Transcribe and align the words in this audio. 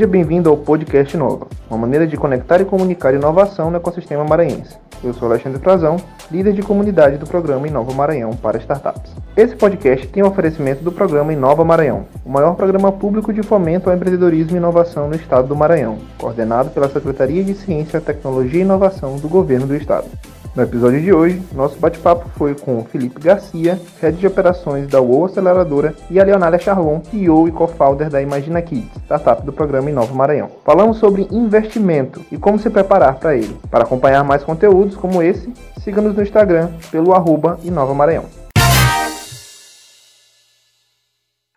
Seja 0.00 0.10
bem-vindo 0.10 0.48
ao 0.48 0.56
Podcast 0.56 1.14
Nova, 1.14 1.46
uma 1.68 1.76
maneira 1.76 2.06
de 2.06 2.16
conectar 2.16 2.58
e 2.58 2.64
comunicar 2.64 3.12
inovação 3.12 3.70
no 3.70 3.76
ecossistema 3.76 4.24
maranhense. 4.24 4.78
Eu 5.04 5.12
sou 5.12 5.28
Alexandre 5.28 5.60
Frazão, 5.60 5.98
líder 6.30 6.54
de 6.54 6.62
comunidade 6.62 7.18
do 7.18 7.26
programa 7.26 7.68
Inova 7.68 7.92
Maranhão 7.92 8.30
para 8.30 8.56
startups. 8.56 9.12
Esse 9.36 9.54
podcast 9.54 10.06
tem 10.06 10.22
o 10.22 10.26
oferecimento 10.26 10.82
do 10.82 10.90
programa 10.90 11.34
Inova 11.34 11.66
Maranhão, 11.66 12.06
o 12.24 12.30
maior 12.30 12.54
programa 12.54 12.90
público 12.90 13.30
de 13.30 13.42
fomento 13.42 13.90
ao 13.90 13.94
empreendedorismo 13.94 14.56
e 14.56 14.56
inovação 14.56 15.06
no 15.06 15.16
estado 15.16 15.48
do 15.48 15.54
Maranhão, 15.54 15.98
coordenado 16.16 16.70
pela 16.70 16.88
Secretaria 16.88 17.44
de 17.44 17.52
Ciência, 17.52 18.00
Tecnologia 18.00 18.60
e 18.60 18.62
Inovação 18.62 19.18
do 19.18 19.28
Governo 19.28 19.66
do 19.66 19.76
Estado. 19.76 20.06
No 20.54 20.64
episódio 20.64 21.00
de 21.00 21.12
hoje, 21.12 21.40
nosso 21.52 21.78
bate-papo 21.78 22.28
foi 22.30 22.56
com 22.56 22.84
Felipe 22.84 23.20
Garcia, 23.20 23.80
head 24.00 24.18
de 24.18 24.26
operações 24.26 24.88
da 24.88 25.00
UOL 25.00 25.26
Aceleradora, 25.26 25.94
e 26.10 26.18
a 26.18 26.24
Leonália 26.24 26.58
Charlon, 26.58 27.04
CEO 27.04 27.46
e 27.46 27.52
co-founder 27.52 28.10
da 28.10 28.20
Imagina 28.20 28.60
Kids, 28.60 28.90
startup 29.04 29.46
do 29.46 29.52
programa 29.52 29.90
Inova 29.90 30.12
Maranhão. 30.12 30.50
Falamos 30.64 30.96
sobre 30.96 31.28
investimento 31.30 32.26
e 32.32 32.36
como 32.36 32.58
se 32.58 32.68
preparar 32.68 33.20
para 33.20 33.36
ele. 33.36 33.56
Para 33.70 33.84
acompanhar 33.84 34.24
mais 34.24 34.42
conteúdos 34.42 34.96
como 34.96 35.22
esse, 35.22 35.52
siga-nos 35.84 36.16
no 36.16 36.22
Instagram 36.22 36.72
pelo 36.90 37.14
arroba 37.14 37.60
Inova 37.62 37.94
Maranhão. 37.94 38.28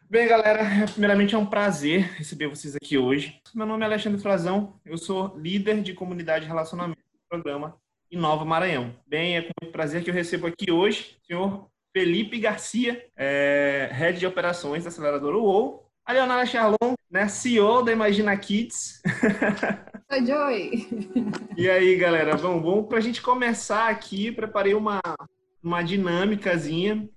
Bem, 0.07 0.27
galera, 0.27 0.85
primeiramente 0.91 1.33
é 1.33 1.37
um 1.39 1.47
prazer 1.47 2.11
receber 2.15 2.47
vocês 2.47 2.75
aqui 2.75 2.95
hoje. 2.95 3.41
Meu 3.55 3.65
nome 3.65 3.81
é 3.81 3.87
Alexandre 3.87 4.21
Frazão, 4.21 4.75
eu 4.85 4.99
sou 4.99 5.35
líder 5.35 5.81
de 5.81 5.95
comunidade 5.95 6.41
de 6.41 6.47
relacionamento 6.47 6.99
do 6.99 7.27
programa 7.27 7.81
em 8.13 8.17
Nova 8.17 8.45
Maranhão. 8.45 8.95
Bem, 9.07 9.37
é 9.37 9.41
com 9.41 9.51
muito 9.59 9.71
prazer 9.71 10.03
que 10.03 10.09
eu 10.09 10.13
recebo 10.13 10.45
aqui 10.45 10.71
hoje 10.71 11.17
o 11.23 11.25
senhor 11.25 11.67
Felipe 11.91 12.39
Garcia, 12.39 13.07
é, 13.17 13.89
Head 13.91 14.19
de 14.19 14.27
Operações 14.27 14.83
da 14.83 14.89
Aceleradora 14.89 15.35
UOL, 15.35 15.89
a 16.05 16.13
Leonara 16.13 16.45
Charlon, 16.45 16.93
né, 17.09 17.27
CEO 17.27 17.81
da 17.81 17.91
Imagina 17.91 18.37
Kids. 18.37 19.01
Oi, 20.11 20.25
Joy! 20.25 20.87
E 21.57 21.67
aí, 21.67 21.95
galera, 21.95 22.35
vamos, 22.37 22.61
vamos 22.61 22.87
para 22.87 22.99
a 22.99 23.01
gente 23.01 23.19
começar 23.19 23.89
aqui, 23.89 24.31
preparei 24.31 24.75
uma, 24.75 25.01
uma 25.63 25.81
dinâmicazinha 25.81 27.09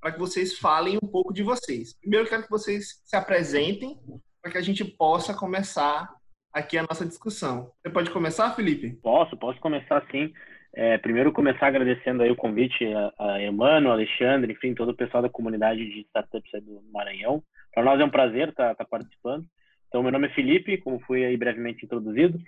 para 0.00 0.12
que 0.12 0.20
vocês 0.20 0.56
falem 0.56 0.98
um 1.02 1.08
pouco 1.08 1.34
de 1.34 1.42
vocês. 1.42 1.94
Primeiro, 1.94 2.28
quero 2.28 2.44
que 2.44 2.50
vocês 2.50 3.00
se 3.04 3.16
apresentem 3.16 3.98
para 4.40 4.52
que 4.52 4.58
a 4.58 4.62
gente 4.62 4.84
possa 4.84 5.34
começar 5.34 6.15
aqui 6.56 6.78
a 6.78 6.82
nossa 6.82 7.04
discussão. 7.04 7.70
Você 7.82 7.90
pode 7.90 8.10
começar, 8.10 8.54
Felipe? 8.54 8.90
Posso, 9.02 9.36
posso 9.36 9.60
começar 9.60 10.02
sim. 10.10 10.32
É, 10.74 10.96
primeiro 10.96 11.30
começar 11.30 11.66
agradecendo 11.66 12.22
aí 12.22 12.30
o 12.30 12.36
convite 12.36 12.84
a, 12.84 13.12
a 13.18 13.42
Emmanuel, 13.42 13.92
Alexandre, 13.92 14.52
enfim, 14.52 14.74
todo 14.74 14.90
o 14.90 14.96
pessoal 14.96 15.22
da 15.22 15.28
comunidade 15.28 15.84
de 15.84 16.00
startups 16.00 16.50
do 16.64 16.82
Maranhão. 16.92 17.42
Para 17.74 17.84
nós 17.84 18.00
é 18.00 18.04
um 18.04 18.10
prazer 18.10 18.48
estar 18.48 18.70
tá, 18.70 18.74
tá 18.74 18.84
participando. 18.86 19.44
Então, 19.88 20.02
meu 20.02 20.10
nome 20.10 20.28
é 20.28 20.30
Felipe, 20.30 20.78
como 20.78 21.00
fui 21.00 21.24
aí 21.26 21.36
brevemente 21.36 21.84
introduzido. 21.84 22.38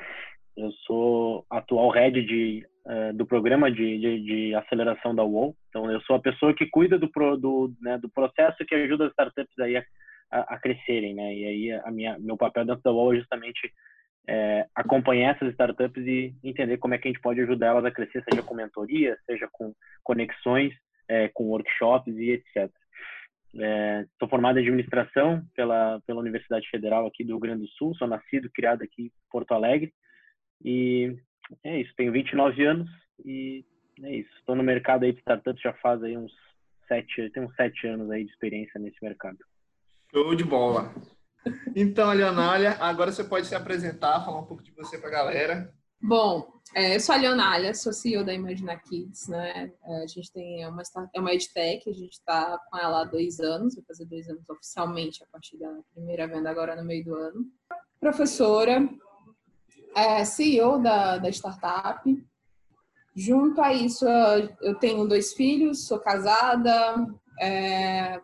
Eu 0.56 0.72
sou 0.86 1.44
atual 1.50 1.90
head 1.90 2.22
de, 2.22 2.66
uh, 2.86 3.12
do 3.14 3.26
programa 3.26 3.70
de, 3.70 3.98
de, 3.98 4.20
de, 4.24 4.54
aceleração 4.54 5.14
da 5.14 5.22
UOL. 5.22 5.54
Então, 5.68 5.90
eu 5.90 6.00
sou 6.00 6.16
a 6.16 6.20
pessoa 6.20 6.54
que 6.54 6.66
cuida 6.66 6.98
do, 6.98 7.08
pro, 7.10 7.36
do, 7.36 7.72
né, 7.80 7.98
do 7.98 8.08
processo 8.08 8.64
que 8.66 8.74
ajuda 8.74 9.04
as 9.04 9.10
startups 9.10 9.58
aí 9.58 9.76
a, 9.76 9.84
a, 10.30 10.54
a, 10.54 10.58
crescerem, 10.58 11.14
né? 11.14 11.34
E 11.34 11.44
aí, 11.44 11.72
a 11.84 11.90
minha, 11.90 12.18
meu 12.18 12.36
papel 12.36 12.64
dentro 12.64 12.82
da 12.82 12.90
UOL 12.90 13.14
é 13.14 13.18
justamente 13.18 13.72
é, 14.28 14.66
acompanhar 14.74 15.34
essas 15.34 15.50
startups 15.52 16.06
e 16.06 16.34
entender 16.44 16.76
como 16.76 16.92
é 16.92 16.98
que 16.98 17.08
a 17.08 17.10
gente 17.10 17.22
pode 17.22 17.40
ajudar 17.40 17.68
elas 17.68 17.84
a 17.86 17.90
crescer, 17.90 18.22
seja 18.30 18.42
com 18.42 18.54
mentoria, 18.54 19.16
seja 19.24 19.48
com 19.50 19.74
conexões, 20.04 20.74
é, 21.08 21.28
com 21.28 21.44
workshops 21.44 22.14
e 22.14 22.32
etc. 22.32 22.70
É, 23.58 24.04
sou 24.18 24.28
formado 24.28 24.58
em 24.58 24.62
administração 24.62 25.42
pela, 25.56 26.02
pela 26.06 26.20
Universidade 26.20 26.68
Federal 26.68 27.06
aqui 27.06 27.24
do 27.24 27.32
Rio 27.32 27.40
Grande 27.40 27.62
do 27.62 27.68
Sul, 27.68 27.94
sou 27.94 28.06
nascido, 28.06 28.50
criado 28.52 28.82
aqui 28.82 29.04
em 29.04 29.12
Porto 29.30 29.52
Alegre 29.52 29.90
e 30.62 31.16
é 31.64 31.80
isso, 31.80 31.94
tenho 31.96 32.12
29 32.12 32.62
anos 32.66 32.90
e 33.24 33.64
é 34.02 34.16
isso. 34.16 34.30
Estou 34.38 34.54
no 34.54 34.62
mercado 34.62 35.04
aí 35.04 35.12
de 35.12 35.20
startups 35.20 35.62
já 35.62 35.72
faz 35.72 36.02
aí 36.02 36.18
uns 36.18 36.32
sete, 36.86 37.30
tenho 37.30 37.46
uns 37.46 37.54
sete 37.54 37.86
anos 37.86 38.10
aí 38.10 38.24
de 38.24 38.30
experiência 38.30 38.78
nesse 38.78 39.02
mercado. 39.02 39.38
Show 40.12 40.34
de 40.34 40.44
bola. 40.44 40.92
Então, 41.74 42.12
Leonália, 42.12 42.76
agora 42.80 43.12
você 43.12 43.24
pode 43.24 43.46
se 43.46 43.54
apresentar, 43.54 44.24
falar 44.24 44.40
um 44.40 44.46
pouco 44.46 44.62
de 44.62 44.72
você 44.72 44.98
para 44.98 45.08
a 45.08 45.12
galera. 45.12 45.74
Bom, 46.00 46.46
é, 46.74 46.94
eu 46.94 47.00
sou 47.00 47.14
a 47.14 47.18
Leonália, 47.18 47.74
sou 47.74 47.92
CEO 47.92 48.24
da 48.24 48.32
Imagina 48.32 48.76
Kids, 48.76 49.26
né? 49.28 49.72
É, 49.84 50.02
a 50.02 50.06
gente 50.06 50.32
tem 50.32 50.66
uma, 50.66 50.82
é 51.14 51.20
uma 51.20 51.32
edtech, 51.32 51.88
a 51.88 51.92
gente 51.92 52.12
está 52.12 52.58
com 52.70 52.78
ela 52.78 53.02
há 53.02 53.04
dois 53.04 53.40
anos, 53.40 53.74
vai 53.74 53.84
fazer 53.84 54.04
dois 54.04 54.28
anos 54.28 54.48
oficialmente 54.48 55.22
a 55.24 55.26
partir 55.26 55.58
da 55.58 55.70
primeira 55.92 56.28
venda 56.28 56.50
agora 56.50 56.76
no 56.76 56.84
meio 56.84 57.04
do 57.04 57.14
ano. 57.14 57.46
Professora, 57.98 58.88
é, 59.96 60.24
CEO 60.24 60.80
da, 60.80 61.18
da 61.18 61.28
startup. 61.30 62.02
Junto 63.16 63.60
a 63.60 63.72
isso, 63.72 64.06
eu 64.60 64.76
tenho 64.76 65.08
dois 65.08 65.32
filhos, 65.32 65.86
sou 65.86 65.98
casada, 65.98 67.08
é, 67.40 68.20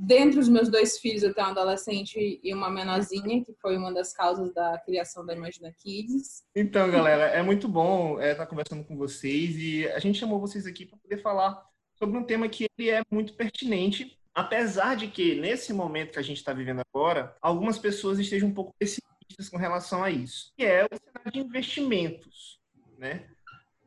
Dentre 0.00 0.38
os 0.38 0.48
meus 0.48 0.68
dois 0.68 0.96
filhos, 1.00 1.24
eu 1.24 1.34
tenho 1.34 1.48
um 1.48 1.50
adolescente 1.50 2.38
e 2.40 2.54
uma 2.54 2.70
menorzinha, 2.70 3.44
que 3.44 3.52
foi 3.60 3.76
uma 3.76 3.92
das 3.92 4.12
causas 4.12 4.54
da 4.54 4.78
criação 4.78 5.26
da 5.26 5.34
Imagina 5.34 5.72
Kids. 5.72 6.44
Então, 6.54 6.88
galera, 6.88 7.24
é 7.24 7.42
muito 7.42 7.66
bom 7.66 8.12
estar 8.12 8.24
é, 8.24 8.34
tá 8.36 8.46
conversando 8.46 8.84
com 8.84 8.96
vocês 8.96 9.56
e 9.56 9.88
a 9.88 9.98
gente 9.98 10.20
chamou 10.20 10.38
vocês 10.38 10.66
aqui 10.66 10.86
para 10.86 10.96
poder 10.98 11.20
falar 11.20 11.60
sobre 11.98 12.16
um 12.16 12.22
tema 12.22 12.48
que 12.48 12.66
ele 12.78 12.90
é 12.90 13.02
muito 13.10 13.34
pertinente, 13.34 14.16
apesar 14.32 14.94
de 14.94 15.08
que, 15.08 15.34
nesse 15.34 15.72
momento 15.72 16.12
que 16.12 16.20
a 16.20 16.22
gente 16.22 16.36
está 16.36 16.52
vivendo 16.52 16.80
agora, 16.94 17.36
algumas 17.42 17.76
pessoas 17.76 18.20
estejam 18.20 18.50
um 18.50 18.54
pouco 18.54 18.72
pessimistas 18.78 19.48
com 19.50 19.56
relação 19.56 20.04
a 20.04 20.10
isso, 20.12 20.52
que 20.56 20.64
é 20.64 20.84
o 20.84 20.96
cenário 20.96 21.32
de 21.32 21.40
investimentos, 21.40 22.60
né? 22.96 23.26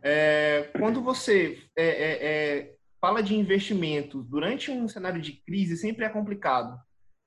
É, 0.03 0.71
quando 0.77 1.01
você 1.01 1.61
é, 1.73 1.85
é, 1.85 2.27
é 2.27 2.75
fala 3.01 3.23
de 3.23 3.35
investimentos 3.35 4.23
durante 4.27 4.69
um 4.69 4.87
cenário 4.87 5.19
de 5.19 5.33
crise 5.33 5.75
sempre 5.75 6.05
é 6.05 6.09
complicado, 6.09 6.79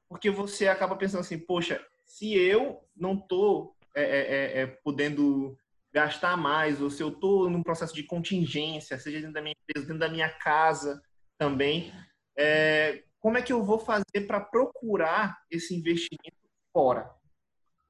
porque 0.08 0.30
você 0.30 0.68
acaba 0.68 0.96
pensando 0.96 1.20
assim, 1.20 1.38
poxa, 1.38 1.84
se 2.06 2.32
eu 2.32 2.80
não 2.96 3.14
estou 3.14 3.76
é, 3.94 4.02
é, 4.02 4.18
é, 4.18 4.60
é, 4.60 4.66
podendo 4.66 5.58
gastar 5.92 6.36
mais, 6.36 6.80
ou 6.80 6.90
se 6.90 7.02
eu 7.02 7.08
estou 7.08 7.50
num 7.50 7.62
processo 7.62 7.94
de 7.94 8.04
contingência, 8.04 8.98
seja 8.98 9.18
dentro 9.18 9.34
da 9.34 9.42
minha 9.42 9.54
empresa, 9.60 9.86
dentro 9.86 10.00
da 10.00 10.08
minha 10.08 10.28
casa 10.28 11.00
também, 11.38 11.92
é, 12.36 13.04
como 13.20 13.38
é 13.38 13.42
que 13.42 13.52
eu 13.52 13.64
vou 13.64 13.78
fazer 13.78 14.26
para 14.26 14.40
procurar 14.40 15.38
esse 15.50 15.74
investimento 15.74 16.36
fora? 16.72 17.10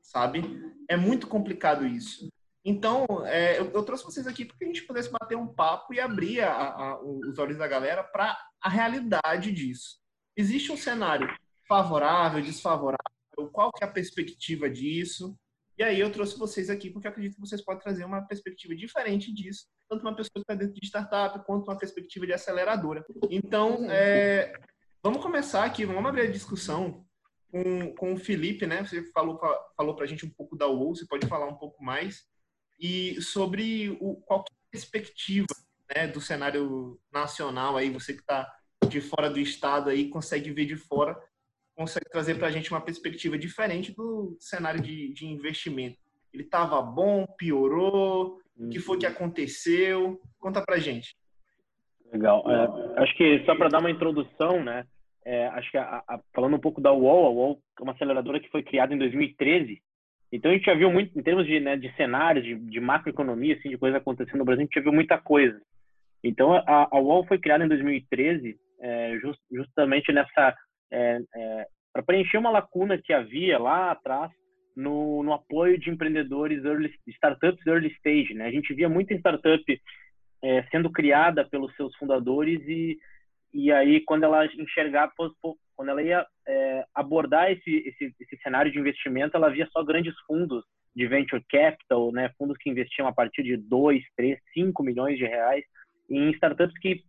Sabe? 0.02 0.42
É 0.88 0.96
muito 0.96 1.26
complicado 1.26 1.86
isso. 1.86 2.30
Então, 2.64 3.06
é, 3.26 3.58
eu, 3.58 3.70
eu, 3.72 3.82
trouxe 3.82 4.04
vocês 4.04 4.26
aqui 4.26 4.44
para 4.44 4.56
que 4.56 4.64
a 4.64 4.66
gente 4.66 4.86
pudesse 4.86 5.10
bater 5.10 5.36
um 5.36 5.46
papo 5.46 5.92
e 5.92 6.00
abrir 6.00 6.40
a, 6.40 6.50
a, 6.50 7.02
os 7.02 7.38
olhos 7.38 7.58
da 7.58 7.68
galera 7.68 8.02
para 8.02 8.38
a 8.60 8.68
realidade 8.70 9.52
disso. 9.52 9.98
Existe 10.34 10.72
um 10.72 10.76
cenário 10.76 11.28
favorável, 11.68 12.42
desfavorável? 12.42 12.98
Qual 13.52 13.70
que 13.70 13.84
é 13.84 13.86
a 13.86 13.90
perspectiva 13.90 14.70
disso? 14.70 15.36
E 15.76 15.82
aí 15.82 16.00
eu 16.00 16.10
trouxe 16.10 16.38
vocês 16.38 16.70
aqui 16.70 16.88
porque 16.88 17.06
acredito 17.06 17.34
que 17.34 17.40
vocês 17.40 17.62
podem 17.62 17.82
trazer 17.82 18.04
uma 18.04 18.22
perspectiva 18.22 18.74
diferente 18.74 19.32
disso, 19.34 19.66
tanto 19.88 20.02
uma 20.02 20.16
pessoa 20.16 20.32
que 20.34 20.40
está 20.40 20.54
dentro 20.54 20.80
de 20.80 20.86
startup 20.86 21.44
quanto 21.44 21.68
uma 21.68 21.76
perspectiva 21.76 22.26
de 22.26 22.32
aceleradora. 22.32 23.04
Então, 23.28 23.90
é, 23.90 24.52
vamos 25.02 25.20
começar 25.20 25.64
aqui, 25.64 25.84
vamos 25.84 26.06
abrir 26.06 26.22
a 26.22 26.30
discussão 26.30 27.04
com, 27.50 27.94
com 27.94 28.14
o 28.14 28.16
Felipe, 28.16 28.66
né? 28.66 28.84
Você 28.84 29.02
falou, 29.12 29.38
falou 29.76 29.94
para 29.94 30.04
a 30.04 30.08
gente 30.08 30.24
um 30.24 30.30
pouco 30.30 30.56
da 30.56 30.66
UOL, 30.66 30.94
você 30.94 31.06
pode 31.06 31.26
falar 31.26 31.46
um 31.46 31.56
pouco 31.56 31.82
mais 31.84 32.24
e 32.78 33.20
sobre 33.20 33.96
o, 34.00 34.16
qual 34.16 34.40
é 34.40 34.42
a 34.42 34.70
perspectiva 34.70 35.46
né, 35.94 36.06
do 36.06 36.20
cenário 36.20 36.98
nacional 37.12 37.76
aí, 37.76 37.90
você 37.90 38.12
que 38.12 38.20
está 38.20 38.52
de 38.88 39.00
fora 39.00 39.30
do 39.30 39.38
estado 39.38 39.90
aí, 39.90 40.08
consegue 40.08 40.50
ver 40.50 40.66
de 40.66 40.76
fora, 40.76 41.16
consegue 41.74 42.08
trazer 42.10 42.36
para 42.36 42.48
a 42.48 42.50
gente 42.50 42.70
uma 42.70 42.80
perspectiva 42.80 43.38
diferente 43.38 43.94
do 43.94 44.36
cenário 44.40 44.80
de, 44.80 45.12
de 45.12 45.26
investimento. 45.26 45.98
Ele 46.32 46.42
estava 46.42 46.80
bom, 46.82 47.26
piorou, 47.38 48.40
o 48.56 48.68
que 48.68 48.78
foi 48.78 48.98
que 48.98 49.06
aconteceu? 49.06 50.20
Conta 50.38 50.62
para 50.62 50.78
gente. 50.78 51.16
Legal. 52.12 52.44
É, 52.48 53.02
acho 53.02 53.16
que 53.16 53.44
só 53.44 53.56
para 53.56 53.68
dar 53.68 53.80
uma 53.80 53.90
introdução, 53.90 54.62
né? 54.62 54.84
É, 55.24 55.46
acho 55.48 55.70
que 55.70 55.78
a, 55.78 56.02
a, 56.06 56.20
falando 56.34 56.56
um 56.56 56.60
pouco 56.60 56.80
da 56.80 56.92
UOL, 56.92 57.26
a 57.26 57.30
UOL 57.30 57.62
é 57.78 57.82
uma 57.82 57.92
aceleradora 57.92 58.38
que 58.38 58.50
foi 58.50 58.62
criada 58.62 58.94
em 58.94 58.98
2013 58.98 59.82
então 60.34 60.50
a 60.50 60.54
gente 60.54 60.66
já 60.66 60.74
viu 60.74 60.90
muito, 60.90 61.16
em 61.16 61.22
termos 61.22 61.46
de, 61.46 61.60
né, 61.60 61.76
de 61.76 61.94
cenários, 61.94 62.44
de, 62.44 62.56
de 62.56 62.80
macroeconomia, 62.80 63.54
assim, 63.54 63.70
de 63.70 63.78
coisas 63.78 64.00
acontecendo 64.00 64.38
no 64.38 64.44
Brasil, 64.44 64.62
a 64.62 64.64
gente 64.64 64.74
já 64.74 64.80
viu 64.80 64.92
muita 64.92 65.16
coisa. 65.16 65.60
Então 66.24 66.52
a, 66.52 66.88
a 66.90 66.98
UOL 66.98 67.24
foi 67.26 67.38
criada 67.38 67.64
em 67.64 67.68
2013 67.68 68.56
é, 68.80 69.18
just, 69.20 69.40
justamente 69.52 70.12
nessa 70.12 70.56
é, 70.92 71.20
é, 71.36 71.66
para 71.92 72.02
preencher 72.02 72.38
uma 72.38 72.50
lacuna 72.50 72.98
que 72.98 73.12
havia 73.12 73.58
lá 73.58 73.92
atrás 73.92 74.32
no, 74.76 75.22
no 75.22 75.32
apoio 75.32 75.78
de 75.78 75.90
empreendedores 75.90 76.64
early, 76.64 76.92
startups 77.06 77.64
early 77.66 77.88
stage. 77.98 78.34
Né? 78.34 78.46
A 78.46 78.50
gente 78.50 78.74
via 78.74 78.88
muita 78.88 79.14
startup 79.14 79.80
é, 80.42 80.62
sendo 80.64 80.90
criada 80.90 81.44
pelos 81.48 81.74
seus 81.76 81.94
fundadores 81.96 82.60
e 82.66 82.98
e 83.56 83.70
aí 83.70 84.00
quando 84.00 84.24
ela 84.24 84.44
enxergar 84.46 85.12
quando 85.76 85.90
ela 85.90 86.02
ia 86.02 86.26
é, 86.46 86.84
abordar 86.94 87.50
esse, 87.50 87.70
esse, 87.88 88.14
esse 88.20 88.36
cenário 88.42 88.70
de 88.70 88.78
investimento, 88.78 89.36
ela 89.36 89.50
via 89.50 89.68
só 89.72 89.82
grandes 89.82 90.14
fundos 90.26 90.64
de 90.94 91.06
venture 91.06 91.44
capital, 91.48 92.12
né, 92.12 92.30
fundos 92.38 92.56
que 92.58 92.70
investiam 92.70 93.08
a 93.08 93.12
partir 93.12 93.42
de 93.42 93.56
2, 93.56 94.02
3, 94.16 94.38
5 94.52 94.82
milhões 94.82 95.18
de 95.18 95.24
reais 95.24 95.64
em 96.08 96.30
startups 96.32 96.78
que 96.78 97.02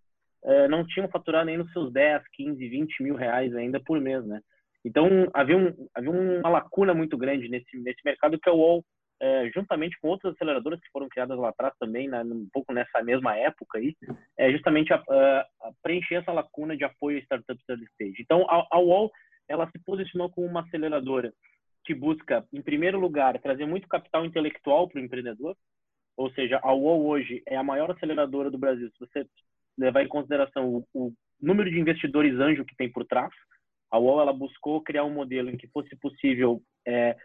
uh, 0.44 0.68
não 0.70 0.86
tinham 0.86 1.08
faturado 1.10 1.46
nem 1.46 1.58
nos 1.58 1.72
seus 1.72 1.92
10, 1.94 2.24
15, 2.34 2.68
20 2.68 3.04
mil 3.04 3.16
reais 3.16 3.56
ainda 3.56 3.80
por 3.80 4.02
mês, 4.02 4.26
né? 4.26 4.42
Então, 4.84 5.08
havia, 5.34 5.58
um, 5.58 5.88
havia 5.94 6.12
uma 6.12 6.50
lacuna 6.50 6.94
muito 6.94 7.18
grande 7.18 7.50
nesse, 7.50 7.78
nesse 7.78 8.00
mercado 8.06 8.40
que 8.40 8.48
é 8.48 8.52
o 8.52 8.58
UOL, 8.58 8.86
é, 9.26 9.50
juntamente 9.50 9.98
com 10.00 10.10
outras 10.10 10.36
aceleradoras 10.36 10.80
que 10.80 10.92
foram 10.92 11.10
criadas 11.10 11.38
lá 11.38 11.50
atrás 11.50 11.74
também, 11.80 12.08
né, 12.08 12.22
um 12.22 12.48
pouco 12.54 12.72
nessa 12.72 13.02
mesma 13.02 13.36
época 13.36 13.80
aí, 13.80 13.96
é 14.38 14.52
justamente 14.52 14.94
a, 14.94 14.98
a, 14.98 15.40
a 15.62 15.72
preencher 15.82 16.16
essa 16.16 16.32
lacuna 16.32 16.78
de 16.78 16.84
apoio 16.84 17.18
a 17.18 17.22
startups 17.22 17.68
early 17.68 17.86
stage. 17.86 18.22
Então, 18.22 18.46
a, 18.48 18.68
a 18.72 18.80
UOL, 18.80 19.12
ela 19.48 19.70
se 19.72 19.80
posicionou 19.84 20.30
como 20.30 20.46
uma 20.46 20.62
aceleradora 20.62 21.34
que 21.84 21.96
busca, 21.96 22.46
em 22.54 22.62
primeiro 22.62 23.00
lugar, 23.00 23.40
trazer 23.40 23.66
muito 23.66 23.88
capital 23.88 24.26
intelectual 24.26 24.88
para 24.88 25.02
o 25.02 25.04
empreendedor, 25.04 25.56
ou 26.16 26.30
seja, 26.32 26.60
a 26.62 26.72
UOL 26.72 27.08
hoje 27.08 27.42
é 27.48 27.58
a 27.58 27.64
maior 27.64 27.90
aceleradora 27.90 28.52
do 28.52 28.60
Brasil, 28.60 28.90
se 28.92 29.00
você 29.00 29.28
levar 29.76 30.04
em 30.04 30.08
consideração 30.08 30.68
o, 30.68 30.86
o 30.94 31.14
número 31.42 31.70
de 31.70 31.80
investidores 31.80 32.40
anjo 32.40 32.64
que 32.64 32.76
tem 32.76 32.92
por 32.92 33.06
trás, 33.06 33.32
a 33.90 33.98
UOL 33.98 34.22
ela 34.22 34.34
buscou 34.34 34.84
criar 34.84 35.04
um 35.04 35.14
modelo 35.14 35.50
em 35.50 35.58
que 35.58 35.68
fosse 35.70 35.96
possível 35.96 36.62
é, 36.88 37.16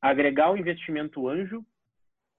agregar 0.00 0.50
o 0.50 0.56
investimento 0.56 1.28
anjo 1.28 1.64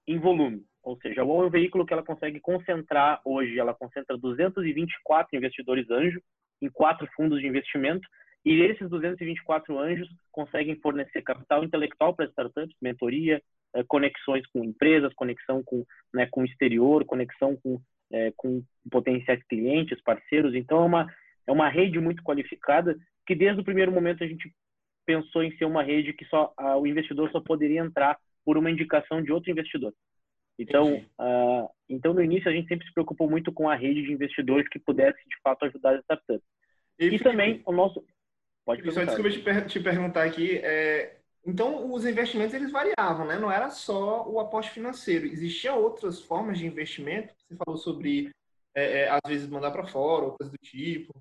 em 0.06 0.18
volume. 0.18 0.64
Ou 0.82 0.98
seja, 1.00 1.22
UOL 1.22 1.44
é 1.44 1.46
um 1.46 1.50
veículo 1.50 1.86
que 1.86 1.92
ela 1.92 2.02
consegue 2.02 2.40
concentrar 2.40 3.20
hoje, 3.24 3.58
ela 3.58 3.72
concentra 3.72 4.18
224 4.18 5.36
investidores 5.36 5.88
anjo 5.90 6.20
em 6.60 6.68
quatro 6.68 7.08
fundos 7.14 7.40
de 7.40 7.46
investimento 7.46 8.08
e 8.44 8.60
esses 8.62 8.88
224 8.90 9.78
anjos 9.78 10.08
conseguem 10.32 10.76
fornecer 10.80 11.22
capital 11.22 11.62
intelectual 11.62 12.14
para 12.14 12.26
startups, 12.26 12.76
mentoria, 12.80 13.40
é, 13.74 13.84
conexões 13.84 14.44
com 14.48 14.64
empresas, 14.64 15.14
conexão 15.14 15.62
com, 15.62 15.84
né, 16.12 16.26
com 16.30 16.42
o 16.42 16.44
exterior, 16.44 17.04
conexão 17.04 17.56
com, 17.56 17.80
é, 18.12 18.32
com 18.36 18.62
potenciais 18.90 19.42
clientes, 19.44 20.02
parceiros. 20.02 20.54
Então, 20.54 20.82
é 20.82 20.84
uma, 20.84 21.14
é 21.46 21.52
uma 21.52 21.68
rede 21.68 22.00
muito 22.00 22.22
qualificada 22.24 22.96
que, 23.26 23.34
desde 23.34 23.60
o 23.60 23.64
primeiro 23.64 23.92
momento, 23.92 24.24
a 24.24 24.26
gente 24.26 24.52
pensou 25.12 25.42
em 25.42 25.56
ser 25.56 25.64
uma 25.64 25.82
rede 25.82 26.12
que 26.12 26.24
só 26.26 26.52
a, 26.56 26.76
o 26.76 26.86
investidor 26.86 27.30
só 27.30 27.40
poderia 27.40 27.80
entrar 27.80 28.18
por 28.44 28.56
uma 28.56 28.70
indicação 28.70 29.22
de 29.22 29.32
outro 29.32 29.50
investidor. 29.50 29.92
Então, 30.58 30.94
uh, 31.18 31.68
então, 31.88 32.12
no 32.14 32.22
início, 32.22 32.50
a 32.50 32.54
gente 32.54 32.68
sempre 32.68 32.86
se 32.86 32.92
preocupou 32.92 33.28
muito 33.28 33.52
com 33.52 33.68
a 33.68 33.74
rede 33.74 34.02
de 34.02 34.12
investidores 34.12 34.68
que 34.68 34.78
pudesse, 34.78 35.18
de 35.28 35.36
fato, 35.42 35.64
ajudar 35.64 35.94
as 35.94 36.00
startups. 36.00 36.42
E, 36.98 37.06
e 37.06 37.18
também 37.18 37.62
o 37.66 37.72
nosso... 37.72 38.04
Pode 38.64 38.82
perguntar. 38.82 39.06
Só 39.06 39.22
desculpa 39.22 39.30
te, 39.30 39.38
per 39.40 39.66
te 39.66 39.80
perguntar 39.80 40.24
aqui, 40.24 40.58
é, 40.58 41.16
então, 41.44 41.92
os 41.92 42.06
investimentos 42.06 42.54
eles 42.54 42.70
variavam, 42.70 43.26
né? 43.26 43.36
Não 43.38 43.50
era 43.50 43.68
só 43.70 44.28
o 44.28 44.38
aporte 44.38 44.70
financeiro. 44.70 45.26
Existiam 45.26 45.80
outras 45.80 46.20
formas 46.20 46.58
de 46.58 46.66
investimento. 46.66 47.34
Você 47.36 47.56
falou 47.56 47.76
sobre, 47.76 48.30
é, 48.74 49.00
é, 49.00 49.08
às 49.08 49.20
vezes, 49.26 49.48
mandar 49.48 49.72
para 49.72 49.86
fora, 49.86 50.26
ou 50.26 50.32
coisa 50.32 50.52
do 50.52 50.58
tipo. 50.58 51.12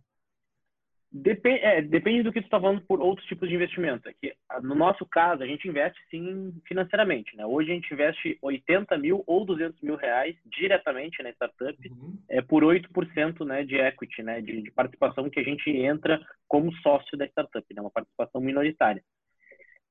Depende, 1.13 1.60
é, 1.60 1.81
depende 1.81 2.24
do 2.24 2.31
que 2.31 2.40
tu 2.40 2.46
está 2.46 2.58
falando 2.58 2.81
por 2.84 3.02
outros 3.02 3.28
tipos 3.28 3.50
de 3.50 3.56
investimento. 3.56 4.08
É 4.08 4.13
que, 4.13 4.34
no 4.63 4.74
nosso 4.74 5.06
caso, 5.06 5.44
a 5.44 5.46
gente 5.46 5.68
investe 5.68 6.00
sim 6.10 6.54
financeiramente. 6.66 7.36
Né? 7.36 7.46
Hoje 7.46 7.69
a 7.69 7.74
gente 7.75 7.94
investe 7.94 8.38
80 8.42 8.98
mil 8.98 9.22
ou 9.28 9.44
200 9.44 9.81
mil 9.81 9.98
reais 9.98 10.38
diretamente 10.46 11.22
na 11.22 11.31
startup 11.31 11.78
uhum. 11.90 12.18
é, 12.30 12.42
por 12.42 12.63
8% 12.63 13.46
né, 13.46 13.66
de 13.66 13.75
equity, 13.75 14.24
né, 14.24 14.40
de, 14.40 14.62
de, 14.62 14.72
participação 14.72 15.30
que 15.30 15.42
a 15.42 15.44
gente 15.44 15.69
entra 15.69 16.18
como 16.48 16.74
sócio 16.78 17.18
da 17.18 17.25
startup, 17.25 17.66
né, 17.74 17.81
uma 17.81 17.92
participação 17.92 18.40
minoritária. 18.40 19.04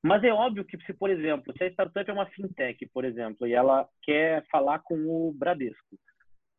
Mas 0.03 0.25
é 0.25 0.33
óbvio 0.33 0.65
que, 0.65 0.79
se, 0.87 0.95
por 0.95 1.11
exemplo, 1.11 1.53
se 1.55 1.65
a 1.65 1.69
startup 1.69 2.09
é 2.09 2.15
uma 2.15 2.31
fintech, 2.31 2.87
por 2.87 3.05
exemplo, 3.05 3.47
e 3.47 3.53
ela 3.53 3.87
quer 4.03 4.43
falar 4.51 4.79
com 4.79 4.95
o 4.95 5.35
Bradesco, 5.35 5.99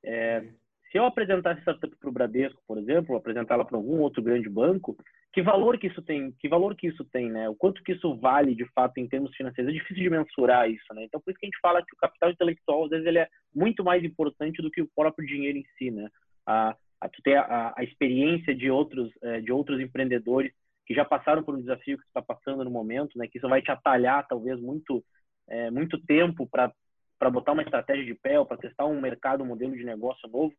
é, 0.05 0.43
se 0.91 0.97
eu 0.97 1.05
apresentar 1.05 1.51
essa 1.51 1.61
startup 1.61 1.95
para 1.95 2.09
o 2.09 2.11
Bradesco, 2.11 2.61
por 2.67 2.77
exemplo, 2.77 3.15
apresentá-la 3.15 3.63
para 3.63 3.77
algum 3.77 3.99
outro 4.01 4.21
grande 4.21 4.49
banco, 4.49 4.97
que 5.31 5.41
valor 5.41 5.77
que 5.77 5.87
isso 5.87 6.01
tem? 6.01 6.33
Que 6.33 6.49
valor 6.49 6.75
que 6.75 6.87
isso 6.87 7.05
tem, 7.05 7.31
né? 7.31 7.47
O 7.47 7.55
quanto 7.55 7.81
que 7.81 7.93
isso 7.93 8.13
vale 8.17 8.53
de 8.53 8.65
fato 8.73 8.97
em 8.97 9.07
termos 9.07 9.33
financeiros? 9.33 9.73
É 9.73 9.77
difícil 9.77 10.03
de 10.03 10.09
mensurar 10.09 10.69
isso, 10.69 10.93
né? 10.93 11.05
Então 11.05 11.21
por 11.21 11.31
isso 11.31 11.39
que 11.39 11.45
a 11.45 11.49
gente 11.49 11.61
fala 11.61 11.81
que 11.81 11.95
o 11.95 11.97
capital 11.97 12.31
intelectual 12.31 12.83
às 12.83 12.89
vezes 12.89 13.07
ele 13.07 13.19
é 13.19 13.29
muito 13.55 13.85
mais 13.85 14.03
importante 14.03 14.61
do 14.61 14.69
que 14.69 14.81
o 14.81 14.89
próprio 14.93 15.25
dinheiro 15.25 15.57
em 15.57 15.65
si, 15.77 15.89
né? 15.89 16.09
A, 16.45 16.75
a 16.99 17.07
tu 17.07 17.21
ter 17.23 17.37
a, 17.37 17.73
a 17.77 17.83
experiência 17.83 18.53
de 18.53 18.69
outros 18.69 19.09
é, 19.23 19.39
de 19.39 19.51
outros 19.51 19.79
empreendedores 19.79 20.51
que 20.85 20.93
já 20.93 21.05
passaram 21.05 21.41
por 21.41 21.55
um 21.55 21.61
desafio 21.61 21.97
que 21.97 22.03
está 22.03 22.21
passando 22.21 22.65
no 22.65 22.69
momento, 22.69 23.17
né? 23.17 23.27
Que 23.27 23.37
isso 23.37 23.47
vai 23.47 23.61
te 23.61 23.71
atalhar 23.71 24.27
talvez 24.27 24.59
muito 24.59 25.01
é, 25.47 25.71
muito 25.71 25.97
tempo 26.05 26.45
para 26.45 26.69
para 27.17 27.29
botar 27.29 27.51
uma 27.51 27.61
estratégia 27.61 28.03
de 28.03 28.15
pé 28.15 28.39
ou 28.39 28.47
para 28.47 28.57
testar 28.57 28.87
um 28.87 28.99
mercado, 28.99 29.43
um 29.43 29.45
modelo 29.45 29.77
de 29.77 29.83
negócio 29.83 30.27
novo. 30.27 30.51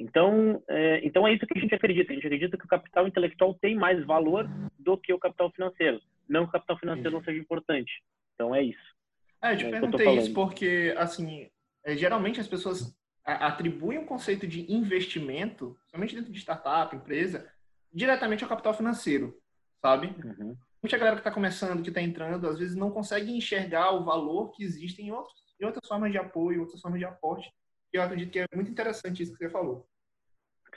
Então, 0.00 0.62
é, 0.66 1.06
então 1.06 1.28
é 1.28 1.34
isso 1.34 1.46
que 1.46 1.58
a 1.58 1.60
gente 1.60 1.74
acredita. 1.74 2.10
A 2.10 2.14
gente 2.14 2.26
acredita 2.26 2.56
que 2.56 2.64
o 2.64 2.68
capital 2.68 3.06
intelectual 3.06 3.52
tem 3.54 3.74
mais 3.74 4.02
valor 4.06 4.48
do 4.78 4.96
que 4.96 5.12
o 5.12 5.18
capital 5.18 5.50
financeiro. 5.50 6.00
Não 6.26 6.44
que 6.44 6.48
o 6.48 6.52
capital 6.52 6.78
financeiro 6.78 7.10
não 7.10 7.22
seja 7.22 7.38
importante. 7.38 7.92
Então 8.34 8.54
é 8.54 8.62
isso. 8.62 8.96
É, 9.42 9.52
eu 9.52 9.56
te 9.58 9.66
é 9.66 9.70
perguntei 9.70 10.08
isso 10.16 10.32
porque, 10.32 10.94
assim, 10.96 11.50
é, 11.84 11.94
geralmente 11.96 12.40
as 12.40 12.48
pessoas 12.48 12.96
atribuem 13.22 13.98
o 13.98 14.02
um 14.02 14.06
conceito 14.06 14.46
de 14.46 14.72
investimento, 14.72 15.76
somente 15.88 16.14
dentro 16.14 16.32
de 16.32 16.38
startup, 16.38 16.96
empresa, 16.96 17.46
diretamente 17.92 18.42
ao 18.42 18.48
capital 18.48 18.72
financeiro, 18.72 19.38
sabe? 19.82 20.06
Uhum. 20.24 20.56
Muita 20.82 20.96
galera 20.96 21.16
que 21.16 21.20
está 21.20 21.30
começando, 21.30 21.82
que 21.82 21.90
está 21.90 22.00
entrando, 22.00 22.48
às 22.48 22.58
vezes 22.58 22.74
não 22.74 22.90
consegue 22.90 23.30
enxergar 23.30 23.92
o 23.92 24.02
valor 24.02 24.50
que 24.52 24.64
existe 24.64 25.02
em, 25.02 25.12
outros, 25.12 25.36
em 25.60 25.66
outras 25.66 25.86
formas 25.86 26.10
de 26.10 26.16
apoio, 26.16 26.62
outras 26.62 26.80
formas 26.80 26.98
de 26.98 27.04
aporte. 27.04 27.52
E 27.92 27.98
eu 27.98 28.02
acredito 28.02 28.30
que 28.30 28.38
é 28.40 28.46
muito 28.54 28.70
interessante 28.70 29.22
isso 29.22 29.32
que 29.32 29.38
você 29.38 29.50
falou. 29.50 29.86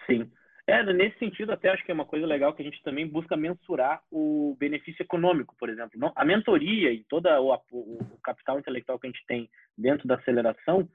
Sim. 0.05 0.31
É, 0.65 0.81
nesse 0.93 1.17
sentido, 1.19 1.51
até 1.51 1.69
acho 1.69 1.83
que 1.83 1.91
é 1.91 1.93
uma 1.93 2.05
coisa 2.05 2.25
legal 2.25 2.53
que 2.53 2.61
a 2.61 2.65
gente 2.65 2.81
também 2.83 3.05
busca 3.05 3.35
mensurar 3.35 4.01
o 4.09 4.55
benefício 4.57 5.03
econômico, 5.03 5.53
por 5.59 5.69
exemplo. 5.69 5.99
Não, 5.99 6.13
a 6.15 6.23
mentoria 6.23 6.91
e 6.91 7.03
todo 7.03 7.27
o, 7.27 7.53
o, 7.71 8.19
capital 8.23 8.59
intelectual 8.59 8.97
que 8.97 9.07
a 9.07 9.09
gente 9.09 9.25
tem 9.27 9.49
dentro 9.77 10.07
da 10.07 10.15
aceleração, 10.15 10.87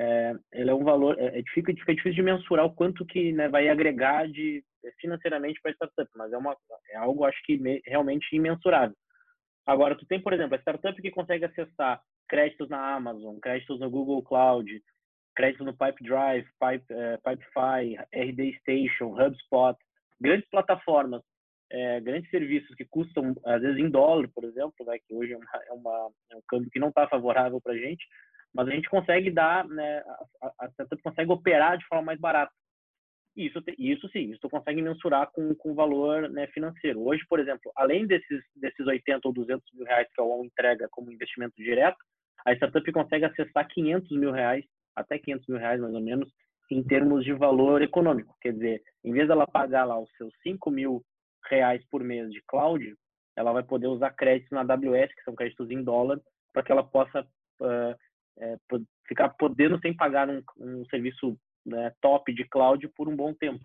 é, 0.00 0.34
ele 0.52 0.70
é 0.70 0.74
um 0.74 0.82
valor, 0.82 1.16
é, 1.16 1.38
é, 1.38 1.42
difícil, 1.42 1.76
é 1.86 2.10
de 2.10 2.22
mensurar 2.22 2.66
o 2.66 2.74
quanto 2.74 3.06
que 3.06 3.32
né, 3.32 3.48
vai 3.48 3.68
agregar 3.68 4.26
de, 4.26 4.64
financeiramente 5.00 5.60
para 5.62 5.70
a 5.70 5.74
startup, 5.74 6.10
mas 6.16 6.32
é, 6.32 6.36
uma, 6.36 6.56
é 6.90 6.96
algo, 6.96 7.24
acho 7.24 7.40
que 7.44 7.56
me, 7.56 7.80
realmente 7.86 8.34
imensurável. 8.34 8.96
Agora, 9.64 9.94
tu 9.96 10.04
tem, 10.06 10.20
por 10.20 10.32
exemplo, 10.32 10.56
a 10.56 10.60
startup 10.60 11.00
que 11.00 11.10
consegue 11.12 11.44
acessar 11.44 12.02
créditos 12.28 12.68
na 12.68 12.96
Amazon, 12.96 13.38
créditos 13.38 13.78
no 13.78 13.88
Google 13.88 14.22
Cloud, 14.24 14.82
crédito 15.34 15.64
no 15.64 15.76
Pipedrive, 15.76 16.48
Pipe, 16.60 16.92
uh, 16.92 17.18
Pipefy, 17.22 17.96
RD 18.12 18.58
Station, 18.60 19.14
HubSpot, 19.20 19.76
grandes 20.20 20.48
plataformas, 20.48 21.22
é, 21.70 22.00
grandes 22.00 22.30
serviços 22.30 22.74
que 22.76 22.84
custam, 22.84 23.34
às 23.44 23.60
vezes, 23.60 23.78
em 23.78 23.90
dólar, 23.90 24.28
por 24.34 24.44
exemplo, 24.44 24.74
né, 24.86 24.98
que 24.98 25.14
hoje 25.14 25.32
é, 25.32 25.36
uma, 25.36 25.46
é, 25.68 25.72
uma, 25.72 26.10
é 26.32 26.36
um 26.36 26.42
câmbio 26.48 26.70
que 26.70 26.78
não 26.78 26.88
está 26.88 27.08
favorável 27.08 27.60
para 27.60 27.72
a 27.72 27.76
gente, 27.76 28.04
mas 28.54 28.68
a 28.68 28.70
gente 28.70 28.88
consegue 28.88 29.30
dar, 29.30 29.66
né, 29.66 30.02
a, 30.40 30.52
a 30.60 30.68
startup 30.68 31.02
consegue 31.02 31.32
operar 31.32 31.76
de 31.76 31.86
forma 31.86 32.04
mais 32.04 32.20
barata. 32.20 32.52
Isso, 33.36 33.60
isso 33.76 34.08
sim, 34.10 34.30
isso 34.30 34.48
consegue 34.48 34.80
mensurar 34.80 35.28
com, 35.32 35.52
com 35.56 35.74
valor 35.74 36.30
né, 36.30 36.46
financeiro. 36.48 37.04
Hoje, 37.04 37.24
por 37.28 37.40
exemplo, 37.40 37.72
além 37.74 38.06
desses, 38.06 38.44
desses 38.54 38.86
80 38.86 39.26
ou 39.26 39.34
200 39.34 39.64
mil 39.74 39.84
reais 39.84 40.06
que 40.14 40.20
a 40.20 40.24
UOL 40.24 40.44
entrega 40.44 40.86
como 40.92 41.10
investimento 41.10 41.54
direto, 41.56 41.98
a 42.46 42.52
startup 42.52 42.92
consegue 42.92 43.24
acessar 43.24 43.66
500 43.66 44.10
mil 44.16 44.30
reais 44.30 44.64
até 44.94 45.18
500 45.18 45.46
mil 45.48 45.58
reais, 45.58 45.80
mais 45.80 45.94
ou 45.94 46.00
menos, 46.00 46.30
em 46.70 46.82
termos 46.82 47.24
de 47.24 47.32
valor 47.32 47.82
econômico. 47.82 48.36
Quer 48.40 48.52
dizer, 48.52 48.82
em 49.04 49.12
vez 49.12 49.28
dela 49.28 49.46
pagar 49.46 49.84
lá 49.84 49.98
os 49.98 50.10
seus 50.16 50.32
5 50.42 50.70
mil 50.70 51.04
reais 51.46 51.84
por 51.90 52.02
mês 52.02 52.30
de 52.30 52.42
cloud, 52.46 52.94
ela 53.36 53.52
vai 53.52 53.62
poder 53.62 53.88
usar 53.88 54.10
créditos 54.10 54.50
na 54.52 54.60
AWS, 54.60 55.14
que 55.14 55.24
são 55.24 55.34
créditos 55.34 55.70
em 55.70 55.82
dólar, 55.82 56.20
para 56.52 56.62
que 56.62 56.72
ela 56.72 56.84
possa 56.84 57.20
uh, 57.60 57.94
é, 58.38 58.56
ficar 59.06 59.30
podendo 59.30 59.78
sem 59.80 59.94
pagar 59.94 60.28
um, 60.28 60.42
um 60.58 60.84
serviço 60.86 61.36
né, 61.66 61.92
top 62.00 62.32
de 62.32 62.44
cloud 62.44 62.86
por 62.88 63.08
um 63.08 63.16
bom 63.16 63.34
tempo. 63.34 63.64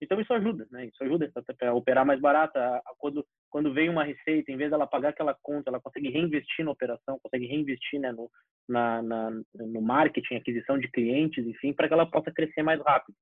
Então 0.00 0.20
isso 0.20 0.32
ajuda, 0.32 0.66
né? 0.70 0.86
Isso 0.86 1.02
ajuda 1.04 1.30
a 1.62 1.74
operar 1.74 2.04
mais 2.04 2.20
barata. 2.20 2.82
Quando 2.98 3.24
quando 3.52 3.72
vem 3.72 3.90
uma 3.90 4.02
receita, 4.02 4.50
em 4.50 4.56
vez 4.56 4.70
dela 4.70 4.86
pagar 4.86 5.10
aquela 5.10 5.36
conta, 5.42 5.68
ela 5.68 5.80
consegue 5.80 6.08
reinvestir 6.08 6.64
na 6.64 6.70
operação, 6.70 7.20
consegue 7.22 7.46
reinvestir 7.46 8.00
né, 8.00 8.10
no, 8.10 8.30
na, 8.66 9.02
na, 9.02 9.30
no 9.54 9.82
marketing, 9.82 10.36
aquisição 10.36 10.78
de 10.78 10.90
clientes, 10.90 11.46
enfim, 11.46 11.72
para 11.74 11.86
que 11.86 11.94
ela 11.94 12.10
possa 12.10 12.32
crescer 12.32 12.62
mais 12.62 12.80
rápido. 12.80 13.14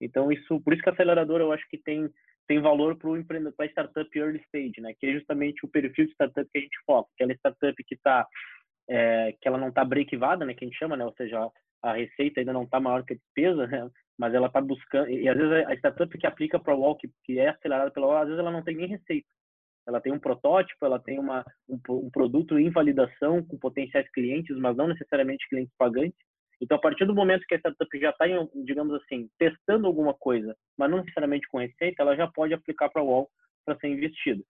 Então 0.00 0.30
isso, 0.30 0.60
por 0.60 0.72
isso 0.72 0.82
que 0.82 0.88
a 0.88 0.92
aceleradora 0.92 1.42
eu 1.42 1.52
acho 1.52 1.68
que 1.68 1.76
tem 1.76 2.08
tem 2.48 2.60
valor 2.60 2.96
para 2.96 3.52
para 3.56 3.66
startup 3.66 4.18
early 4.18 4.40
stage, 4.46 4.80
né? 4.80 4.94
Que 4.98 5.06
é 5.06 5.12
justamente 5.12 5.64
o 5.64 5.68
perfil 5.68 6.06
de 6.06 6.12
startup 6.12 6.48
que 6.50 6.58
a 6.58 6.62
gente 6.62 6.76
foca, 6.84 7.08
aquela 7.14 7.32
startup 7.34 7.84
que 7.84 7.94
está 7.94 8.26
é, 8.88 9.32
que 9.40 9.46
ela 9.46 9.58
não 9.58 9.68
está 9.68 9.84
breakivada, 9.84 10.44
né? 10.44 10.54
Que 10.54 10.64
a 10.64 10.68
gente 10.68 10.78
chama, 10.78 10.96
né? 10.96 11.04
Ou 11.04 11.14
seja, 11.14 11.48
a 11.82 11.92
receita 11.92 12.40
ainda 12.40 12.52
não 12.52 12.64
está 12.64 12.80
maior 12.80 13.04
que 13.04 13.14
a 13.14 13.16
despesa, 13.16 13.66
né? 13.66 13.88
mas 14.18 14.34
ela 14.34 14.46
está 14.46 14.60
buscando, 14.60 15.10
e 15.10 15.28
às 15.28 15.36
vezes 15.36 15.66
a 15.66 15.74
startup 15.74 16.18
que 16.18 16.26
aplica 16.26 16.58
para 16.58 16.74
o 16.74 16.78
UOL, 16.78 16.96
que, 16.96 17.10
que 17.24 17.38
é 17.38 17.48
acelerada 17.48 17.90
pela 17.90 18.06
UOL, 18.06 18.16
às 18.18 18.26
vezes 18.26 18.38
ela 18.38 18.52
não 18.52 18.62
tem 18.62 18.76
nem 18.76 18.86
receita. 18.86 19.26
Ela 19.86 20.00
tem 20.00 20.12
um 20.12 20.18
protótipo, 20.18 20.84
ela 20.84 20.98
tem 20.98 21.18
uma, 21.18 21.44
um, 21.68 21.78
um 21.88 22.10
produto 22.10 22.58
em 22.58 22.70
validação 22.70 23.42
com 23.44 23.58
potenciais 23.58 24.08
clientes, 24.12 24.56
mas 24.56 24.76
não 24.76 24.88
necessariamente 24.88 25.48
clientes 25.48 25.74
pagantes. 25.76 26.18
Então, 26.60 26.76
a 26.76 26.80
partir 26.80 27.04
do 27.04 27.14
momento 27.14 27.44
que 27.48 27.56
a 27.56 27.58
startup 27.58 27.98
já 27.98 28.10
está, 28.10 28.24
digamos 28.64 28.94
assim, 29.02 29.28
testando 29.36 29.86
alguma 29.88 30.14
coisa, 30.14 30.56
mas 30.78 30.88
não 30.88 30.98
necessariamente 30.98 31.48
com 31.48 31.58
receita, 31.58 32.02
ela 32.02 32.14
já 32.14 32.28
pode 32.28 32.54
aplicar 32.54 32.88
para 32.88 33.02
o 33.02 33.06
UOL 33.06 33.28
para 33.64 33.76
ser 33.78 33.88
investido. 33.88 34.44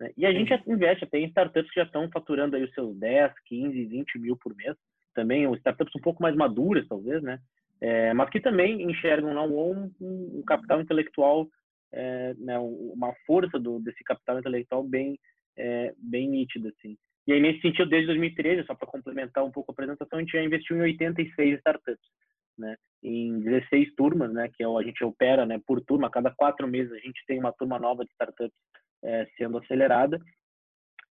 Né? 0.00 0.10
E 0.16 0.24
a 0.24 0.32
gente 0.32 0.50
investe 0.66 1.04
até 1.04 1.18
em 1.18 1.26
startups 1.26 1.70
que 1.70 1.80
já 1.80 1.84
estão 1.84 2.08
faturando 2.10 2.56
aí 2.56 2.64
os 2.64 2.72
seus 2.72 2.96
10, 2.96 3.32
15, 3.46 3.84
20 3.84 4.18
mil 4.18 4.36
por 4.36 4.56
mês. 4.56 4.74
Também 5.14 5.52
startups 5.56 5.94
um 5.94 6.00
pouco 6.00 6.22
mais 6.22 6.34
maduras, 6.34 6.86
talvez, 6.88 7.22
né? 7.22 7.38
É, 7.80 8.12
mas 8.12 8.30
que 8.30 8.40
também 8.40 8.82
enxergam 8.82 9.32
na 9.34 9.44
UOL 9.44 9.74
um, 9.74 9.92
um 10.00 10.42
capital 10.46 10.80
intelectual, 10.80 11.48
é, 11.92 12.34
né, 12.34 12.58
uma 12.58 13.14
força 13.26 13.58
do, 13.58 13.80
desse 13.80 14.02
capital 14.04 14.38
intelectual 14.38 14.82
bem, 14.82 15.18
é, 15.56 15.94
bem 15.96 16.28
nítida, 16.28 16.68
assim. 16.68 16.96
E 17.26 17.32
aí, 17.32 17.40
nesse 17.40 17.60
sentido, 17.60 17.90
desde 17.90 18.06
2013, 18.06 18.66
só 18.66 18.74
para 18.74 18.88
complementar 18.88 19.44
um 19.44 19.50
pouco 19.50 19.70
a 19.70 19.74
apresentação, 19.74 20.18
a 20.18 20.22
gente 20.22 20.32
já 20.32 20.42
investiu 20.42 20.76
em 20.76 20.80
86 20.80 21.58
startups, 21.58 22.08
né? 22.56 22.74
Em 23.02 23.40
16 23.40 23.94
turmas, 23.94 24.32
né? 24.32 24.48
Que 24.54 24.62
é 24.62 24.66
a 24.66 24.82
gente 24.82 25.04
opera, 25.04 25.44
né? 25.44 25.60
Por 25.66 25.80
turma, 25.82 26.06
a 26.06 26.10
cada 26.10 26.30
quatro 26.30 26.66
meses 26.66 26.90
a 26.90 26.98
gente 26.98 27.22
tem 27.26 27.38
uma 27.38 27.52
turma 27.52 27.78
nova 27.78 28.02
de 28.02 28.10
startups 28.12 28.56
é, 29.04 29.26
sendo 29.36 29.58
acelerada. 29.58 30.18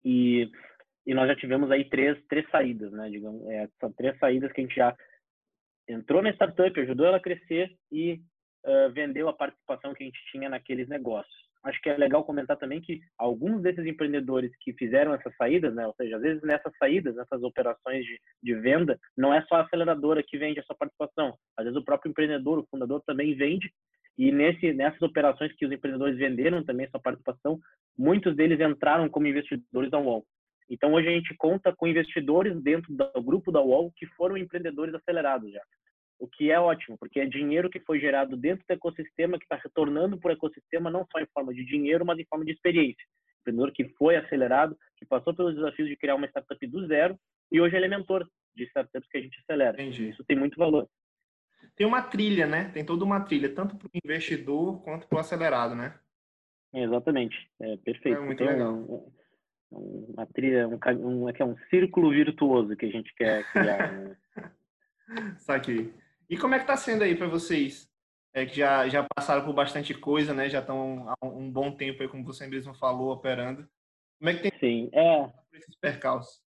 E, 0.06 0.50
e 1.06 1.14
nós 1.14 1.28
já 1.28 1.36
tivemos 1.36 1.70
aí 1.70 1.84
três, 1.90 2.18
três 2.30 2.50
saídas, 2.50 2.94
né? 2.94 3.10
Digamos, 3.10 3.46
é, 3.48 3.68
são 3.80 3.92
três 3.92 4.18
saídas 4.18 4.54
que 4.54 4.62
a 4.62 4.64
gente 4.64 4.76
já 4.76 4.96
entrou 5.88 6.22
na 6.22 6.30
startup, 6.32 6.80
ajudou 6.80 7.08
ela 7.08 7.18
a 7.18 7.22
crescer 7.22 7.76
e 7.92 8.22
vendeu 8.94 9.30
a 9.30 9.34
participação 9.34 9.94
que 9.94 10.04
a 10.04 10.06
gente 10.06 10.20
tinha 10.32 10.50
naqueles 10.50 10.88
negócios 10.88 11.46
acho 11.66 11.82
que 11.82 11.90
é 11.90 11.98
legal 11.98 12.24
comentar 12.24 12.58
também 12.58 12.80
que 12.80 13.02
alguns 13.18 13.62
desses 13.62 13.86
empreendedores 13.86 14.52
que 14.62 14.74
fizeram 14.74 15.14
essas 15.14 15.36
saídas, 15.36 15.74
né, 15.74 15.86
ou 15.86 15.94
seja, 15.96 16.16
às 16.16 16.22
vezes 16.22 16.44
nessas 16.44 16.72
saídas, 16.78 17.16
nessas 17.16 17.42
operações 17.44 18.06
de, 18.06 18.20
de 18.42 18.56
venda, 18.56 19.00
não 19.18 19.34
é 19.34 19.42
só 19.44 19.56
a 19.56 19.62
aceleradora 19.62 20.24
que 20.24 20.38
vende 20.38 20.60
a 20.60 20.64
sua 20.64 20.76
participação. 20.76 21.36
Às 21.58 21.66
vezes 21.66 21.80
o 21.80 21.84
próprio 21.84 22.12
empreendedor, 22.12 22.60
o 22.60 22.68
fundador 22.70 23.02
também 23.06 23.36
vende 23.36 23.72
e 24.18 24.32
nesse, 24.32 24.74
nessas 24.74 25.02
operações 25.02 25.54
que 25.54 25.66
os 25.66 25.72
empreendedores 25.72 26.18
venderam 26.18 26.64
também 26.64 26.88
sua 26.90 27.02
participação, 27.02 27.60
muitos 27.98 28.36
deles 28.36 28.60
entraram 28.60 29.10
como 29.10 29.28
investidores 29.28 29.90
da 29.90 30.00
UOL. 30.00 30.24
Então 30.70 30.94
hoje 30.94 31.08
a 31.08 31.12
gente 31.12 31.36
conta 31.36 31.76
com 31.76 31.88
investidores 31.88 32.62
dentro 32.62 32.94
do 32.94 33.24
grupo 33.24 33.52
da 33.52 33.62
UOL 33.62 33.92
que 33.96 34.06
foram 34.08 34.38
empreendedores 34.38 34.94
acelerados 34.94 35.52
já 35.52 35.62
o 36.20 36.28
que 36.28 36.52
é 36.52 36.60
ótimo, 36.60 36.98
porque 36.98 37.20
é 37.20 37.26
dinheiro 37.26 37.70
que 37.70 37.80
foi 37.80 38.00
gerado 38.00 38.38
dentro 38.38 38.66
do 38.68 38.72
ecossistema 38.72 39.38
que 39.38 39.46
está 39.46 39.56
retornando 39.56 40.18
para 40.18 40.30
o 40.30 40.34
ecossistema 40.34 40.90
não 40.90 41.06
só 41.12 41.20
em 41.20 41.28
forma 41.34 41.54
de 41.54 41.66
dinheiro, 41.66 42.06
mas 42.06 42.18
em 42.18 42.26
forma 42.26 42.46
de 42.46 42.52
experiência. 42.52 43.06
O 43.06 43.42
empreendedor 43.42 43.72
que 43.72 43.90
foi 43.98 44.16
acelerado, 44.16 44.78
que 44.98 45.06
passou 45.06 45.34
pelos 45.34 45.56
desafios 45.56 45.90
de 45.90 45.98
criar 45.98 46.16
uma 46.16 46.28
startup 46.28 46.68
do 46.68 46.88
zero 46.88 47.20
e 47.52 47.60
hoje 47.60 47.76
ele 47.76 47.86
é 47.86 47.90
mentor 47.90 48.28
de 48.56 48.64
startups 48.64 49.10
que 49.10 49.18
a 49.18 49.22
gente 49.22 49.40
acelera. 49.42 49.82
Entendi. 49.82 50.10
Isso 50.10 50.24
tem 50.24 50.38
muito 50.38 50.58
valor. 50.58 50.90
Tem 51.76 51.86
uma 51.86 52.02
trilha, 52.02 52.48
né? 52.48 52.70
Tem 52.74 52.86
toda 52.86 53.04
uma 53.04 53.20
trilha, 53.22 53.54
tanto 53.54 53.76
para 53.76 53.88
o 53.88 53.92
investidor 54.04 54.82
quanto 54.84 55.08
para 55.08 55.18
o 55.18 55.20
acelerado, 55.20 55.76
né? 55.76 56.00
Exatamente, 56.74 57.50
é 57.62 57.78
perfeito. 57.78 58.18
É 58.18 58.22
muito 58.22 58.38
tem 58.38 58.48
legal. 58.48 58.74
Um, 58.74 59.12
uma 59.72 60.26
trilha, 60.28 60.68
um, 60.68 60.78
um, 61.24 61.30
é, 61.30 61.34
é 61.38 61.46
um 61.46 61.58
círculo 61.70 62.12
virtuoso 62.12 62.76
que 62.76 62.86
a 62.86 62.92
gente 62.92 63.14
quer 63.16 63.50
criar. 63.52 63.92
Né? 63.92 64.18
Saquei. 65.40 65.94
E 66.30 66.38
como 66.38 66.56
é 66.56 66.60
que 66.60 66.68
tá 66.68 66.76
sendo 66.76 67.04
aí 67.04 67.16
para 67.16 67.28
vocês? 67.28 67.90
É 68.34 68.46
que 68.46 68.58
já, 68.58 68.88
já 68.90 69.06
passaram 69.16 69.46
por 69.46 69.54
bastante 69.54 69.94
coisa, 69.94 70.34
né? 70.34 70.50
Já 70.50 70.60
estão 70.60 71.06
há 71.10 71.26
um 71.26 71.50
bom 71.50 71.72
tempo 71.72 72.02
aí, 72.02 72.10
como 72.10 72.24
você 72.24 72.48
mesmo 72.48 72.74
falou, 72.74 73.12
operando. 73.12 73.68
Como 74.20 74.30
é 74.30 74.34
que 74.34 74.50
tem 74.50 74.60
Sim, 74.60 74.90
é... 74.94 75.30
esses 75.54 75.76
percalços? 75.78 76.44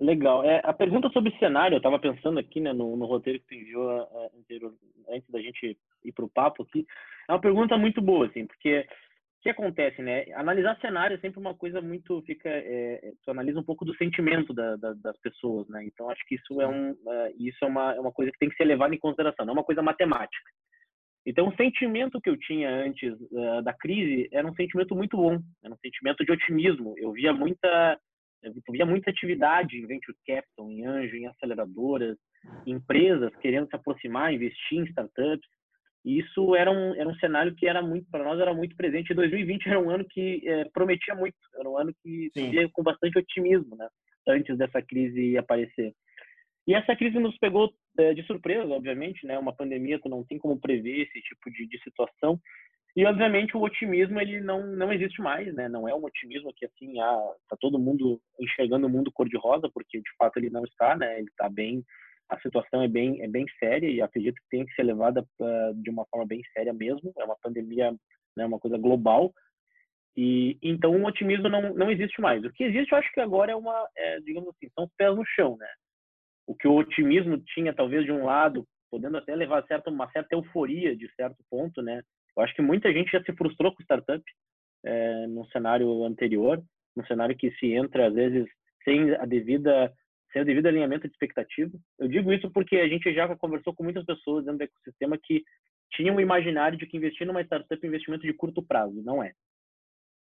Legal. 0.00 0.44
É, 0.44 0.60
a 0.64 0.72
pergunta 0.72 1.08
sobre 1.10 1.36
cenário, 1.38 1.74
eu 1.74 1.78
estava 1.78 1.98
pensando 1.98 2.38
aqui 2.38 2.60
né, 2.60 2.72
no, 2.72 2.96
no, 2.96 3.06
roteiro 3.06 3.40
que 3.40 3.46
tu 3.46 3.54
enviou 3.54 4.00
uh, 4.00 4.30
antes 5.08 5.28
da 5.28 5.40
gente 5.40 5.76
ir 6.04 6.12
para 6.12 6.24
o 6.24 6.30
papo 6.30 6.62
aqui. 6.62 6.86
É 7.28 7.32
uma 7.32 7.40
pergunta 7.40 7.76
muito 7.76 8.00
boa, 8.00 8.26
assim, 8.26 8.46
porque 8.46 8.86
o 9.38 9.40
que 9.40 9.50
acontece, 9.50 10.02
né? 10.02 10.24
Analisar 10.34 10.76
cenário 10.80 11.14
é 11.14 11.20
sempre 11.20 11.38
uma 11.38 11.54
coisa 11.54 11.80
muito 11.80 12.20
fica, 12.22 12.48
é, 12.48 13.12
tu 13.24 13.30
analisa 13.30 13.60
um 13.60 13.64
pouco 13.64 13.84
do 13.84 13.94
sentimento 13.96 14.52
da, 14.52 14.74
da, 14.76 14.92
das 14.94 15.16
pessoas, 15.20 15.68
né? 15.68 15.84
Então 15.84 16.10
acho 16.10 16.20
que 16.26 16.34
isso 16.34 16.60
é 16.60 16.66
um, 16.66 16.90
uh, 16.90 17.34
isso 17.38 17.64
é 17.64 17.68
uma, 17.68 17.94
é 17.94 18.00
uma 18.00 18.12
coisa 18.12 18.32
que 18.32 18.38
tem 18.38 18.48
que 18.48 18.56
ser 18.56 18.64
levada 18.64 18.92
em 18.92 18.98
consideração, 18.98 19.46
não 19.46 19.52
é 19.52 19.56
uma 19.58 19.64
coisa 19.64 19.80
matemática. 19.80 20.50
Então 21.24 21.48
o 21.48 21.56
sentimento 21.56 22.20
que 22.20 22.28
eu 22.28 22.36
tinha 22.36 22.68
antes 22.68 23.12
uh, 23.12 23.62
da 23.62 23.72
crise 23.72 24.28
era 24.32 24.46
um 24.46 24.54
sentimento 24.54 24.96
muito 24.96 25.16
bom, 25.16 25.38
era 25.62 25.72
um 25.72 25.78
sentimento 25.78 26.24
de 26.24 26.32
otimismo. 26.32 26.94
Eu 26.96 27.12
via 27.12 27.32
muita, 27.32 27.96
eu 28.42 28.52
via 28.72 28.84
muita 28.84 29.10
atividade 29.10 29.76
em 29.76 29.86
venture 29.86 30.16
capital, 30.26 30.68
em 30.68 30.84
anjo, 30.84 31.14
em 31.14 31.28
aceleradoras, 31.28 32.16
empresas 32.66 33.34
querendo 33.36 33.68
se 33.68 33.76
aproximar, 33.76 34.34
investir 34.34 34.80
em 34.80 34.84
startups. 34.84 35.48
E 36.04 36.20
isso 36.20 36.54
era 36.54 36.70
um, 36.70 36.94
era 36.94 37.08
um 37.08 37.14
cenário 37.16 37.54
que 37.54 37.66
era 37.66 37.82
muito, 37.82 38.08
para 38.10 38.24
nós, 38.24 38.40
era 38.40 38.54
muito 38.54 38.76
presente. 38.76 39.10
E 39.10 39.14
2020 39.14 39.66
era 39.68 39.80
um 39.80 39.90
ano 39.90 40.04
que 40.08 40.42
é, 40.48 40.64
prometia 40.72 41.14
muito, 41.14 41.36
era 41.58 41.68
um 41.68 41.76
ano 41.76 41.92
que 42.02 42.30
ia 42.36 42.68
com 42.72 42.82
bastante 42.82 43.18
otimismo, 43.18 43.76
né? 43.76 43.88
Antes 44.28 44.56
dessa 44.56 44.80
crise 44.82 45.36
aparecer. 45.36 45.92
E 46.66 46.74
essa 46.74 46.94
crise 46.94 47.18
nos 47.18 47.36
pegou 47.38 47.72
é, 47.98 48.12
de 48.12 48.22
surpresa, 48.24 48.68
obviamente, 48.68 49.26
né? 49.26 49.38
Uma 49.38 49.54
pandemia, 49.54 49.98
tu 49.98 50.08
não 50.08 50.24
tem 50.24 50.38
como 50.38 50.60
prever 50.60 51.00
esse 51.02 51.20
tipo 51.22 51.50
de, 51.50 51.66
de 51.66 51.82
situação. 51.82 52.38
E, 52.94 53.06
obviamente, 53.06 53.56
o 53.56 53.62
otimismo, 53.62 54.20
ele 54.20 54.40
não, 54.40 54.66
não 54.66 54.92
existe 54.92 55.20
mais, 55.20 55.54
né? 55.54 55.68
Não 55.68 55.88
é 55.88 55.94
um 55.94 56.04
otimismo 56.04 56.52
que, 56.54 56.66
assim, 56.66 57.00
ah, 57.00 57.32
tá 57.48 57.56
todo 57.60 57.78
mundo 57.78 58.20
enxergando 58.40 58.86
o 58.86 58.90
mundo 58.90 59.12
cor-de-rosa, 59.12 59.70
porque, 59.72 59.98
de 59.98 60.10
fato, 60.18 60.36
ele 60.36 60.50
não 60.50 60.64
está, 60.64 60.96
né? 60.96 61.18
Ele 61.18 61.28
está 61.28 61.48
bem 61.48 61.84
a 62.28 62.38
situação 62.40 62.82
é 62.82 62.88
bem, 62.88 63.22
é 63.22 63.28
bem 63.28 63.46
séria 63.58 63.88
e 63.88 64.02
acredito 64.02 64.36
que 64.36 64.48
tem 64.50 64.66
que 64.66 64.74
ser 64.74 64.82
levada 64.82 65.24
uh, 65.40 65.74
de 65.82 65.90
uma 65.90 66.04
forma 66.06 66.26
bem 66.26 66.42
séria 66.52 66.72
mesmo. 66.72 67.12
É 67.18 67.24
uma 67.24 67.36
pandemia, 67.42 67.94
né, 68.36 68.44
uma 68.44 68.58
coisa 68.58 68.76
global. 68.76 69.32
E 70.16 70.58
então 70.62 70.90
o 70.90 71.06
otimismo 71.06 71.48
não, 71.48 71.74
não 71.74 71.90
existe 71.90 72.20
mais. 72.20 72.44
O 72.44 72.52
que 72.52 72.64
existe, 72.64 72.92
eu 72.92 72.98
acho 72.98 73.12
que 73.12 73.20
agora 73.20 73.52
é 73.52 73.56
uma, 73.56 73.88
é, 73.96 74.20
digamos 74.20 74.48
assim, 74.50 74.68
são 74.74 74.84
os 74.84 74.90
pés 74.96 75.14
no 75.14 75.24
chão, 75.24 75.56
né? 75.56 75.68
O 76.46 76.54
que 76.54 76.66
o 76.66 76.74
otimismo 76.74 77.38
tinha, 77.38 77.74
talvez 77.74 78.04
de 78.04 78.12
um 78.12 78.24
lado, 78.24 78.66
podendo 78.90 79.16
até 79.16 79.34
levar 79.34 79.64
certa, 79.66 79.90
uma 79.90 80.10
certa 80.10 80.34
euforia 80.34 80.96
de 80.96 81.08
certo 81.14 81.36
ponto, 81.50 81.80
né? 81.82 82.02
Eu 82.36 82.42
acho 82.42 82.54
que 82.54 82.62
muita 82.62 82.92
gente 82.92 83.10
já 83.10 83.22
se 83.22 83.32
frustrou 83.32 83.74
com 83.74 83.82
startup 83.82 84.22
é, 84.84 85.26
no 85.28 85.46
cenário 85.50 86.04
anterior, 86.04 86.62
no 86.96 87.06
cenário 87.06 87.36
que 87.36 87.50
se 87.52 87.72
entra 87.72 88.08
às 88.08 88.14
vezes 88.14 88.46
sem 88.84 89.14
a 89.14 89.24
devida 89.24 89.92
sem 90.32 90.42
o 90.42 90.44
devido 90.44 90.66
alinhamento 90.66 91.06
de 91.06 91.12
expectativa. 91.12 91.70
Eu 91.98 92.08
digo 92.08 92.32
isso 92.32 92.50
porque 92.50 92.76
a 92.76 92.88
gente 92.88 93.12
já 93.12 93.34
conversou 93.36 93.74
com 93.74 93.84
muitas 93.84 94.04
pessoas 94.04 94.44
dentro 94.44 94.58
do 94.58 94.64
ecossistema 94.64 95.18
que 95.22 95.42
tinham 95.92 96.16
o 96.16 96.20
imaginário 96.20 96.78
de 96.78 96.86
que 96.86 96.96
investir 96.96 97.26
numa 97.26 97.42
startup 97.42 97.80
é 97.82 97.86
investimento 97.86 98.26
de 98.26 98.32
curto 98.34 98.62
prazo. 98.62 99.02
Não 99.02 99.22
é. 99.22 99.32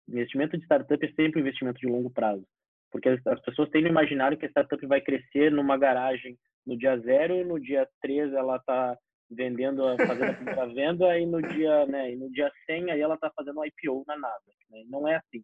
Investimento 0.08 0.56
de 0.58 0.64
startup 0.64 1.04
é 1.04 1.12
sempre 1.12 1.40
investimento 1.40 1.80
de 1.80 1.86
longo 1.86 2.10
prazo. 2.10 2.46
Porque 2.90 3.08
as 3.08 3.40
pessoas 3.40 3.70
têm 3.70 3.82
no 3.82 3.88
imaginário 3.88 4.36
que 4.36 4.46
a 4.46 4.48
startup 4.50 4.86
vai 4.86 5.00
crescer 5.00 5.50
numa 5.50 5.76
garagem 5.76 6.36
no 6.66 6.78
dia 6.78 6.96
zero 6.98 7.44
no 7.44 7.60
dia 7.60 7.86
três 8.00 8.32
ela 8.32 8.56
está 8.56 8.96
vendendo, 9.30 9.96
fazendo 9.96 10.30
a 10.30 10.34
primeira 10.34 10.66
venda 10.66 11.18
e 11.18 11.26
no 11.26 11.42
dia, 11.42 11.86
né, 11.86 12.12
e 12.12 12.16
no 12.16 12.30
dia 12.30 12.50
100 12.66 12.90
aí 12.90 13.00
ela 13.00 13.14
está 13.14 13.30
fazendo 13.34 13.60
um 13.60 13.64
IPO 13.64 14.04
na 14.06 14.16
Nasdaq. 14.16 14.56
Né? 14.70 14.84
Não 14.88 15.08
é 15.08 15.16
assim. 15.16 15.42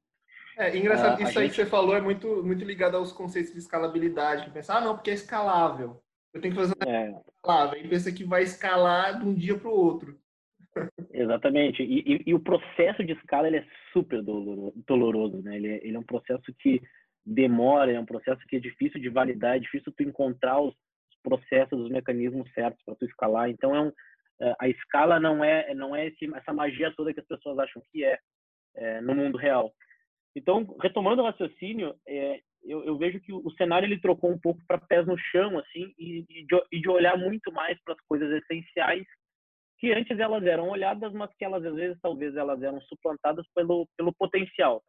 É 0.56 0.76
engraçado, 0.76 1.18
ah, 1.18 1.22
isso 1.22 1.38
aí 1.38 1.46
gente... 1.46 1.56
que 1.56 1.62
você 1.62 1.66
falou 1.66 1.96
é 1.96 2.00
muito, 2.00 2.42
muito 2.42 2.64
ligado 2.64 2.96
aos 2.96 3.12
conceitos 3.12 3.52
de 3.52 3.58
escalabilidade. 3.58 4.44
Que 4.44 4.50
pensa, 4.50 4.74
ah, 4.74 4.80
não, 4.80 4.94
porque 4.94 5.10
é 5.10 5.14
escalável. 5.14 6.02
Eu 6.32 6.40
tenho 6.40 6.54
que 6.54 6.60
fazer 6.60 6.74
uma 6.80 6.96
é. 6.96 7.14
escalável. 7.36 7.80
E 7.80 7.88
pensa 7.88 8.12
que 8.12 8.24
vai 8.24 8.42
escalar 8.42 9.18
de 9.18 9.26
um 9.26 9.34
dia 9.34 9.58
para 9.58 9.68
o 9.68 9.74
outro. 9.74 10.18
Exatamente. 11.12 11.82
E, 11.82 12.00
e, 12.00 12.22
e, 12.26 12.34
o 12.34 12.40
processo 12.40 13.04
de 13.04 13.12
escala 13.12 13.48
ele 13.48 13.58
é 13.58 13.66
super 13.92 14.22
doloroso, 14.22 15.42
né? 15.42 15.56
Ele 15.56 15.68
é, 15.68 15.86
ele 15.86 15.96
é 15.96 15.98
um 15.98 16.04
processo 16.04 16.44
que 16.60 16.80
demora, 17.24 17.92
é 17.92 18.00
um 18.00 18.06
processo 18.06 18.40
que 18.48 18.56
é 18.56 18.60
difícil 18.60 19.00
de 19.00 19.08
validar, 19.08 19.56
é 19.56 19.60
difícil 19.60 19.92
tu 19.96 20.02
encontrar 20.02 20.60
os 20.60 20.74
processos, 21.22 21.78
os 21.78 21.90
mecanismos 21.90 22.50
certos 22.52 22.82
para 22.84 22.94
tu 22.94 23.04
escalar. 23.04 23.50
Então 23.50 23.74
é 23.74 23.80
um, 23.80 23.92
é, 24.40 24.54
a 24.60 24.68
escala 24.68 25.18
não 25.20 25.44
é 25.44 25.74
não 25.74 25.94
é 25.94 26.06
esse, 26.06 26.32
essa 26.34 26.52
magia 26.52 26.92
toda 26.96 27.12
que 27.12 27.20
as 27.20 27.26
pessoas 27.26 27.58
acham 27.58 27.82
que 27.92 28.04
é, 28.04 28.18
é 28.76 29.00
no 29.00 29.14
mundo 29.14 29.36
real. 29.36 29.72
Então, 30.36 30.76
retomando 30.80 31.22
o 31.22 31.24
raciocínio, 31.24 31.94
é, 32.06 32.40
eu, 32.62 32.84
eu, 32.84 32.96
vejo 32.96 33.20
que 33.20 33.32
o 33.32 33.50
cenário 33.52 33.86
ele 33.86 34.00
trocou 34.00 34.30
um 34.30 34.38
pouco 34.38 34.60
para 34.66 34.78
pés 34.78 35.06
no 35.06 35.18
chão, 35.18 35.58
assim, 35.58 35.92
e, 35.98 36.24
e, 36.28 36.46
de, 36.46 36.62
e 36.72 36.80
de 36.80 36.88
olhar 36.88 37.16
muito 37.18 37.50
mais 37.52 37.78
para 37.82 37.94
as 37.94 38.00
coisas 38.06 38.30
essenciais 38.30 39.06
que 39.78 39.92
antes 39.92 40.18
elas 40.18 40.44
eram 40.44 40.68
olhadas, 40.68 41.10
mas 41.14 41.34
que 41.36 41.44
elas 41.44 41.64
às 41.64 41.74
vezes 41.74 41.98
talvez 42.02 42.36
elas 42.36 42.62
eram 42.62 42.80
suplantadas 42.82 43.46
pelo 43.54 43.88
pelo 43.96 44.12
potencial. 44.12 44.82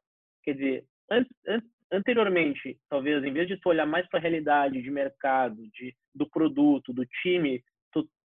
Quer 0.43 0.53
dizer, 0.53 0.86
an, 1.10 1.25
an, 1.48 1.62
anteriormente, 1.93 2.77
talvez 2.89 3.24
em 3.24 3.31
vez 3.31 3.48
de 3.48 3.55
tu 3.57 3.69
olhar 3.69 3.86
mais 3.86 4.07
para 4.10 4.19
a 4.19 4.21
realidade 4.21 4.81
de 4.81 4.91
mercado, 4.91 5.55
de 5.69 5.95
do 6.13 6.29
produto, 6.29 6.93
do 6.93 7.05
time, 7.21 7.63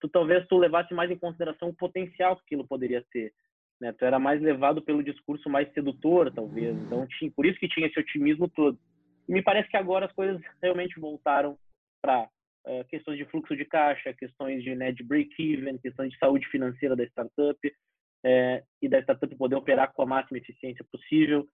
tu 0.01 0.10
talvez 0.10 0.46
tu 0.48 0.58
levasse 0.58 0.94
mais 0.94 1.10
em 1.12 1.18
consideração 1.18 1.70
o 1.70 1.75
potencial 1.75 2.36
que 2.36 2.41
aquilo 2.44 2.68
poderia 2.68 3.06
ter. 3.12 3.32
Né? 3.82 3.92
Tu 3.92 4.06
era 4.06 4.20
mais 4.20 4.40
levado 4.40 4.82
pelo 4.82 5.04
discurso 5.04 5.50
mais 5.50 5.72
sedutor, 5.74 6.32
talvez. 6.32 6.78
Então, 6.78 7.08
tinha, 7.08 7.32
por 7.32 7.48
isso 7.48 7.60
que 7.60 7.68
tinha 7.68 7.88
esse 7.88 8.00
otimismo 8.00 8.48
todo. 8.48 8.78
E 9.28 9.34
me 9.34 9.42
parece 9.42 9.68
que 9.70 9.78
agora 9.78 10.06
as 10.06 10.14
coisas 10.14 10.40
realmente 10.62 11.00
voltaram 11.00 11.58
para 12.00 12.24
uh, 12.24 12.28
eh, 12.68 12.84
questões 12.86 13.18
de 13.18 13.26
fluxo 13.26 13.56
de 13.56 13.66
caixa, 13.66 14.14
questões 14.14 14.64
de, 14.64 14.76
né, 14.76 14.92
de 14.92 15.04
break-even, 15.04 15.80
questões 15.80 16.12
de 16.12 16.18
saúde 16.20 16.48
financeira 16.50 16.96
da 16.96 17.04
startup, 17.06 17.60
é, 18.24 18.64
e 18.80 18.88
da 18.88 19.00
startup 19.00 19.36
poder 19.36 19.56
operar 19.56 19.92
com 19.94 20.04
a 20.04 20.06
máxima 20.06 20.38
eficiência 20.38 20.86
possível, 20.92 21.48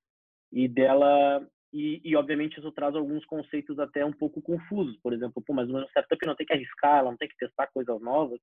e 0.52 0.68
dela 0.68 1.48
e, 1.74 2.02
e, 2.04 2.16
obviamente 2.16 2.58
isso 2.58 2.72
traz 2.72 2.96
alguns 2.96 3.26
conceitos 3.26 3.78
até 3.78 4.04
um 4.06 4.14
pouco 4.14 4.42
confusos. 4.42 4.98
Por 5.02 5.14
exemplo, 5.14 5.44
pô, 5.46 5.54
mas 5.54 5.70
uma 5.70 5.86
startup 5.88 6.26
não 6.26 6.36
tem 6.36 6.46
que 6.46 6.54
arriscar, 6.54 7.00
ela 7.00 7.12
não 7.12 7.18
tem 7.18 7.28
que 7.28 7.38
testar 7.38 7.68
coisas 7.68 8.02
novas. 8.02 8.40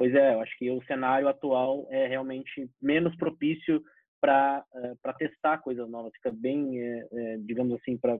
Pois 0.00 0.14
é, 0.14 0.32
eu 0.32 0.40
acho 0.40 0.56
que 0.56 0.70
o 0.70 0.82
cenário 0.84 1.28
atual 1.28 1.86
é 1.90 2.06
realmente 2.06 2.70
menos 2.80 3.14
propício 3.16 3.84
para 4.18 4.64
uh, 4.72 4.96
para 5.02 5.12
testar 5.12 5.58
coisas 5.58 5.86
novas. 5.90 6.10
Fica 6.14 6.32
bem, 6.32 6.80
uh, 6.82 7.44
digamos 7.44 7.78
assim, 7.78 7.98
para 7.98 8.18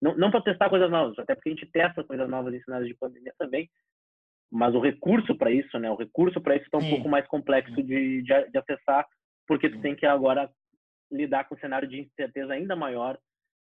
não, 0.00 0.16
não 0.16 0.30
para 0.30 0.42
testar 0.42 0.70
coisas 0.70 0.88
novas, 0.88 1.18
até 1.18 1.34
porque 1.34 1.48
a 1.48 1.52
gente 1.52 1.66
testa 1.66 2.04
coisas 2.04 2.30
novas 2.30 2.54
em 2.54 2.62
cenários 2.62 2.88
de 2.88 2.94
pandemia 2.94 3.34
também, 3.36 3.68
mas 4.52 4.72
o 4.72 4.78
recurso 4.78 5.36
para 5.36 5.50
isso, 5.50 5.76
né? 5.80 5.90
O 5.90 5.96
recurso 5.96 6.40
para 6.40 6.54
isso 6.54 6.66
está 6.66 6.78
um 6.78 6.82
Sim. 6.82 6.90
pouco 6.90 7.08
mais 7.08 7.26
complexo 7.26 7.74
de, 7.74 8.22
de, 8.22 8.22
de, 8.22 8.58
acessar, 8.58 9.04
porque 9.48 9.68
tu 9.68 9.80
tem 9.80 9.96
que 9.96 10.06
agora 10.06 10.48
lidar 11.10 11.48
com 11.48 11.56
um 11.56 11.58
cenário 11.58 11.88
de 11.88 12.02
incerteza 12.02 12.52
ainda 12.52 12.76
maior 12.76 13.18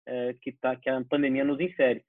é, 0.06 0.34
que 0.42 0.52
tá 0.52 0.76
que 0.76 0.90
a 0.90 1.02
pandemia 1.08 1.44
nos 1.44 1.58
insere. 1.58 2.04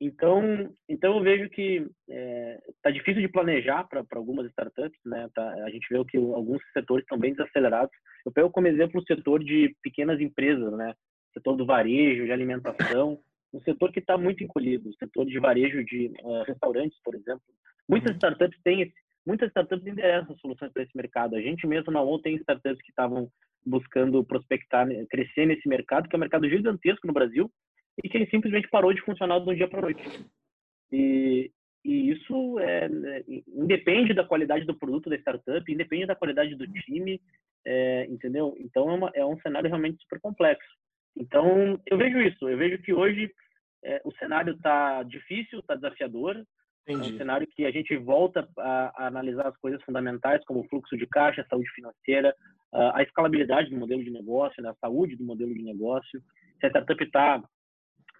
Então, 0.00 0.74
então 0.88 1.18
eu 1.18 1.22
vejo 1.22 1.50
que 1.50 1.86
está 2.08 2.88
é, 2.88 2.92
difícil 2.92 3.20
de 3.20 3.28
planejar 3.28 3.84
para 3.84 4.02
algumas 4.12 4.46
startups, 4.46 4.98
né? 5.04 5.28
Tá, 5.34 5.46
a 5.64 5.70
gente 5.70 5.86
vê 5.90 6.02
que 6.06 6.16
alguns 6.16 6.62
setores 6.72 7.04
estão 7.04 7.18
bem 7.18 7.32
desacelerados. 7.34 7.94
Eu 8.24 8.32
pego 8.32 8.50
como 8.50 8.66
exemplo 8.66 8.98
o 8.98 9.04
setor 9.04 9.44
de 9.44 9.76
pequenas 9.82 10.18
empresas, 10.18 10.72
né? 10.72 10.94
O 11.30 11.32
setor 11.34 11.54
do 11.54 11.66
varejo, 11.66 12.24
de 12.24 12.32
alimentação, 12.32 13.20
um 13.52 13.60
setor 13.60 13.92
que 13.92 13.98
está 13.98 14.16
muito 14.16 14.42
encolhido, 14.42 14.88
o 14.88 14.94
setor 14.94 15.26
de 15.26 15.38
varejo 15.38 15.84
de 15.84 16.10
uh, 16.22 16.44
restaurantes, 16.44 16.98
por 17.04 17.14
exemplo. 17.14 17.42
Muitas 17.86 18.12
uhum. 18.12 18.16
startups 18.16 18.58
têm 18.62 18.82
esse, 18.82 18.94
muitas 19.26 19.48
startups 19.48 19.86
endereçam 19.86 20.34
soluções 20.38 20.72
para 20.72 20.82
esse 20.82 20.96
mercado. 20.96 21.36
A 21.36 21.42
gente 21.42 21.66
mesmo 21.66 21.92
na 21.92 22.00
ONU 22.00 22.22
tem 22.22 22.36
startups 22.36 22.80
que 22.80 22.90
estavam 22.90 23.28
buscando 23.66 24.24
prospectar, 24.24 24.88
crescer 25.10 25.44
nesse 25.44 25.68
mercado, 25.68 26.08
que 26.08 26.16
é 26.16 26.18
um 26.18 26.20
mercado 26.20 26.48
gigantesco 26.48 27.06
no 27.06 27.12
Brasil 27.12 27.50
e 28.02 28.08
que 28.08 28.16
ele 28.16 28.30
simplesmente 28.30 28.68
parou 28.68 28.92
de 28.92 29.02
funcionar 29.02 29.38
de 29.40 29.50
um 29.50 29.54
dia 29.54 29.68
para 29.68 29.82
noite. 29.82 30.02
E, 30.92 31.50
e 31.84 32.10
isso 32.10 32.58
é, 32.58 32.86
é, 32.86 33.24
independe 33.48 34.12
da 34.14 34.24
qualidade 34.24 34.64
do 34.64 34.74
produto 34.74 35.08
da 35.08 35.16
startup, 35.16 35.72
independe 35.72 36.06
da 36.06 36.14
qualidade 36.14 36.54
do 36.54 36.66
time, 36.66 37.20
é, 37.64 38.06
entendeu? 38.06 38.56
Então 38.58 38.90
é, 38.90 38.94
uma, 38.94 39.10
é 39.14 39.24
um 39.24 39.38
cenário 39.40 39.68
realmente 39.68 40.00
super 40.02 40.20
complexo. 40.20 40.68
Então, 41.16 41.80
eu 41.86 41.98
vejo 41.98 42.20
isso. 42.20 42.48
Eu 42.48 42.56
vejo 42.56 42.78
que 42.82 42.92
hoje 42.92 43.30
é, 43.84 44.00
o 44.04 44.12
cenário 44.12 44.54
está 44.54 45.02
difícil, 45.02 45.58
está 45.58 45.74
desafiador. 45.74 46.42
Entendi. 46.86 47.10
É 47.10 47.14
um 47.14 47.18
cenário 47.18 47.46
que 47.46 47.64
a 47.64 47.70
gente 47.70 47.96
volta 47.96 48.48
a, 48.58 49.04
a, 49.04 49.06
analisar 49.06 49.46
as 49.48 49.56
coisas 49.58 49.82
fundamentais, 49.82 50.44
como 50.44 50.60
o 50.60 50.68
fluxo 50.68 50.96
de 50.96 51.06
caixa, 51.06 51.42
a 51.42 51.46
saúde 51.46 51.70
financeira, 51.74 52.34
a, 52.72 52.98
a 52.98 53.02
escalabilidade 53.02 53.70
do 53.70 53.76
modelo 53.76 54.02
de 54.02 54.10
negócio, 54.10 54.62
né, 54.62 54.70
a 54.70 54.74
saúde 54.74 55.16
do 55.16 55.24
modelo 55.24 55.52
de 55.52 55.62
negócio. 55.62 56.22
Se 56.58 56.66
a 56.66 56.68
startup 56.68 57.02
está 57.02 57.42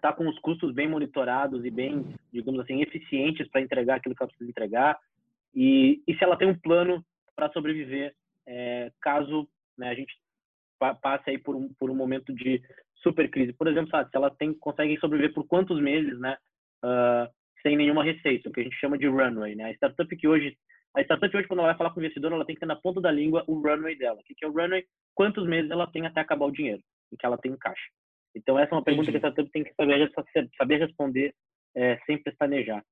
tá 0.00 0.12
com 0.12 0.28
os 0.28 0.38
custos 0.38 0.72
bem 0.72 0.88
monitorados 0.88 1.64
e 1.64 1.70
bem, 1.70 2.14
digamos 2.32 2.60
assim, 2.60 2.80
eficientes 2.82 3.48
para 3.48 3.60
entregar 3.60 3.96
aquilo 3.96 4.14
que 4.14 4.22
ela 4.22 4.28
precisa 4.28 4.50
entregar. 4.50 4.98
E, 5.54 6.02
e 6.06 6.14
se 6.14 6.24
ela 6.24 6.36
tem 6.36 6.48
um 6.48 6.58
plano 6.58 7.04
para 7.34 7.50
sobreviver 7.52 8.14
é, 8.46 8.90
caso 9.00 9.48
né, 9.76 9.88
a 9.88 9.94
gente 9.94 10.14
passe 11.02 11.30
aí 11.30 11.38
por 11.38 11.54
um, 11.54 11.72
por 11.74 11.90
um 11.90 11.94
momento 11.94 12.32
de 12.34 12.62
super 12.96 13.30
crise. 13.30 13.52
Por 13.52 13.66
exemplo, 13.68 13.90
sabe, 13.90 14.10
se 14.10 14.16
ela 14.16 14.30
tem, 14.30 14.52
consegue 14.54 14.98
sobreviver 14.98 15.34
por 15.34 15.46
quantos 15.46 15.80
meses, 15.80 16.18
né, 16.18 16.36
uh, 16.84 17.30
sem 17.62 17.76
nenhuma 17.76 18.04
receita, 18.04 18.48
o 18.48 18.52
que 18.52 18.60
a 18.60 18.64
gente 18.64 18.76
chama 18.76 18.96
de 18.96 19.06
runway, 19.06 19.54
né? 19.54 19.64
A 19.64 19.72
startup 19.72 20.16
que 20.16 20.26
hoje, 20.26 20.56
a 20.94 21.02
startup 21.02 21.36
hoje 21.36 21.46
quando 21.46 21.60
ela 21.60 21.68
vai 21.68 21.76
falar 21.76 21.90
com 21.90 22.00
o 22.00 22.02
investidor, 22.02 22.32
ela 22.32 22.44
tem 22.44 22.54
que 22.54 22.60
ter 22.60 22.66
na 22.66 22.76
ponta 22.76 23.00
da 23.00 23.10
língua 23.10 23.44
o 23.46 23.60
runway 23.60 23.96
dela. 23.96 24.18
O 24.18 24.22
que 24.22 24.44
é 24.44 24.48
o 24.48 24.52
runway? 24.52 24.84
Quantos 25.14 25.46
meses 25.46 25.70
ela 25.70 25.86
tem 25.86 26.06
até 26.06 26.20
acabar 26.20 26.46
o 26.46 26.52
dinheiro 26.52 26.82
e 27.12 27.16
que 27.16 27.26
ela 27.26 27.36
tem 27.36 27.52
em 27.52 27.58
caixa? 27.58 27.90
Então 28.34 28.58
essa 28.58 28.74
é 28.74 28.76
uma 28.76 28.84
pergunta 28.84 29.10
Entendi. 29.10 29.20
que 29.20 29.26
a 29.26 29.30
startup 29.30 29.50
tem 29.52 29.64
que 29.64 29.74
saber, 29.74 30.10
saber 30.56 30.76
responder 30.78 31.34
é, 31.74 31.98
sem 32.06 32.22
pestanejar. 32.22 32.84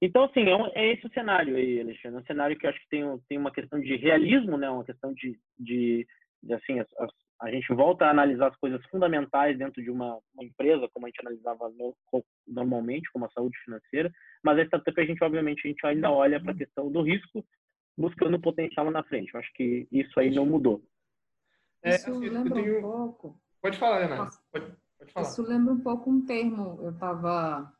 Então, 0.00 0.24
assim, 0.24 0.48
é, 0.48 0.56
um, 0.56 0.66
é, 0.74 0.92
esse 0.92 1.06
o 1.06 1.12
cenário 1.12 1.56
aí, 1.56 1.80
Alexandre. 1.80 2.18
É 2.18 2.20
um 2.20 2.26
cenário 2.26 2.56
que 2.56 2.66
eu 2.66 2.70
acho 2.70 2.80
que 2.80 2.88
tem, 2.88 3.02
tem 3.28 3.36
uma 3.38 3.52
questão 3.52 3.80
de 3.80 3.96
realismo, 3.96 4.56
né? 4.56 4.70
Uma 4.70 4.84
questão 4.84 5.12
de, 5.12 5.36
de, 5.58 6.06
de 6.40 6.54
assim, 6.54 6.78
as, 6.78 6.86
as, 6.98 7.10
a 7.40 7.50
gente 7.50 7.72
volta 7.74 8.06
a 8.06 8.10
analisar 8.10 8.48
as 8.48 8.56
coisas 8.56 8.84
fundamentais 8.86 9.58
dentro 9.58 9.82
de 9.82 9.90
uma, 9.90 10.18
uma 10.34 10.44
empresa, 10.44 10.88
como 10.92 11.06
a 11.06 11.08
gente 11.08 11.20
analisava 11.20 11.68
no, 11.70 11.96
normalmente, 12.46 13.10
como 13.12 13.24
a 13.24 13.30
saúde 13.30 13.58
financeira, 13.64 14.10
mas 14.42 14.58
a 14.58 14.64
startup 14.64 15.00
a 15.00 15.04
gente, 15.04 15.22
obviamente, 15.22 15.62
a 15.64 15.68
gente 15.68 15.84
ainda 15.84 16.10
olha 16.10 16.40
para 16.40 16.52
a 16.52 16.56
questão 16.56 16.90
do 16.90 17.02
risco, 17.02 17.44
buscando 17.96 18.40
potencial 18.40 18.86
lá 18.86 18.92
na 18.92 19.02
frente. 19.02 19.34
Eu 19.34 19.40
acho 19.40 19.52
que 19.54 19.88
isso 19.90 20.18
aí 20.20 20.30
não 20.30 20.46
mudou. 20.46 20.80
É, 21.82 21.96
isso 21.96 22.16
lembra 22.18 22.54
tenho... 22.54 22.78
um 22.78 22.82
pouco... 22.82 23.40
Pode 23.60 23.78
falar, 23.78 24.00
Renato. 24.00 24.36
Pode, 24.52 24.76
pode 24.98 25.12
falar. 25.12 25.26
Isso 25.26 25.42
lembra 25.42 25.74
um 25.74 25.80
pouco 25.80 26.10
um 26.10 26.24
termo, 26.24 26.78
eu 26.82 26.90
estava 26.90 27.72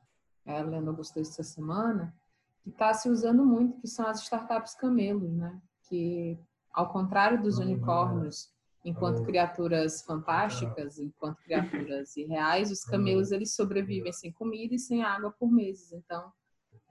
é, 0.44 0.62
lendo 0.62 0.90
alguns 0.90 1.10
textos 1.10 1.38
essa 1.38 1.54
semana, 1.54 2.14
que 2.62 2.70
está 2.70 2.92
se 2.94 3.08
usando 3.08 3.44
muito, 3.44 3.80
que 3.80 3.88
são 3.88 4.06
as 4.06 4.20
startups 4.22 4.74
camelos, 4.74 5.32
né? 5.32 5.60
Que, 5.88 6.38
ao 6.72 6.90
contrário 6.90 7.40
dos 7.42 7.58
unicórnios, 7.58 8.50
enquanto 8.84 9.22
criaturas 9.22 10.02
fantásticas, 10.02 10.98
enquanto 10.98 11.42
criaturas 11.42 12.16
irreais, 12.16 12.70
os 12.70 12.84
camelos 12.84 13.30
eles 13.30 13.54
sobrevivem 13.54 14.12
sem 14.12 14.32
comida 14.32 14.74
e 14.74 14.78
sem 14.78 15.02
água 15.02 15.30
por 15.30 15.50
meses. 15.50 15.92
Então, 15.92 16.32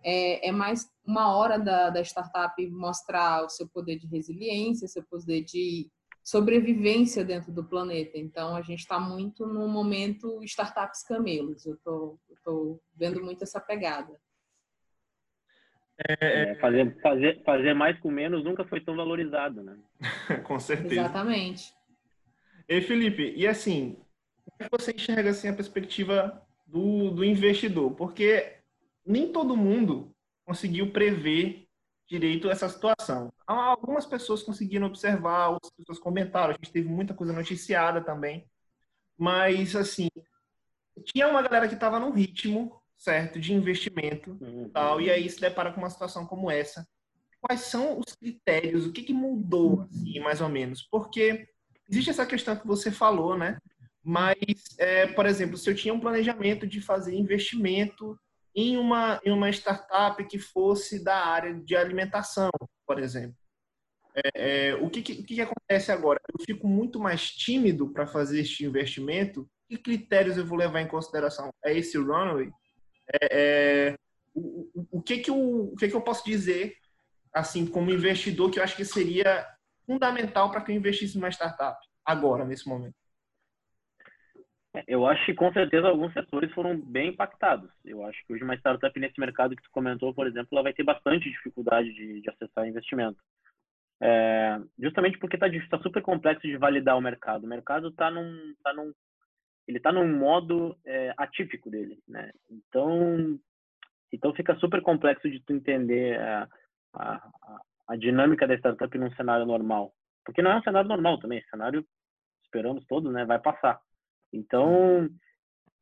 é, 0.03 0.47
é 0.47 0.51
mais 0.51 0.89
uma 1.05 1.35
hora 1.35 1.57
da, 1.57 1.89
da 1.89 2.01
startup 2.01 2.65
mostrar 2.69 3.43
o 3.43 3.49
seu 3.49 3.67
poder 3.67 3.97
de 3.97 4.07
resiliência, 4.07 4.87
seu 4.87 5.03
poder 5.03 5.43
de 5.43 5.91
sobrevivência 6.27 7.23
dentro 7.23 7.53
do 7.53 7.63
planeta. 7.63 8.17
Então, 8.17 8.53
a 8.53 8.61
gente 8.61 8.79
está 8.79 8.99
muito 8.99 9.47
no 9.47 9.65
momento 9.65 10.43
startups 10.43 11.01
camelos. 11.03 11.65
Eu 11.65 11.75
estou 11.75 12.81
vendo 12.93 13.23
muito 13.23 13.45
essa 13.45 13.61
pegada. 13.61 14.13
É, 16.05 16.51
é, 16.51 16.55
fazer, 16.55 17.01
fazer, 17.01 17.41
fazer 17.45 17.73
mais 17.73 17.97
com 18.01 18.11
menos 18.11 18.43
nunca 18.43 18.65
foi 18.65 18.81
tão 18.81 18.97
valorizado, 18.97 19.63
né? 19.63 19.77
com 20.43 20.59
certeza. 20.59 20.95
Exatamente. 20.95 21.73
E 22.67 22.81
Felipe, 22.81 23.33
e 23.33 23.47
assim, 23.47 23.97
como 24.43 24.57
é 24.59 24.67
você 24.69 24.91
enxerga 24.91 25.29
assim, 25.29 25.47
a 25.47 25.55
perspectiva 25.55 26.45
do, 26.65 27.09
do 27.09 27.23
investidor? 27.23 27.95
Porque 27.95 28.57
nem 29.05 29.31
todo 29.31 29.55
mundo 29.55 30.13
conseguiu 30.43 30.91
prever 30.91 31.66
direito 32.07 32.49
essa 32.49 32.69
situação. 32.69 33.31
Algumas 33.45 34.05
pessoas 34.05 34.41
conseguiram 34.41 34.87
observar, 34.87 35.49
outras 35.49 35.71
pessoas 35.73 35.99
comentaram, 35.99 36.51
a 36.51 36.53
gente 36.53 36.71
teve 36.71 36.87
muita 36.87 37.13
coisa 37.13 37.33
noticiada 37.33 38.01
também, 38.01 38.47
mas 39.17 39.75
assim, 39.75 40.07
tinha 41.03 41.27
uma 41.27 41.41
galera 41.41 41.67
que 41.67 41.73
estava 41.73 41.99
num 41.99 42.11
ritmo 42.11 42.81
certo 42.97 43.39
de 43.39 43.53
investimento 43.53 44.37
uhum. 44.41 44.69
tal, 44.69 44.99
e 44.99 45.09
aí 45.09 45.29
se 45.29 45.39
depara 45.39 45.71
com 45.71 45.79
uma 45.79 45.89
situação 45.89 46.25
como 46.25 46.49
essa. 46.49 46.87
Quais 47.39 47.61
são 47.61 47.99
os 47.99 48.15
critérios? 48.15 48.85
O 48.85 48.91
que, 48.91 49.03
que 49.03 49.13
mudou, 49.13 49.81
assim, 49.81 50.19
mais 50.19 50.41
ou 50.41 50.49
menos? 50.49 50.81
Porque 50.89 51.47
existe 51.87 52.09
essa 52.09 52.25
questão 52.25 52.55
que 52.55 52.65
você 52.65 52.91
falou, 52.91 53.37
né? 53.37 53.59
Mas, 54.03 54.37
é, 54.79 55.05
por 55.07 55.25
exemplo, 55.25 55.57
se 55.57 55.69
eu 55.69 55.75
tinha 55.75 55.93
um 55.93 55.99
planejamento 55.99 56.65
de 56.65 56.81
fazer 56.81 57.15
investimento 57.15 58.17
em 58.57 58.75
uma, 58.75 59.21
em 59.23 59.31
uma 59.31 59.51
startup 59.51 60.25
que 60.25 60.39
fosse 60.39 61.03
da 61.03 61.15
área 61.15 61.53
de 61.53 61.75
alimentação, 61.75 62.49
por 62.87 62.97
exemplo, 62.97 63.37
é, 64.15 64.69
é, 64.69 64.75
o, 64.75 64.89
que, 64.89 65.03
que, 65.03 65.21
que, 65.21 65.39
acontece 65.39 65.91
agora? 65.91 66.19
Eu 66.27 66.43
fico 66.43 66.67
muito 66.67 66.99
mais 66.99 67.29
tímido 67.29 67.93
para 67.93 68.07
fazer 68.07 68.39
este 68.39 68.65
investimento. 68.65 69.47
Que 69.69 69.77
critérios 69.77 70.37
eu 70.37 70.45
vou 70.45 70.57
levar 70.57 70.81
em 70.81 70.87
consideração? 70.87 71.51
É 71.63 71.77
esse 71.77 71.99
runway? 71.99 72.49
É, 73.21 73.27
é, 73.91 73.95
o, 74.33 74.67
o, 74.73 74.87
o, 74.93 75.01
que, 75.03 75.19
que, 75.19 75.29
eu, 75.29 75.37
o 75.37 75.75
que, 75.75 75.87
que 75.87 75.95
eu 75.95 76.01
posso 76.01 76.25
dizer, 76.25 76.73
assim, 77.31 77.63
como 77.67 77.91
investidor, 77.91 78.49
que 78.49 78.57
eu 78.57 78.63
acho 78.63 78.75
que 78.75 78.85
seria 78.85 79.45
fundamental 79.85 80.49
para 80.49 80.61
que 80.61 80.71
eu 80.71 80.75
investisse 80.75 81.15
numa 81.15 81.29
startup 81.29 81.77
agora, 82.03 82.43
nesse 82.43 82.67
momento? 82.67 82.95
É, 84.77 84.83
eu 84.87 85.07
acho 85.07 85.25
que 85.25 85.33
com 85.33 85.51
certeza 85.51 85.87
alguns 85.87 86.13
setores 86.13 86.51
foram 86.53 86.79
bem 86.79 87.09
impactados. 87.09 87.69
Eu 87.83 88.05
acho 88.05 88.23
que 88.25 88.33
hoje 88.33 88.43
uma 88.43 88.55
startup 88.55 88.99
nesse 88.99 89.19
mercado 89.19 89.55
que 89.55 89.63
tu 89.63 89.71
comentou, 89.71 90.13
por 90.13 90.27
exemplo, 90.27 90.49
ela 90.51 90.63
vai 90.63 90.73
ter 90.73 90.83
bastante 90.83 91.29
dificuldade 91.29 91.91
de, 91.93 92.21
de 92.21 92.29
acessar 92.29 92.67
investimento. 92.67 93.17
É, 93.99 94.59
justamente 94.77 95.17
porque 95.17 95.35
está 95.35 95.47
tá 95.69 95.79
super 95.81 96.03
complexo 96.03 96.45
de 96.45 96.57
validar 96.57 96.95
o 96.95 97.01
mercado. 97.01 97.45
O 97.45 97.47
mercado 97.47 97.87
está 97.87 98.11
num, 98.11 98.53
tá 98.63 98.71
num, 98.73 98.93
ele 99.67 99.77
está 99.77 99.91
num 99.91 100.07
modo 100.15 100.77
é, 100.85 101.11
atípico 101.17 101.71
dele, 101.71 101.97
né? 102.07 102.31
Então, 102.49 103.39
então 104.13 104.33
fica 104.35 104.55
super 104.57 104.81
complexo 104.83 105.27
de 105.27 105.39
tu 105.39 105.53
entender 105.53 106.19
é, 106.19 106.47
a, 106.93 107.29
a 107.87 107.95
dinâmica 107.95 108.45
da 108.45 108.53
startup 108.55 108.95
num 108.95 109.11
cenário 109.13 109.45
normal. 109.45 109.91
Porque 110.23 110.43
não 110.43 110.51
é 110.51 110.57
um 110.57 110.63
cenário 110.63 110.87
normal 110.87 111.17
também, 111.17 111.41
cenário, 111.49 111.83
esperamos 112.43 112.85
todos, 112.85 113.11
né, 113.11 113.25
vai 113.25 113.39
passar. 113.39 113.79
Então, 114.31 115.09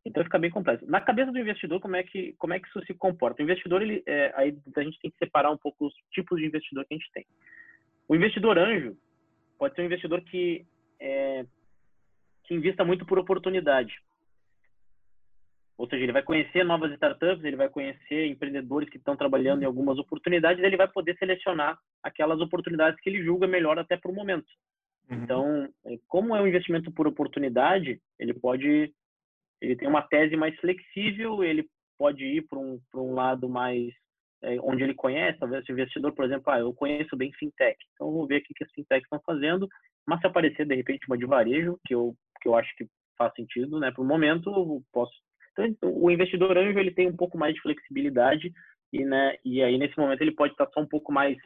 então 0.06 0.24
fica 0.24 0.38
bem 0.38 0.52
complexo. 0.52 0.86
Na 0.86 1.02
cabeça 1.02 1.32
do 1.32 1.40
investidor, 1.40 1.80
como 1.80 1.96
é 1.96 2.04
que, 2.04 2.34
como 2.38 2.54
é 2.54 2.60
que 2.60 2.68
isso 2.68 2.86
se 2.86 2.94
comporta? 2.94 3.42
O 3.42 3.44
investidor, 3.44 3.82
ele, 3.82 4.04
é, 4.06 4.32
aí 4.36 4.58
a 4.76 4.84
gente 4.84 5.00
tem 5.00 5.12
que 5.12 5.18
separar 5.18 5.52
um 5.52 5.58
pouco 5.58 5.88
os 5.88 5.94
tipos 6.12 6.40
de 6.40 6.46
investidor 6.46 6.86
que 6.86 6.94
a 6.94 6.98
gente 6.98 7.12
tem. 7.12 7.26
O 8.08 8.16
investidor 8.16 8.58
anjo 8.58 8.96
pode 9.58 9.74
ser 9.76 9.82
um 9.82 9.86
investidor 9.86 10.22
que, 10.22 10.66
é, 11.00 11.46
que 12.44 12.54
invista 12.54 12.86
muito 12.86 13.06
por 13.06 13.18
oportunidade. 13.18 13.96
Ou 15.78 15.90
seja, 15.90 16.04
ele 16.04 16.14
vai 16.14 16.24
conhecer 16.24 16.64
novas 16.64 16.92
startups, 16.94 17.44
ele 17.44 17.58
vai 17.58 17.68
conhecer 17.68 18.28
empreendedores 18.28 18.90
que 18.90 18.98
estão 18.98 19.18
trabalhando 19.18 19.64
em 19.64 19.66
algumas 19.66 19.98
oportunidades, 19.98 20.64
ele 20.64 20.78
vai 20.78 20.88
poder 20.88 21.18
selecionar 21.18 21.78
aquelas 22.02 22.40
oportunidades 22.40 23.00
que 23.02 23.10
ele 23.10 23.24
julga 23.24 23.46
melhor 23.46 23.78
até 23.78 23.98
para 23.98 24.10
o 24.10 24.16
momento. 24.16 24.48
Uhum. 25.10 25.24
Então, 25.24 25.70
é, 25.86 25.98
como 26.08 26.36
é 26.36 26.42
um 26.42 26.48
investimento 26.48 26.92
por 26.92 27.08
oportunidade, 27.08 28.02
ele 28.20 28.34
pode, 28.34 28.94
ele 29.62 29.76
tem 29.76 29.88
uma 29.88 30.02
tese 30.02 30.36
mais 30.36 30.56
flexível, 30.60 31.44
ele 31.44 31.68
pode 31.98 32.24
ir 32.26 32.46
para 32.48 32.60
um, 32.60 32.80
um 32.96 33.14
lado 33.14 33.48
mais 33.48 33.94
é, 34.44 34.60
onde 34.62 34.84
ele 34.84 34.94
conhece, 34.94 35.40
talvez 35.40 35.68
o 35.68 35.72
investidor, 35.72 36.14
por 36.14 36.26
exemplo, 36.26 36.52
ah, 36.52 36.60
eu 36.60 36.74
conheço 36.74 37.16
bem 37.16 37.32
fintech, 37.34 37.78
então 37.94 38.12
vou 38.12 38.28
ver 38.28 38.42
o 38.42 38.44
que 38.44 38.64
as 38.64 38.72
fintechs 38.72 39.04
estão 39.04 39.20
fazendo, 39.26 39.68
mas 40.08 40.20
se 40.20 40.28
aparecer 40.28 40.66
de 40.66 40.76
repente 40.76 41.08
uma 41.08 41.18
de 41.18 41.26
varejo, 41.26 41.80
que 41.86 41.94
eu 41.94 42.16
que 42.42 42.48
eu 42.48 42.56
acho 42.56 42.76
que 42.76 42.86
faz 43.18 43.34
sentido, 43.34 43.80
né, 43.80 43.92
para 43.92 44.04
o 44.04 44.06
momento, 44.06 44.52
eu 44.52 44.84
posso 44.92 45.12
então, 45.58 45.90
o 45.96 46.12
investidor 46.12 46.58
anjo 46.58 46.78
ele 46.78 46.92
tem 46.92 47.08
um 47.08 47.16
pouco 47.16 47.38
mais 47.38 47.56
de 47.56 47.62
flexibilidade 47.62 48.52
e, 48.92 49.06
né, 49.06 49.38
e 49.44 49.64
aí 49.64 49.78
nesse 49.78 49.98
momento 49.98 50.22
ele 50.22 50.36
pode 50.36 50.54
estar 50.54 50.68
só 50.74 50.82
um 50.82 50.88
pouco 50.88 51.14
mais 51.14 51.38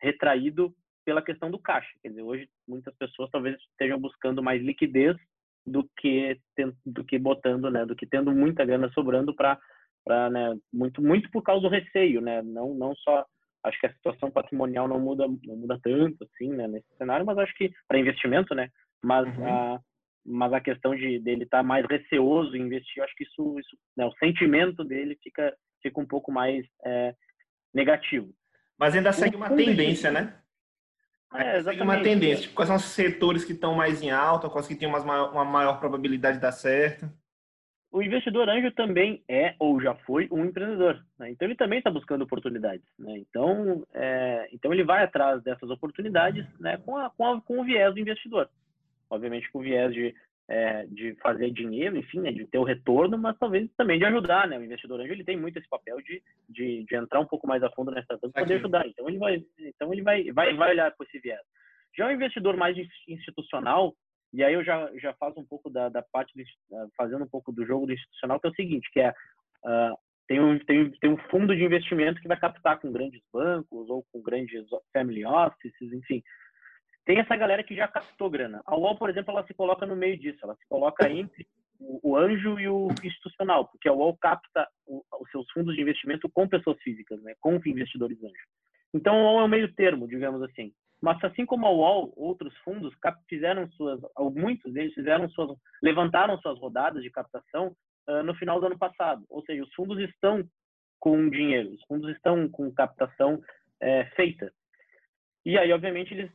retraído 0.00 0.72
pela 1.10 1.20
questão 1.20 1.50
do 1.50 1.58
caixa. 1.58 1.90
Quer 2.00 2.10
dizer, 2.10 2.22
hoje 2.22 2.48
muitas 2.68 2.94
pessoas 2.94 3.28
talvez 3.32 3.56
estejam 3.72 3.98
buscando 3.98 4.40
mais 4.40 4.62
liquidez 4.62 5.16
do 5.66 5.84
que 5.98 6.38
do 6.86 7.04
que 7.04 7.18
botando, 7.18 7.68
né, 7.68 7.84
do 7.84 7.96
que 7.96 8.06
tendo 8.06 8.30
muita 8.30 8.64
grana 8.64 8.88
sobrando 8.92 9.34
para 9.34 9.58
para 10.04 10.30
né, 10.30 10.56
muito 10.72 11.02
muito 11.02 11.28
por 11.32 11.42
causa 11.42 11.62
do 11.62 11.68
receio, 11.68 12.20
né? 12.20 12.42
Não 12.42 12.74
não 12.74 12.94
só 12.94 13.26
acho 13.64 13.78
que 13.80 13.86
a 13.86 13.92
situação 13.92 14.30
patrimonial 14.30 14.86
não 14.86 15.00
muda 15.00 15.26
não 15.26 15.56
muda 15.56 15.80
tanto 15.82 16.24
assim, 16.24 16.48
né, 16.50 16.68
nesse 16.68 16.86
cenário, 16.96 17.26
mas 17.26 17.36
acho 17.38 17.54
que 17.54 17.72
para 17.88 17.98
investimento, 17.98 18.54
né? 18.54 18.68
Mas 19.02 19.26
uhum. 19.36 19.48
a 19.48 19.80
mas 20.24 20.52
a 20.52 20.60
questão 20.60 20.94
de 20.94 21.18
dele 21.18 21.42
estar 21.42 21.58
tá 21.58 21.64
mais 21.64 21.84
receoso 21.86 22.54
em 22.54 22.62
investir, 22.62 23.02
acho 23.02 23.16
que 23.16 23.24
isso, 23.24 23.58
isso 23.58 23.76
né, 23.96 24.06
o 24.06 24.12
sentimento 24.12 24.84
dele 24.84 25.18
fica 25.20 25.52
fica 25.82 26.00
um 26.00 26.06
pouco 26.06 26.30
mais 26.30 26.64
é, 26.84 27.14
negativo. 27.74 28.32
Mas 28.78 28.94
ainda 28.94 29.12
segue 29.12 29.34
uma 29.34 29.50
tendência, 29.50 30.12
né? 30.12 30.40
É, 31.34 31.58
exatamente. 31.58 31.82
uma 31.82 32.02
tendência. 32.02 32.42
Tipo, 32.42 32.54
quais 32.54 32.68
são 32.68 32.76
os 32.76 32.84
setores 32.84 33.44
que 33.44 33.52
estão 33.52 33.74
mais 33.74 34.02
em 34.02 34.10
alta, 34.10 34.48
quais 34.48 34.66
que 34.66 34.74
têm 34.74 34.88
uma 34.88 35.00
maior, 35.00 35.32
uma 35.32 35.44
maior 35.44 35.78
probabilidade 35.78 36.36
de 36.36 36.42
dar 36.42 36.52
certo? 36.52 37.08
O 37.92 38.02
investidor 38.02 38.48
anjo 38.48 38.70
também 38.72 39.22
é 39.28 39.54
ou 39.58 39.80
já 39.80 39.94
foi 39.94 40.28
um 40.30 40.44
empreendedor, 40.44 41.04
né? 41.18 41.30
então 41.30 41.46
ele 41.46 41.56
também 41.56 41.78
está 41.78 41.90
buscando 41.90 42.22
oportunidades. 42.22 42.86
Né? 42.96 43.18
Então, 43.18 43.84
é, 43.92 44.48
então 44.52 44.72
ele 44.72 44.84
vai 44.84 45.02
atrás 45.02 45.42
dessas 45.42 45.68
oportunidades 45.70 46.46
né, 46.60 46.76
com, 46.78 46.96
a, 46.96 47.10
com, 47.10 47.26
a, 47.26 47.40
com 47.40 47.60
o 47.60 47.64
viés 47.64 47.92
do 47.92 48.00
investidor 48.00 48.48
obviamente 49.10 49.50
com 49.50 49.58
o 49.58 49.62
viés 49.62 49.92
de, 49.92 50.14
é, 50.50 50.84
de 50.86 51.14
fazer 51.22 51.48
dinheiro, 51.52 51.96
enfim, 51.96 52.20
né, 52.20 52.32
de 52.32 52.44
ter 52.44 52.58
o 52.58 52.64
retorno, 52.64 53.16
mas 53.16 53.38
talvez 53.38 53.70
também 53.76 54.00
de 54.00 54.04
ajudar, 54.04 54.48
né? 54.48 54.58
O 54.58 54.64
investidor 54.64 55.00
anjo 55.00 55.12
ele 55.12 55.24
tem 55.24 55.36
muito 55.36 55.56
esse 55.56 55.68
papel 55.68 55.98
de, 56.02 56.20
de, 56.48 56.84
de 56.84 56.96
entrar 56.96 57.20
um 57.20 57.26
pouco 57.26 57.46
mais 57.46 57.62
a 57.62 57.70
fundo 57.70 57.92
nessa 57.92 58.16
startup 58.16 58.32
para 58.32 58.42
poder 58.42 58.56
ajudar. 58.56 58.84
Então 58.88 59.08
ele 59.08 59.18
vai, 59.18 59.44
então 59.60 59.92
ele 59.92 60.02
vai, 60.02 60.24
vai, 60.32 60.52
vai 60.54 60.70
olhar 60.72 60.90
com 60.90 61.04
esse 61.04 61.20
viés. 61.20 61.40
Já 61.96 62.08
o 62.08 62.12
investidor 62.12 62.56
mais 62.56 62.76
institucional, 63.06 63.94
e 64.32 64.42
aí 64.42 64.54
eu 64.54 64.64
já, 64.64 64.90
já 64.98 65.14
faço 65.14 65.38
um 65.38 65.46
pouco 65.46 65.70
da, 65.70 65.88
da 65.88 66.02
parte, 66.02 66.32
de, 66.34 66.44
fazendo 66.96 67.24
um 67.24 67.28
pouco 67.28 67.52
do 67.52 67.64
jogo 67.64 67.86
do 67.86 67.92
institucional, 67.92 68.40
que 68.40 68.48
é 68.48 68.50
o 68.50 68.54
seguinte, 68.54 68.90
que 68.92 69.00
é 69.00 69.10
uh, 69.10 69.96
tem 70.26 70.40
um, 70.40 70.58
tem, 70.58 70.90
tem 71.00 71.10
um 71.10 71.18
fundo 71.30 71.54
de 71.54 71.62
investimento 71.62 72.20
que 72.20 72.28
vai 72.28 72.38
captar 72.38 72.80
com 72.80 72.90
grandes 72.90 73.22
bancos 73.32 73.88
ou 73.88 74.04
com 74.12 74.20
grandes 74.20 74.64
family 74.92 75.24
offices, 75.24 75.92
enfim, 75.92 76.22
tem 77.10 77.18
essa 77.18 77.34
galera 77.34 77.64
que 77.64 77.74
já 77.74 77.88
captou 77.88 78.30
grana. 78.30 78.62
A 78.64 78.76
UOL, 78.76 78.96
por 78.96 79.10
exemplo, 79.10 79.32
ela 79.32 79.44
se 79.44 79.52
coloca 79.52 79.84
no 79.84 79.96
meio 79.96 80.16
disso, 80.16 80.38
ela 80.44 80.54
se 80.54 80.64
coloca 80.68 81.10
entre 81.10 81.44
o, 81.80 82.16
anjo 82.16 82.56
e 82.60 82.68
o 82.68 82.86
institucional, 83.02 83.66
porque 83.66 83.88
a 83.88 83.92
UOL 83.92 84.16
capta 84.16 84.68
os 84.86 85.28
seus 85.32 85.50
fundos 85.50 85.74
de 85.74 85.82
investimento 85.82 86.30
com 86.30 86.48
pessoas 86.48 86.80
físicas, 86.82 87.20
né, 87.24 87.34
com 87.40 87.60
investidores 87.66 88.16
anjos. 88.22 88.46
Então, 88.94 89.12
a 89.16 89.32
UOL 89.32 89.40
é 89.40 89.44
o 89.44 89.48
meio 89.48 89.74
termo, 89.74 90.06
digamos 90.06 90.40
assim. 90.42 90.72
Mas 91.02 91.18
assim 91.24 91.44
como 91.44 91.66
a 91.66 91.70
UOL, 91.72 92.12
outros 92.16 92.56
fundos 92.58 92.94
fizeram 93.28 93.68
suas, 93.72 94.00
muitos 94.32 94.72
deles 94.72 94.94
fizeram 94.94 95.28
suas, 95.30 95.58
levantaram 95.82 96.38
suas 96.38 96.60
rodadas 96.60 97.02
de 97.02 97.10
captação 97.10 97.74
uh, 98.08 98.22
no 98.22 98.36
final 98.36 98.60
do 98.60 98.66
ano 98.66 98.78
passado. 98.78 99.24
Ou 99.28 99.42
seja, 99.44 99.64
os 99.64 99.74
fundos 99.74 99.98
estão 99.98 100.48
com 101.00 101.28
dinheiro, 101.28 101.70
os 101.70 101.82
fundos 101.86 102.08
estão 102.14 102.48
com 102.48 102.72
captação 102.72 103.42
é, 103.80 104.04
feita. 104.14 104.52
E 105.44 105.58
aí, 105.58 105.72
obviamente, 105.72 106.12
eles 106.12 106.30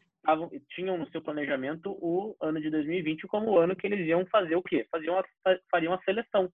tinham 0.72 0.98
no 0.98 1.10
seu 1.10 1.22
planejamento 1.22 1.92
o 2.02 2.36
ano 2.42 2.60
de 2.62 2.70
2020 2.70 3.28
como 3.28 3.52
o 3.52 3.60
ano 3.60 3.76
que 3.76 3.86
eles 3.88 4.06
iam 4.08 4.26
fazer 4.28 4.56
o 4.56 4.64
quê? 4.64 4.86
Faziam 4.92 5.18
a, 5.18 5.24
fariam 5.70 5.94
a 5.94 6.02
seleção. 6.04 6.50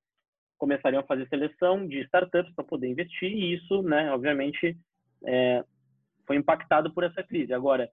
Começariam 0.58 1.02
a 1.02 1.06
fazer 1.06 1.28
seleção 1.28 1.88
de 1.88 2.02
startups 2.02 2.54
para 2.54 2.64
poder 2.64 2.88
investir 2.88 3.32
e 3.32 3.56
isso, 3.56 3.82
né, 3.82 4.12
obviamente, 4.12 4.78
é, 5.26 5.64
foi 6.28 6.36
impactado 6.36 6.94
por 6.94 7.04
essa 7.04 7.24
crise. 7.24 7.54
Agora, 7.54 7.90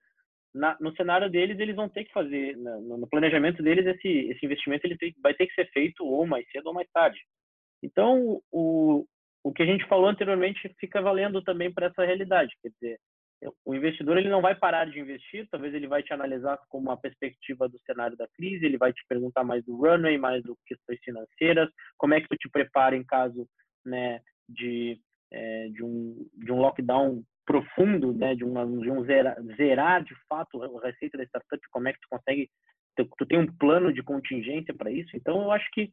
na, 0.54 0.76
no 0.80 0.94
cenário 0.96 1.30
deles, 1.30 1.58
eles 1.58 1.76
vão 1.76 1.88
ter 1.88 2.04
que 2.04 2.12
fazer, 2.12 2.56
no, 2.56 2.98
no 2.98 3.08
planejamento 3.08 3.62
deles, 3.62 3.86
esse, 3.86 4.08
esse 4.08 4.44
investimento 4.44 4.86
ele 4.86 4.98
tem, 4.98 5.14
vai 5.22 5.34
ter 5.34 5.46
que 5.46 5.54
ser 5.54 5.70
feito 5.70 6.04
ou 6.04 6.26
mais 6.26 6.48
cedo 6.50 6.66
ou 6.66 6.74
mais 6.74 6.88
tarde. 6.90 7.18
Então, 7.82 8.42
o, 8.50 9.06
o 9.42 9.52
que 9.52 9.62
a 9.62 9.66
gente 9.66 9.86
falou 9.86 10.08
anteriormente 10.08 10.74
fica 10.80 11.00
valendo 11.00 11.42
também 11.42 11.72
para 11.72 11.86
essa 11.86 12.04
realidade. 12.04 12.54
Quer 12.62 12.70
dizer, 12.70 13.00
o 13.64 13.74
investidor 13.74 14.18
ele 14.18 14.28
não 14.28 14.40
vai 14.40 14.54
parar 14.54 14.86
de 14.86 14.98
investir, 14.98 15.46
talvez 15.50 15.72
ele 15.72 15.86
vai 15.86 16.02
te 16.02 16.12
analisar 16.12 16.58
como 16.68 16.88
uma 16.88 16.96
perspectiva 16.96 17.68
do 17.68 17.78
cenário 17.80 18.16
da 18.16 18.26
crise, 18.28 18.64
ele 18.64 18.78
vai 18.78 18.92
te 18.92 19.04
perguntar 19.08 19.44
mais 19.44 19.64
do 19.64 19.76
runway, 19.76 20.18
mais 20.18 20.42
do 20.42 20.56
questões 20.66 20.98
financeiras, 21.04 21.68
como 21.96 22.14
é 22.14 22.20
que 22.20 22.28
tu 22.28 22.36
te 22.36 22.48
prepara 22.48 22.96
em 22.96 23.04
caso 23.04 23.46
né, 23.84 24.20
de, 24.48 24.98
é, 25.30 25.68
de, 25.68 25.84
um, 25.84 26.26
de 26.34 26.50
um 26.50 26.58
lockdown 26.58 27.22
profundo, 27.46 28.12
né, 28.12 28.34
de, 28.34 28.44
uma, 28.44 28.66
de 28.66 28.90
um 28.90 29.04
zerar, 29.04 29.36
zerar 29.56 30.02
de 30.02 30.14
fato 30.28 30.62
a 30.62 30.86
receita 30.86 31.16
da 31.16 31.24
startup, 31.24 31.62
como 31.70 31.88
é 31.88 31.92
que 31.92 32.00
tu 32.00 32.08
consegue, 32.10 32.50
tu, 32.96 33.08
tu 33.16 33.26
tem 33.26 33.38
um 33.38 33.46
plano 33.56 33.92
de 33.92 34.02
contingência 34.02 34.74
para 34.74 34.90
isso, 34.90 35.16
então 35.16 35.42
eu 35.42 35.52
acho 35.52 35.68
que 35.72 35.90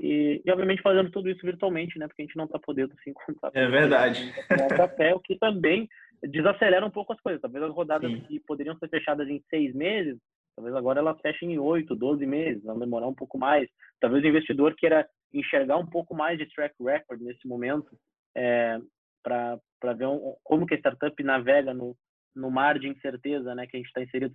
e, 0.00 0.40
e, 0.44 0.50
obviamente 0.52 0.80
fazendo 0.80 1.10
tudo 1.10 1.28
isso 1.28 1.44
virtualmente, 1.44 1.98
né? 1.98 2.06
Porque 2.06 2.22
a 2.22 2.24
gente 2.24 2.36
não 2.36 2.44
está 2.44 2.56
podendo 2.56 2.94
se 3.02 3.10
encontrar. 3.10 3.50
É 3.52 3.66
verdade. 3.66 4.32
Café, 4.76 5.12
o 5.12 5.18
que 5.18 5.36
também 5.36 5.88
desacelera 6.22 6.84
um 6.84 6.90
pouco 6.90 7.12
as 7.12 7.20
coisas. 7.20 7.40
Talvez 7.40 7.64
as 7.64 7.72
rodadas 7.72 8.10
Sim. 8.10 8.20
que 8.22 8.40
poderiam 8.40 8.76
ser 8.78 8.88
fechadas 8.88 9.28
em 9.28 9.42
seis 9.50 9.74
meses, 9.74 10.18
talvez 10.56 10.74
agora 10.74 11.00
elas 11.00 11.20
fechem 11.20 11.52
em 11.52 11.58
oito, 11.58 11.94
doze 11.94 12.26
meses, 12.26 12.62
vão 12.62 12.78
demorar 12.78 13.06
um 13.06 13.14
pouco 13.14 13.38
mais. 13.38 13.68
Talvez 14.00 14.24
o 14.24 14.28
investidor 14.28 14.74
queira 14.74 15.08
enxergar 15.32 15.76
um 15.76 15.86
pouco 15.86 16.14
mais 16.14 16.38
de 16.38 16.46
track 16.46 16.74
record 16.80 17.20
nesse 17.20 17.46
momento 17.46 17.96
é, 18.36 18.78
para 19.22 19.92
ver 19.94 20.06
um, 20.06 20.34
como 20.42 20.66
que 20.66 20.74
a 20.74 20.78
startup 20.78 21.22
navega 21.22 21.74
no, 21.74 21.96
no 22.34 22.50
mar 22.50 22.78
de 22.78 22.88
incerteza 22.88 23.54
né, 23.54 23.66
que 23.66 23.76
a 23.76 23.78
gente 23.78 23.88
está 23.88 24.02
inserido. 24.02 24.34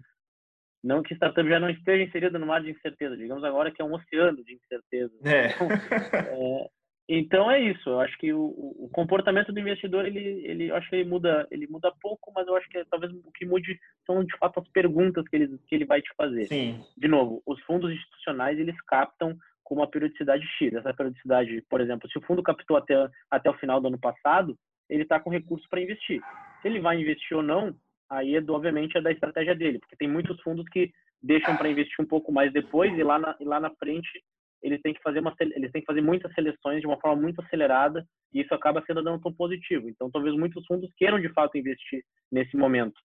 Não 0.84 1.02
que 1.02 1.14
a 1.14 1.16
startup 1.16 1.48
já 1.48 1.60
não 1.60 1.70
esteja 1.70 2.04
inserida 2.04 2.38
no 2.38 2.46
mar 2.46 2.62
de 2.62 2.72
incerteza, 2.72 3.16
digamos 3.16 3.44
agora 3.44 3.72
que 3.72 3.82
é 3.82 3.86
um 3.86 3.94
oceano 3.94 4.44
de 4.44 4.54
incerteza. 4.54 5.14
É. 5.24 5.48
Então, 5.48 5.68
é, 6.12 6.70
então 7.08 7.52
é 7.52 7.60
isso. 7.60 7.90
Eu 7.90 8.00
acho 8.00 8.18
que 8.18 8.32
o, 8.34 8.46
o, 8.46 8.90
comportamento 8.92 9.52
do 9.52 9.60
investidor 9.60 10.06
ele, 10.06 10.20
ele, 10.20 10.72
acho 10.72 10.90
que 10.90 10.96
ele 10.96 11.10
muda, 11.10 11.46
ele 11.52 11.68
muda 11.68 11.94
pouco, 12.02 12.32
mas 12.34 12.48
eu 12.48 12.56
acho 12.56 12.68
que 12.70 12.84
talvez 12.86 13.12
o 13.12 13.32
que 13.32 13.46
mude 13.46 13.78
são 14.06 14.24
de 14.24 14.38
fato 14.38 14.60
as 14.60 14.68
perguntas 14.70 15.28
que 15.28 15.36
ele, 15.36 15.58
que 15.68 15.76
ele 15.76 15.86
vai 15.86 16.02
te 16.02 16.10
fazer. 16.16 16.46
Sim. 16.46 16.84
De 16.98 17.08
novo, 17.08 17.42
os 17.46 17.60
fundos 17.64 17.92
institucionais 17.92 18.58
eles 18.58 18.80
captam 18.88 19.38
com 19.64 19.76
uma 19.76 19.90
periodicidade 19.90 20.46
X. 20.58 20.74
Essa 20.74 20.94
periodicidade, 20.94 21.62
por 21.70 21.82
exemplo, 21.82 22.10
se 22.10 22.18
o 22.18 22.22
fundo 22.22 22.42
captou 22.42 22.78
até 22.78 23.10
até 23.30 23.50
o 23.50 23.58
final 23.58 23.82
do 23.82 23.88
ano 23.88 24.00
passado, 24.00 24.58
ele 24.90 25.04
está 25.04 25.20
com 25.20 25.30
recursos 25.30 25.68
para 25.68 25.82
investir. 25.82 26.22
Se 26.62 26.68
ele 26.68 26.80
vai 26.80 27.00
investir 27.00 27.36
ou 27.36 27.44
não, 27.44 27.76
aí 28.10 28.36
é, 28.36 28.44
obviamente 28.50 28.98
é 28.98 29.02
da 29.02 29.12
estratégia 29.12 29.56
dele, 29.56 29.80
porque 29.80 29.98
tem 29.98 30.08
muitos 30.08 30.40
fundos 30.42 30.66
que 30.70 30.92
deixam 31.22 31.56
para 31.58 31.70
investir 31.70 31.96
um 32.00 32.08
pouco 32.08 32.32
mais 32.32 32.52
depois 32.52 32.98
e 32.98 33.04
lá 33.04 33.18
na, 33.18 33.36
e 33.40 33.46
lá 33.46 33.60
na 33.60 33.72
frente 33.72 34.24
eles 34.64 34.82
têm 34.82 34.94
que 34.94 35.02
fazer 35.02 35.20
uma 35.20 35.36
eles 35.40 35.72
têm 35.72 35.82
que 35.82 35.86
fazer 35.86 36.02
muitas 36.02 36.34
seleções 36.34 36.80
de 36.80 36.88
uma 36.88 37.00
forma 37.00 37.22
muito 37.22 37.42
acelerada 37.42 38.08
e 38.34 38.42
isso 38.42 38.54
acaba 38.54 38.84
sendo 38.88 39.04
não 39.04 39.20
tão 39.20 39.32
positivo. 39.34 39.90
Então, 39.90 40.10
talvez 40.10 40.34
muitos 40.36 40.66
fundos 40.66 40.90
queiram 40.96 41.20
de 41.20 41.30
fato 41.34 41.58
investir 41.58 42.04
nesse 42.32 42.56
momento. 42.56 43.00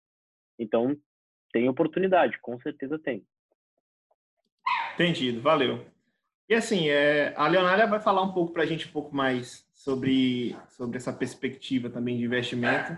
Então, 0.60 0.96
tem 1.52 1.68
oportunidade, 1.68 2.38
com 2.40 2.60
certeza 2.62 3.00
tem. 3.00 3.26
Entendido, 4.94 5.42
valeu. 5.42 5.86
E 6.48 6.54
assim, 6.54 6.90
é, 6.90 7.34
a 7.36 7.48
Leonária 7.48 7.88
vai 7.88 8.00
falar 8.00 8.22
um 8.22 8.32
pouco 8.32 8.54
para 8.54 8.64
a 8.64 8.66
gente 8.66 8.88
um 8.88 8.92
pouco 8.92 9.14
mais 9.14 9.68
sobre, 9.74 10.56
sobre 10.70 10.98
essa 10.98 11.12
perspectiva 11.12 11.90
também 11.90 12.18
de 12.18 12.24
investimento. 12.24 12.98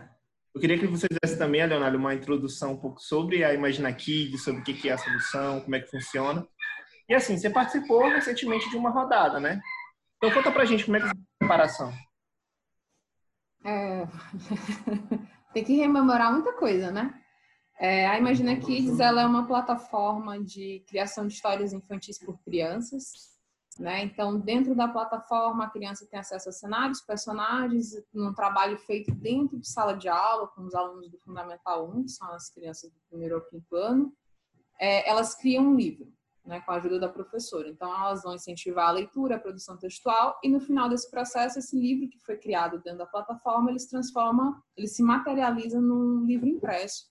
Eu 0.54 0.60
queria 0.60 0.78
que 0.78 0.88
você 0.88 1.08
desse 1.22 1.38
também, 1.38 1.65
Leonardo, 1.65 1.98
uma 1.98 2.13
introdução 2.13 2.74
um 2.74 2.78
pouco 2.78 3.00
sobre 3.00 3.43
a 3.43 3.54
Imagina 3.54 3.95
sobre 4.38 4.62
o 4.62 4.63
que 4.63 4.89
é 4.89 4.93
a 4.93 4.98
solução, 4.98 5.62
como 5.62 5.76
é 5.76 5.80
que 5.80 5.89
funciona. 5.89 6.45
E 7.10 7.15
assim, 7.15 7.36
você 7.36 7.50
participou 7.50 8.08
recentemente 8.08 8.69
de 8.69 8.78
uma 8.78 8.91
rodada, 8.91 9.39
né? 9.39 9.60
Então 10.17 10.32
conta 10.32 10.52
pra 10.52 10.63
gente 10.63 10.86
como 10.86 10.95
é 10.95 11.00
que 11.00 11.08
é 11.08 11.10
a 11.10 11.15
preparação. 11.39 11.91
É... 13.65 14.06
Tem 15.52 15.63
que 15.63 15.76
rememorar 15.76 16.32
muita 16.32 16.54
coisa, 16.54 16.91
né? 16.91 17.19
É, 17.80 18.06
a 18.08 18.19
Imagina 18.19 18.56
Kids 18.60 19.00
ela 19.00 19.24
é 19.24 19.26
uma 19.26 19.48
plataforma 19.48 20.39
de 20.39 20.84
criação 20.88 21.26
de 21.26 21.34
histórias 21.34 21.74
infantis 21.74 22.19
por 22.19 22.38
crianças. 22.43 23.30
Né? 23.80 24.04
Então, 24.04 24.38
dentro 24.38 24.76
da 24.76 24.88
plataforma, 24.88 25.65
a 25.65 25.69
criança 25.69 26.06
tem 26.06 26.19
acesso 26.19 26.50
a 26.50 26.52
cenários, 26.52 27.02
personagens, 27.02 27.93
num 28.13 28.34
trabalho 28.34 28.78
feito 28.78 29.15
dentro 29.15 29.58
de 29.58 29.67
sala 29.67 29.93
de 29.93 30.10
aula, 30.10 30.48
com 30.48 30.63
os 30.63 30.76
alunos 30.76 31.10
do 31.10 31.17
Fundamental 31.19 31.89
1, 31.89 32.04
que 32.04 32.10
são 32.10 32.32
as 32.34 32.50
crianças 32.50 32.91
do 32.91 33.00
primeiro 33.10 33.36
ao 33.36 33.41
quinto 33.41 33.76
ano. 33.76 34.13
É, 34.78 35.10
elas 35.10 35.34
criam 35.34 35.63
um 35.63 35.76
livro 35.76 36.12
né, 36.45 36.62
com 36.62 36.71
a 36.71 36.75
ajuda 36.75 36.99
da 36.99 37.10
professora. 37.10 37.69
Então, 37.69 37.93
elas 37.93 38.23
vão 38.23 38.36
incentivar 38.36 38.89
a 38.89 38.91
leitura, 38.91 39.36
a 39.36 39.39
produção 39.39 39.78
textual, 39.78 40.39
e 40.43 40.49
no 40.49 40.60
final 40.60 40.89
desse 40.89 41.10
processo, 41.10 41.60
esse 41.60 41.80
livro 41.80 42.10
que 42.10 42.19
foi 42.19 42.38
criado 42.38 42.82
dentro 42.82 42.99
da 42.99 43.06
plataforma, 43.06 43.69
ele 43.69 43.80
se 43.80 43.89
transforma, 43.89 44.62
ele 44.75 44.88
se 44.88 45.04
materializa 45.04 45.80
num 45.80 46.25
livro 46.25 46.47
impresso, 46.47 47.08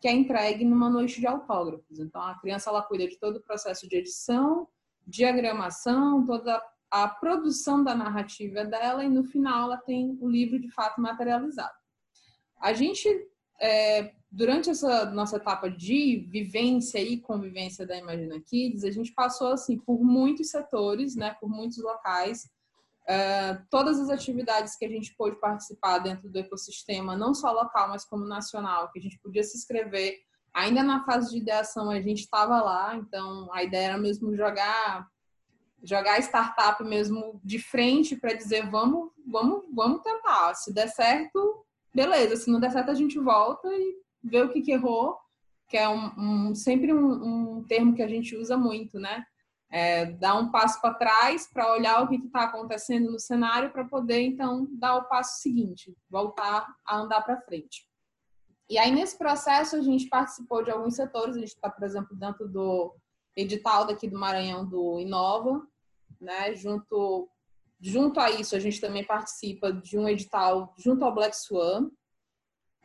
que 0.00 0.08
é 0.08 0.12
entregue 0.12 0.64
numa 0.64 0.88
noite 0.88 1.20
de 1.20 1.26
autógrafos. 1.26 1.98
Então, 1.98 2.22
a 2.22 2.38
criança 2.38 2.70
ela 2.70 2.82
cuida 2.82 3.06
de 3.06 3.18
todo 3.18 3.36
o 3.36 3.42
processo 3.42 3.88
de 3.88 3.96
edição, 3.96 4.68
diagramação, 5.06 6.24
toda 6.24 6.62
a 6.90 7.08
produção 7.08 7.84
da 7.84 7.94
narrativa 7.94 8.64
dela, 8.64 9.04
e 9.04 9.08
no 9.08 9.24
final 9.24 9.64
ela 9.64 9.76
tem 9.76 10.16
o 10.20 10.28
livro 10.28 10.58
de 10.58 10.70
fato 10.70 11.00
materializado. 11.00 11.76
A 12.60 12.72
gente 12.72 13.08
é, 13.60 14.14
durante 14.30 14.68
essa 14.70 15.06
nossa 15.06 15.36
etapa 15.36 15.70
de 15.70 16.26
vivência 16.28 16.98
e 16.98 17.20
convivência 17.20 17.86
da 17.86 17.96
Imagina 17.96 18.40
Kids, 18.40 18.84
a 18.84 18.90
gente 18.90 19.12
passou 19.12 19.52
assim 19.52 19.78
por 19.78 20.02
muitos 20.04 20.50
setores, 20.50 21.16
né, 21.16 21.34
por 21.40 21.48
muitos 21.48 21.78
locais. 21.78 22.50
Uh, 23.04 23.64
todas 23.70 23.98
as 23.98 24.10
atividades 24.10 24.76
que 24.76 24.84
a 24.84 24.88
gente 24.88 25.14
pôde 25.16 25.40
participar 25.40 25.98
dentro 25.98 26.28
do 26.28 26.38
ecossistema, 26.38 27.16
não 27.16 27.32
só 27.32 27.50
local, 27.50 27.88
mas 27.88 28.04
como 28.04 28.26
nacional, 28.26 28.90
que 28.92 28.98
a 28.98 29.02
gente 29.02 29.18
podia 29.18 29.42
se 29.42 29.56
inscrever. 29.56 30.18
Ainda 30.52 30.82
na 30.82 31.04
fase 31.04 31.30
de 31.30 31.38
ideação, 31.38 31.90
a 31.90 32.00
gente 32.00 32.20
estava 32.20 32.60
lá, 32.60 32.96
então 32.96 33.48
a 33.52 33.62
ideia 33.62 33.88
era 33.88 33.98
mesmo 33.98 34.34
jogar 34.36 35.08
jogar 35.80 36.18
startup 36.18 36.82
mesmo 36.82 37.40
de 37.44 37.58
frente 37.58 38.16
para 38.16 38.34
dizer 38.34 38.68
vamos, 38.68 39.10
vamos, 39.24 39.64
vamos 39.72 40.02
tentar. 40.02 40.52
Se 40.54 40.74
der 40.74 40.88
certo, 40.88 41.64
beleza. 41.94 42.36
Se 42.36 42.50
não 42.50 42.58
der 42.60 42.72
certo, 42.72 42.90
a 42.90 42.94
gente 42.94 43.18
volta 43.18 43.68
e 43.72 43.96
ver 44.22 44.44
o 44.44 44.50
que, 44.50 44.62
que 44.62 44.72
errou, 44.72 45.16
que 45.68 45.76
é 45.76 45.88
um, 45.88 46.48
um 46.48 46.54
sempre 46.54 46.92
um, 46.92 47.58
um, 47.58 47.64
termo 47.64 47.94
que 47.94 48.02
a 48.02 48.08
gente 48.08 48.36
usa 48.36 48.56
muito, 48.56 48.98
né? 48.98 49.24
É, 49.70 50.06
dar 50.06 50.34
um 50.36 50.50
passo 50.50 50.80
para 50.80 50.94
trás 50.94 51.46
para 51.52 51.72
olhar 51.74 52.02
o 52.02 52.08
que 52.08 52.16
está 52.16 52.44
acontecendo 52.44 53.10
no 53.10 53.20
cenário 53.20 53.70
para 53.70 53.84
poder 53.84 54.22
então 54.22 54.66
dar 54.72 54.96
o 54.96 55.04
passo 55.04 55.42
seguinte, 55.42 55.94
voltar 56.08 56.66
a 56.86 56.96
andar 56.96 57.20
para 57.20 57.40
frente. 57.42 57.86
E 58.70 58.78
aí 58.78 58.90
nesse 58.90 59.18
processo 59.18 59.76
a 59.76 59.82
gente 59.82 60.08
participou 60.08 60.62
de 60.62 60.70
alguns 60.70 60.94
setores, 60.94 61.36
a 61.36 61.40
gente 61.40 61.54
está, 61.54 61.68
por 61.68 61.84
exemplo, 61.84 62.16
dentro 62.16 62.48
do 62.48 62.94
edital 63.36 63.86
daqui 63.86 64.08
do 64.08 64.18
Maranhão 64.18 64.66
do 64.66 64.98
Inova, 64.98 65.62
né? 66.20 66.54
Junto 66.54 67.28
junto 67.80 68.18
a 68.18 68.30
isso 68.30 68.56
a 68.56 68.58
gente 68.58 68.80
também 68.80 69.04
participa 69.04 69.72
de 69.72 69.96
um 69.96 70.08
edital 70.08 70.74
junto 70.76 71.04
ao 71.04 71.14
Black 71.14 71.36
Swan, 71.36 71.90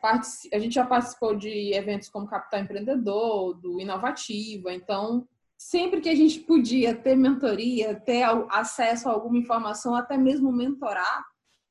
a 0.04 0.58
gente 0.58 0.74
já 0.74 0.84
participou 0.84 1.34
de 1.34 1.72
eventos 1.72 2.08
como 2.08 2.26
Capital 2.26 2.60
Empreendedor, 2.60 3.54
do 3.54 3.80
Inovativa, 3.80 4.72
então 4.72 5.26
sempre 5.56 6.00
que 6.00 6.08
a 6.08 6.14
gente 6.14 6.40
podia 6.40 6.94
ter 6.94 7.16
mentoria, 7.16 7.94
ter 7.94 8.22
acesso 8.50 9.08
a 9.08 9.12
alguma 9.12 9.38
informação, 9.38 9.94
até 9.94 10.16
mesmo 10.16 10.52
mentorar, 10.52 11.24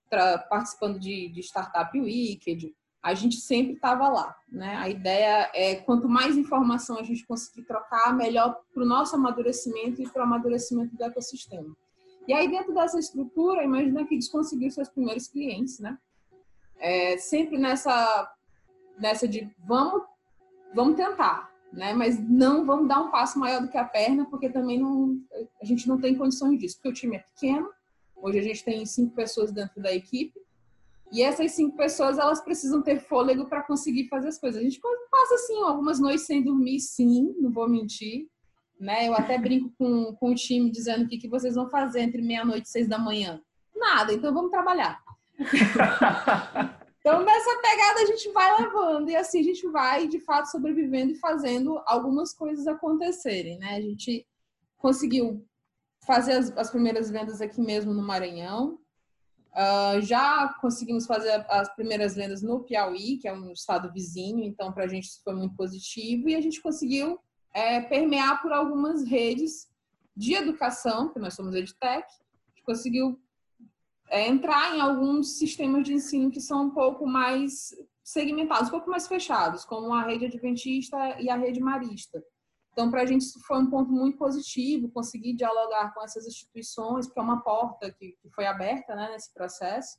pra, 0.09 0.37
participando 0.37 0.99
de, 0.99 1.29
de 1.29 1.41
Startup 1.41 1.99
Wicked, 1.99 2.73
a 3.01 3.13
gente 3.13 3.35
sempre 3.35 3.73
estava 3.73 4.07
lá. 4.07 4.35
Né? 4.47 4.75
A 4.77 4.87
ideia 4.87 5.51
é 5.53 5.75
quanto 5.75 6.07
mais 6.07 6.37
informação 6.37 6.97
a 6.97 7.03
gente 7.03 7.25
conseguir 7.25 7.63
trocar, 7.63 8.15
melhor 8.15 8.57
para 8.73 8.83
o 8.83 8.85
nosso 8.85 9.15
amadurecimento 9.15 10.01
e 10.01 10.09
para 10.09 10.21
o 10.21 10.25
amadurecimento 10.25 10.95
do 10.95 11.03
ecossistema. 11.03 11.75
E 12.27 12.33
aí, 12.33 12.49
dentro 12.49 12.73
dessa 12.73 12.97
estrutura, 12.97 13.63
imagina 13.63 14.05
que 14.05 14.15
eles 14.15 14.29
conseguiram 14.29 14.71
seus 14.71 14.87
primeiros 14.87 15.27
clientes, 15.27 15.79
né? 15.79 15.97
É, 16.83 17.17
sempre 17.17 17.57
nessa, 17.57 18.29
nessa 18.99 19.25
de 19.25 19.49
vamos, 19.65 20.03
vamos 20.75 20.97
tentar, 20.97 21.49
né? 21.71 21.93
Mas 21.93 22.19
não 22.19 22.65
vamos 22.65 22.89
dar 22.89 22.99
um 22.99 23.09
passo 23.09 23.39
maior 23.39 23.61
do 23.61 23.69
que 23.69 23.77
a 23.77 23.85
perna, 23.85 24.25
porque 24.25 24.49
também 24.49 24.77
não, 24.77 25.17
a 25.61 25.65
gente 25.65 25.87
não 25.87 25.97
tem 25.97 26.13
condições 26.13 26.59
disso, 26.59 26.75
porque 26.75 26.89
o 26.89 26.93
time 26.93 27.15
é 27.15 27.19
pequeno. 27.19 27.69
Hoje 28.17 28.37
a 28.37 28.41
gente 28.41 28.65
tem 28.65 28.85
cinco 28.85 29.15
pessoas 29.15 29.49
dentro 29.53 29.81
da 29.81 29.93
equipe. 29.93 30.33
E 31.09 31.21
essas 31.21 31.53
cinco 31.53 31.77
pessoas, 31.77 32.17
elas 32.17 32.41
precisam 32.41 32.81
ter 32.81 32.99
fôlego 32.99 33.45
para 33.45 33.63
conseguir 33.63 34.09
fazer 34.09 34.27
as 34.27 34.37
coisas. 34.37 34.59
A 34.59 34.63
gente 34.63 34.81
passa, 35.09 35.35
assim, 35.35 35.61
algumas 35.61 35.99
noites 35.99 36.25
sem 36.25 36.43
dormir, 36.43 36.81
sim, 36.81 37.33
não 37.39 37.51
vou 37.51 37.69
mentir. 37.69 38.27
Né? 38.77 39.07
Eu 39.07 39.13
até 39.13 39.37
brinco 39.37 39.71
com, 39.77 40.13
com 40.15 40.31
o 40.31 40.35
time 40.35 40.69
dizendo 40.69 41.05
o 41.05 41.07
que, 41.07 41.17
que 41.17 41.29
vocês 41.29 41.55
vão 41.55 41.69
fazer 41.69 42.01
entre 42.01 42.21
meia-noite 42.21 42.67
e 42.67 42.71
seis 42.71 42.89
da 42.89 42.97
manhã. 42.97 43.41
Nada, 43.73 44.11
então 44.13 44.33
vamos 44.33 44.51
trabalhar. 44.51 45.02
Então, 46.99 47.23
nessa 47.23 47.61
pegada 47.61 48.01
a 48.01 48.05
gente 48.05 48.31
vai 48.31 48.61
levando 48.61 49.09
e 49.09 49.15
assim 49.15 49.39
a 49.39 49.43
gente 49.43 49.67
vai 49.67 50.07
de 50.07 50.19
fato 50.19 50.49
sobrevivendo 50.51 51.11
e 51.11 51.19
fazendo 51.19 51.81
algumas 51.85 52.33
coisas 52.33 52.67
acontecerem, 52.67 53.57
né? 53.57 53.75
A 53.75 53.81
gente 53.81 54.27
conseguiu 54.77 55.45
fazer 56.05 56.33
as, 56.33 56.51
as 56.57 56.69
primeiras 56.69 57.09
vendas 57.09 57.41
aqui 57.41 57.61
mesmo 57.61 57.93
no 57.93 58.03
Maranhão. 58.03 58.79
Uh, 59.53 60.01
já 60.01 60.51
conseguimos 60.59 61.05
fazer 61.05 61.45
as 61.47 61.73
primeiras 61.75 62.15
vendas 62.15 62.41
no 62.41 62.63
Piauí, 62.63 63.17
que 63.17 63.27
é 63.27 63.33
um 63.33 63.51
estado 63.51 63.91
vizinho, 63.91 64.43
então 64.43 64.73
para 64.73 64.85
a 64.85 64.87
gente 64.87 65.09
foi 65.23 65.35
muito 65.35 65.55
positivo. 65.55 66.27
E 66.27 66.35
a 66.35 66.41
gente 66.41 66.61
conseguiu 66.61 67.19
é, 67.53 67.79
permear 67.81 68.41
por 68.41 68.51
algumas 68.51 69.03
redes 69.03 69.67
de 70.15 70.33
educação, 70.33 71.11
que 71.11 71.19
nós 71.19 71.33
somos 71.35 71.55
EdTech, 71.55 72.03
a 72.03 72.49
gente 72.49 72.63
conseguiu 72.65 73.19
é, 74.13 74.27
entrar 74.27 74.75
em 74.75 74.79
alguns 74.79 75.39
sistemas 75.39 75.83
de 75.83 75.95
ensino 75.95 76.29
que 76.29 76.39
são 76.39 76.67
um 76.67 76.69
pouco 76.69 77.07
mais 77.07 77.75
segmentados, 78.03 78.67
um 78.67 78.71
pouco 78.71 78.87
mais 78.87 79.07
fechados, 79.07 79.65
como 79.65 79.91
a 79.91 80.03
rede 80.03 80.27
adventista 80.27 81.19
e 81.19 81.31
a 81.31 81.35
rede 81.35 81.59
marista. 81.59 82.23
Então, 82.71 82.91
para 82.91 83.01
a 83.01 83.05
gente 83.07 83.21
isso 83.21 83.39
foi 83.47 83.57
um 83.57 83.71
ponto 83.71 83.91
muito 83.91 84.15
positivo, 84.19 84.91
conseguir 84.91 85.33
dialogar 85.33 85.95
com 85.95 86.03
essas 86.03 86.27
instituições, 86.27 87.07
porque 87.07 87.19
é 87.19 87.23
uma 87.23 87.41
porta 87.41 87.91
que, 87.91 88.15
que 88.21 88.29
foi 88.29 88.45
aberta 88.45 88.95
né, 88.95 89.09
nesse 89.11 89.33
processo. 89.33 89.97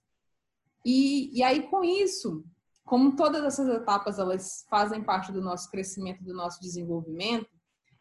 E, 0.85 1.37
e 1.37 1.43
aí, 1.43 1.69
com 1.69 1.83
isso, 1.83 2.45
como 2.85 3.17
todas 3.17 3.43
essas 3.43 3.69
etapas 3.69 4.21
elas 4.21 4.65
fazem 4.71 5.03
parte 5.03 5.33
do 5.33 5.43
nosso 5.43 5.69
crescimento, 5.73 6.23
do 6.23 6.35
nosso 6.35 6.61
desenvolvimento, 6.61 7.51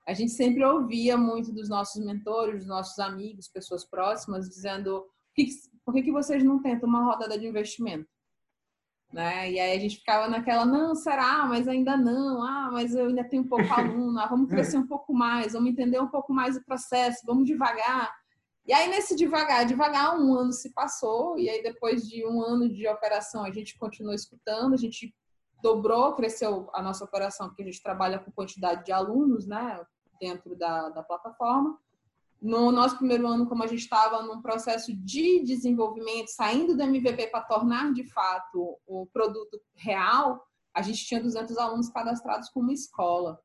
a 0.08 0.14
gente 0.14 0.34
sempre 0.34 0.64
ouvia 0.64 1.18
muito 1.18 1.52
dos 1.52 1.70
nossos 1.70 2.06
mentores, 2.06 2.60
dos 2.60 2.68
nossos 2.68 3.00
amigos, 3.00 3.48
pessoas 3.48 3.84
próximas, 3.84 4.48
dizendo 4.48 5.08
que, 5.34 5.48
por 5.86 5.94
que, 5.94 6.04
que 6.04 6.12
vocês 6.12 6.44
não 6.44 6.62
tentam 6.62 6.88
uma 6.88 7.04
rodada 7.04 7.38
de 7.38 7.48
investimento? 7.48 8.08
Né? 9.12 9.52
E 9.52 9.60
aí 9.60 9.78
a 9.78 9.80
gente 9.80 9.98
ficava 9.98 10.28
naquela, 10.28 10.66
não, 10.66 10.96
será? 10.96 11.46
Mas 11.46 11.68
ainda 11.68 11.96
não. 11.96 12.42
Ah, 12.42 12.70
mas 12.72 12.96
eu 12.96 13.06
ainda 13.06 13.24
tenho 13.24 13.48
pouco 13.48 13.66
aluno. 13.72 14.18
Ah, 14.20 14.26
vamos 14.26 14.50
crescer 14.50 14.78
um 14.78 14.88
pouco 14.88 15.14
mais, 15.14 15.54
vamos 15.54 15.70
entender 15.70 16.00
um 16.00 16.08
pouco 16.08 16.34
mais 16.34 16.58
o 16.58 16.66
processo, 16.66 17.26
vamos 17.26 17.46
devagar. 17.46 18.12
E 18.66 18.72
aí 18.74 18.90
nesse 18.90 19.16
devagar, 19.16 19.66
devagar, 19.66 20.18
um 20.18 20.34
ano 20.34 20.54
se 20.54 20.74
passou 20.74 21.38
e 21.38 21.50
aí 21.50 21.62
depois 21.62 22.08
de 22.08 22.26
um 22.26 22.42
ano 22.42 22.70
de 22.70 22.88
operação 22.88 23.44
a 23.44 23.52
gente 23.52 23.78
continuou 23.78 24.16
escutando, 24.16 24.74
a 24.74 24.78
gente 24.78 25.14
dobrou, 25.62 26.14
cresceu 26.14 26.70
a 26.74 26.82
nossa 26.82 27.04
operação 27.04 27.48
porque 27.48 27.62
a 27.62 27.66
gente 27.66 27.84
trabalha 27.84 28.20
com 28.20 28.32
quantidade 28.32 28.86
de 28.86 28.92
alunos, 28.92 29.46
né, 29.46 29.82
dentro 30.20 30.56
da, 30.58 30.90
da 30.90 31.04
plataforma. 31.04 31.78
No 32.44 32.74
nosso 32.74 32.98
primeiro 32.98 33.26
ano, 33.26 33.48
como 33.48 33.64
a 33.64 33.68
gente 33.68 33.80
estava 33.80 34.22
num 34.22 34.42
processo 34.42 34.94
de 34.94 35.42
desenvolvimento, 35.46 36.28
saindo 36.28 36.76
do 36.76 36.84
MVP 36.84 37.28
para 37.28 37.46
tornar 37.46 37.94
de 37.94 38.04
fato 38.04 38.78
o 38.86 39.08
produto 39.14 39.62
real, 39.74 40.46
a 40.74 40.82
gente 40.82 41.06
tinha 41.06 41.24
200 41.24 41.58
alunos 41.58 41.88
cadastrados 41.88 42.50
como 42.50 42.70
escola. 42.70 43.40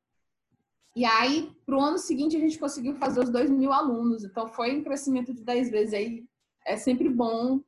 E 0.96 1.04
aí, 1.04 1.54
para 1.64 1.76
o 1.76 1.80
ano 1.80 1.96
seguinte, 1.96 2.36
a 2.36 2.40
gente 2.40 2.58
conseguiu 2.58 2.96
fazer 2.96 3.20
os 3.20 3.30
2 3.30 3.50
mil 3.50 3.72
alunos. 3.72 4.24
Então, 4.24 4.48
foi 4.48 4.76
um 4.76 4.82
crescimento 4.82 5.32
de 5.32 5.44
10 5.44 5.70
vezes. 5.70 5.94
Aí 5.94 6.24
é 6.66 6.76
sempre 6.76 7.08
bom 7.08 7.60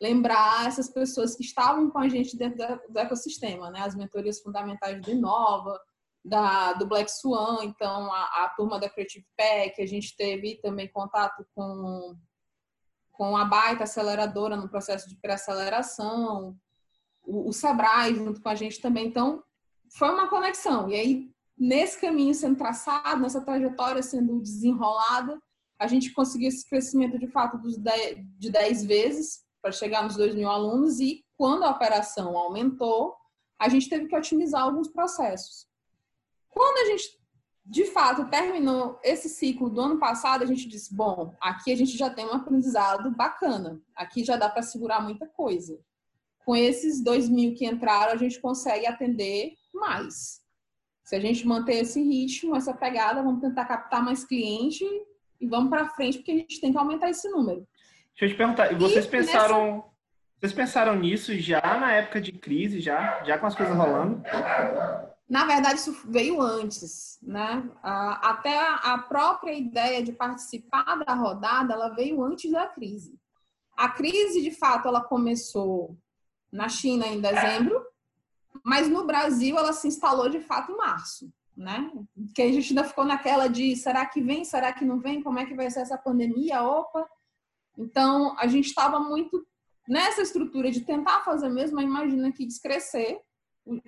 lembrar 0.00 0.68
essas 0.68 0.88
pessoas 0.88 1.34
que 1.34 1.42
estavam 1.42 1.90
com 1.90 1.98
a 1.98 2.08
gente 2.08 2.36
dentro 2.36 2.80
do 2.88 2.98
ecossistema, 3.00 3.72
né? 3.72 3.80
As 3.80 3.96
mentorias 3.96 4.38
fundamentais 4.40 5.02
do 5.02 5.10
Inova, 5.10 5.80
da, 6.26 6.72
do 6.72 6.86
Black 6.86 7.10
Swan, 7.10 7.64
então 7.64 8.12
a, 8.12 8.44
a, 8.44 8.48
turma 8.56 8.80
da 8.80 8.90
Creative 8.90 9.24
Pack, 9.36 9.80
a 9.80 9.86
gente 9.86 10.16
teve 10.16 10.56
também 10.56 10.88
contato 10.88 11.46
com, 11.54 12.16
com 13.12 13.36
a 13.36 13.44
baita 13.44 13.84
aceleradora 13.84 14.56
no 14.56 14.68
processo 14.68 15.08
de 15.08 15.16
pré-aceleração. 15.16 16.56
o, 17.22 17.48
o 17.48 17.52
Sebrae 17.52 18.16
junto 18.16 18.42
com 18.42 18.48
a 18.48 18.56
gente 18.56 18.80
também. 18.80 19.06
Então, 19.06 19.42
foi 19.96 20.10
uma 20.10 20.28
conexão. 20.28 20.88
E 20.90 20.96
aí, 20.96 21.30
nesse 21.56 22.00
caminho 22.00 22.34
sendo 22.34 22.56
traçado, 22.56 23.20
nessa 23.20 23.40
trajetória 23.40 24.02
sendo 24.02 24.40
desenrolada, 24.40 25.40
a 25.78 25.86
gente 25.86 26.12
conseguiu 26.12 26.48
esse 26.48 26.68
crescimento 26.68 27.18
de 27.18 27.28
fato 27.28 27.56
dos 27.56 27.78
10, 27.78 28.18
de 28.36 28.50
10 28.50 28.84
vezes 28.84 29.44
para 29.62 29.70
chegar 29.70 30.02
nos 30.02 30.16
2 30.16 30.34
mil 30.34 30.50
alunos 30.50 30.98
e 30.98 31.24
quando 31.36 31.62
a 31.62 31.70
operação 31.70 32.36
aumentou, 32.36 33.14
a 33.60 33.68
gente 33.68 33.88
teve 33.88 34.08
que 34.08 34.16
otimizar 34.16 34.62
alguns 34.62 34.88
processos. 34.88 35.66
Quando 36.56 36.78
a 36.78 36.90
gente, 36.90 37.18
de 37.66 37.84
fato, 37.84 38.30
terminou 38.30 38.98
esse 39.04 39.28
ciclo 39.28 39.68
do 39.68 39.78
ano 39.78 39.98
passado, 39.98 40.42
a 40.42 40.46
gente 40.46 40.66
disse: 40.66 40.94
bom, 40.94 41.36
aqui 41.38 41.70
a 41.70 41.76
gente 41.76 41.98
já 41.98 42.08
tem 42.08 42.24
um 42.24 42.32
aprendizado 42.32 43.10
bacana, 43.10 43.78
aqui 43.94 44.24
já 44.24 44.36
dá 44.36 44.48
para 44.48 44.62
segurar 44.62 45.02
muita 45.02 45.26
coisa. 45.26 45.78
Com 46.46 46.56
esses 46.56 47.04
2 47.04 47.28
mil 47.28 47.54
que 47.54 47.66
entraram, 47.66 48.14
a 48.14 48.16
gente 48.16 48.40
consegue 48.40 48.86
atender 48.86 49.52
mais. 49.74 50.40
Se 51.04 51.14
a 51.14 51.20
gente 51.20 51.46
manter 51.46 51.74
esse 51.74 52.02
ritmo, 52.02 52.56
essa 52.56 52.72
pegada, 52.72 53.22
vamos 53.22 53.42
tentar 53.42 53.66
captar 53.66 54.02
mais 54.02 54.24
cliente 54.24 54.82
e 55.38 55.46
vamos 55.46 55.68
para 55.68 55.90
frente, 55.90 56.18
porque 56.18 56.32
a 56.32 56.36
gente 56.36 56.58
tem 56.58 56.72
que 56.72 56.78
aumentar 56.78 57.10
esse 57.10 57.28
número. 57.28 57.68
Deixa 58.18 58.24
eu 58.24 58.28
te 58.30 58.34
perguntar, 58.34 58.74
vocês 58.78 59.04
e 59.04 59.08
pensaram, 59.08 59.76
nessa... 59.76 59.84
vocês 60.40 60.52
pensaram 60.54 60.96
nisso 60.96 61.38
já 61.38 61.60
na 61.60 61.92
época 61.92 62.18
de 62.18 62.32
crise, 62.32 62.80
já, 62.80 63.22
já 63.24 63.36
com 63.36 63.46
as 63.46 63.54
coisas 63.54 63.76
rolando? 63.76 64.22
Na 65.28 65.44
verdade, 65.44 65.80
isso 65.80 65.92
veio 66.04 66.40
antes, 66.40 67.18
né? 67.20 67.68
Até 67.82 68.58
a 68.58 68.96
própria 68.98 69.52
ideia 69.52 70.02
de 70.02 70.12
participar 70.12 70.96
da 71.04 71.14
rodada, 71.14 71.74
ela 71.74 71.88
veio 71.88 72.22
antes 72.22 72.50
da 72.50 72.66
crise. 72.66 73.18
A 73.76 73.88
crise, 73.88 74.40
de 74.40 74.52
fato, 74.52 74.86
ela 74.86 75.02
começou 75.02 75.98
na 76.50 76.68
China 76.68 77.06
em 77.06 77.20
dezembro, 77.20 77.84
mas 78.64 78.88
no 78.88 79.04
Brasil 79.04 79.58
ela 79.58 79.72
se 79.72 79.88
instalou 79.88 80.28
de 80.28 80.40
fato 80.40 80.72
em 80.72 80.76
março 80.76 81.30
né? 81.56 81.90
Que 82.34 82.42
a 82.42 82.52
gente 82.52 82.68
ainda 82.68 82.84
ficou 82.84 83.04
naquela 83.04 83.48
de 83.48 83.74
será 83.76 84.04
que 84.04 84.20
vem, 84.20 84.44
será 84.44 84.72
que 84.72 84.84
não 84.84 85.00
vem, 85.00 85.22
como 85.22 85.38
é 85.38 85.46
que 85.46 85.54
vai 85.54 85.70
ser 85.70 85.80
essa 85.80 85.96
pandemia, 85.96 86.62
opa. 86.62 87.08
Então, 87.78 88.38
a 88.38 88.46
gente 88.46 88.66
estava 88.66 89.00
muito 89.00 89.46
nessa 89.88 90.20
estrutura 90.20 90.70
de 90.70 90.82
tentar 90.82 91.22
fazer 91.24 91.48
mesmo, 91.48 91.80
imagina 91.80 92.30
que 92.32 92.46
descrescer 92.46 93.20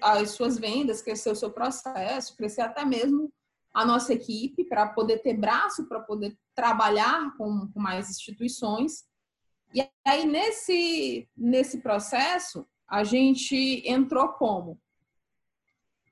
as 0.00 0.30
suas 0.30 0.58
vendas, 0.58 1.02
crescer 1.02 1.30
o 1.30 1.36
seu 1.36 1.50
processo, 1.50 2.36
crescer 2.36 2.62
até 2.62 2.84
mesmo 2.84 3.32
a 3.72 3.84
nossa 3.84 4.12
equipe 4.12 4.64
para 4.64 4.88
poder 4.88 5.18
ter 5.18 5.34
braço, 5.34 5.86
para 5.86 6.00
poder 6.00 6.36
trabalhar 6.54 7.36
com, 7.36 7.68
com 7.72 7.80
mais 7.80 8.10
instituições. 8.10 9.04
E 9.74 9.86
aí, 10.04 10.26
nesse, 10.26 11.28
nesse 11.36 11.80
processo, 11.80 12.66
a 12.88 13.04
gente 13.04 13.82
entrou 13.86 14.30
como? 14.30 14.80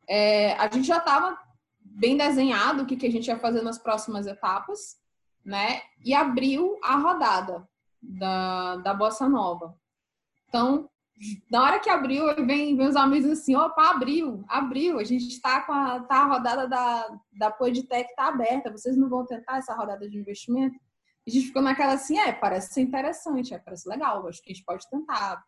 É, 0.08 0.52
a 0.54 0.70
gente 0.70 0.86
já 0.86 0.98
estava 0.98 1.36
bem 1.80 2.16
desenhado 2.16 2.82
o 2.82 2.86
que, 2.86 2.96
que 2.96 3.06
a 3.06 3.10
gente 3.10 3.26
ia 3.26 3.38
fazer 3.38 3.62
nas 3.62 3.78
próximas 3.78 4.26
etapas, 4.26 5.00
né? 5.44 5.82
E 6.04 6.14
abriu 6.14 6.78
a 6.82 6.96
rodada 6.96 7.66
da, 8.00 8.76
da 8.76 8.94
Bossa 8.94 9.28
Nova. 9.28 9.74
Então, 10.48 10.88
na 11.50 11.62
hora 11.62 11.80
que 11.80 11.88
abriu, 11.88 12.26
vem, 12.46 12.76
vem 12.76 12.86
os 12.86 12.96
amigos 12.96 13.30
assim, 13.30 13.56
opa, 13.56 13.90
abriu, 13.90 14.44
abriu, 14.48 14.98
a 14.98 15.04
gente 15.04 15.28
está 15.28 15.62
com 15.62 15.72
a, 15.72 16.00
tá 16.00 16.16
a 16.16 16.26
rodada 16.26 16.68
da, 16.68 17.08
da 17.32 17.50
Podtech 17.50 18.14
tá 18.14 18.28
aberta, 18.28 18.70
vocês 18.70 18.96
não 18.96 19.08
vão 19.08 19.24
tentar 19.24 19.58
essa 19.58 19.74
rodada 19.74 20.08
de 20.08 20.18
investimento? 20.18 20.78
a 21.26 21.30
gente 21.30 21.46
ficou 21.46 21.60
naquela 21.60 21.94
assim, 21.94 22.16
é, 22.18 22.32
parece 22.32 22.72
ser 22.72 22.82
interessante, 22.82 23.52
é, 23.52 23.58
parece 23.58 23.88
legal, 23.88 24.28
acho 24.28 24.40
que 24.40 24.52
a 24.52 24.54
gente 24.54 24.64
pode 24.64 24.88
tentar. 24.88 25.42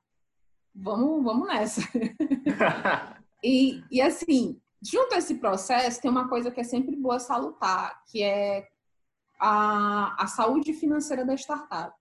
Vamos, 0.75 1.23
vamos 1.23 1.47
nessa. 1.47 1.83
e, 3.45 3.81
e 3.89 4.03
assim, 4.03 4.61
Junto 4.81 5.15
a 5.15 5.19
esse 5.19 5.35
processo, 5.37 6.01
tem 6.01 6.11
uma 6.11 6.29
coisa 6.29 6.51
que 6.51 6.61
é 6.61 6.65
sempre 6.65 6.95
boa 6.95 7.19
salutar, 7.19 8.01
que 8.07 8.23
é 8.23 8.69
a, 9.41 10.23
a 10.23 10.27
saúde 10.29 10.73
financeira 10.73 11.25
da 11.25 11.35
startup. 11.35 11.93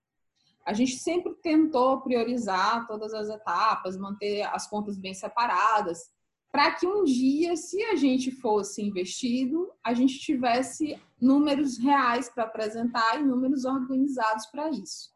A 0.64 0.72
gente 0.72 0.96
sempre 0.96 1.34
tentou 1.36 2.00
priorizar 2.00 2.86
todas 2.86 3.14
as 3.14 3.28
etapas, 3.28 3.96
manter 3.96 4.42
as 4.42 4.68
contas 4.68 4.98
bem 4.98 5.14
separadas, 5.14 6.10
para 6.50 6.72
que 6.72 6.86
um 6.86 7.04
dia, 7.04 7.56
se 7.56 7.82
a 7.84 7.94
gente 7.94 8.30
fosse 8.30 8.82
investido, 8.82 9.70
a 9.84 9.92
gente 9.92 10.18
tivesse 10.18 11.00
números 11.20 11.78
reais 11.78 12.28
para 12.28 12.44
apresentar 12.44 13.20
e 13.20 13.24
números 13.24 13.64
organizados 13.64 14.46
para 14.46 14.70
isso, 14.70 15.10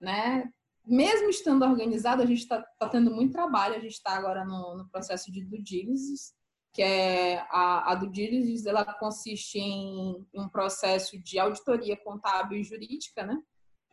né? 0.00 0.50
Mesmo 0.86 1.28
estando 1.30 1.64
organizado, 1.64 2.22
a 2.22 2.26
gente 2.26 2.42
está 2.42 2.62
tá 2.78 2.88
tendo 2.88 3.10
muito 3.10 3.32
trabalho, 3.32 3.74
a 3.74 3.80
gente 3.80 3.94
está 3.94 4.12
agora 4.16 4.44
no, 4.44 4.76
no, 4.76 4.88
processo 4.88 5.32
de 5.32 5.44
due 5.44 5.60
diligence, 5.60 6.32
que 6.72 6.82
é 6.82 7.38
a, 7.50 7.90
a 7.90 7.94
do 7.96 8.08
diligence, 8.08 8.68
ela 8.68 8.84
consiste 8.84 9.58
em 9.58 10.24
um 10.34 10.48
processo 10.48 11.18
de 11.18 11.38
auditoria 11.38 11.96
contábil 11.96 12.58
e 12.58 12.64
jurídica, 12.64 13.24
né? 13.24 13.42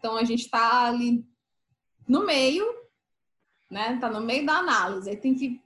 Então 0.04 0.18
a 0.18 0.26
gente 0.26 0.42
está 0.42 0.84
ali 0.88 1.26
no 2.06 2.26
meio, 2.26 2.66
né? 3.72 3.96
Está 3.96 4.10
no 4.10 4.20
meio 4.20 4.46
da 4.46 4.58
análise. 4.58 5.10
Aí 5.10 5.16
tem 5.16 5.34
que 5.34 5.62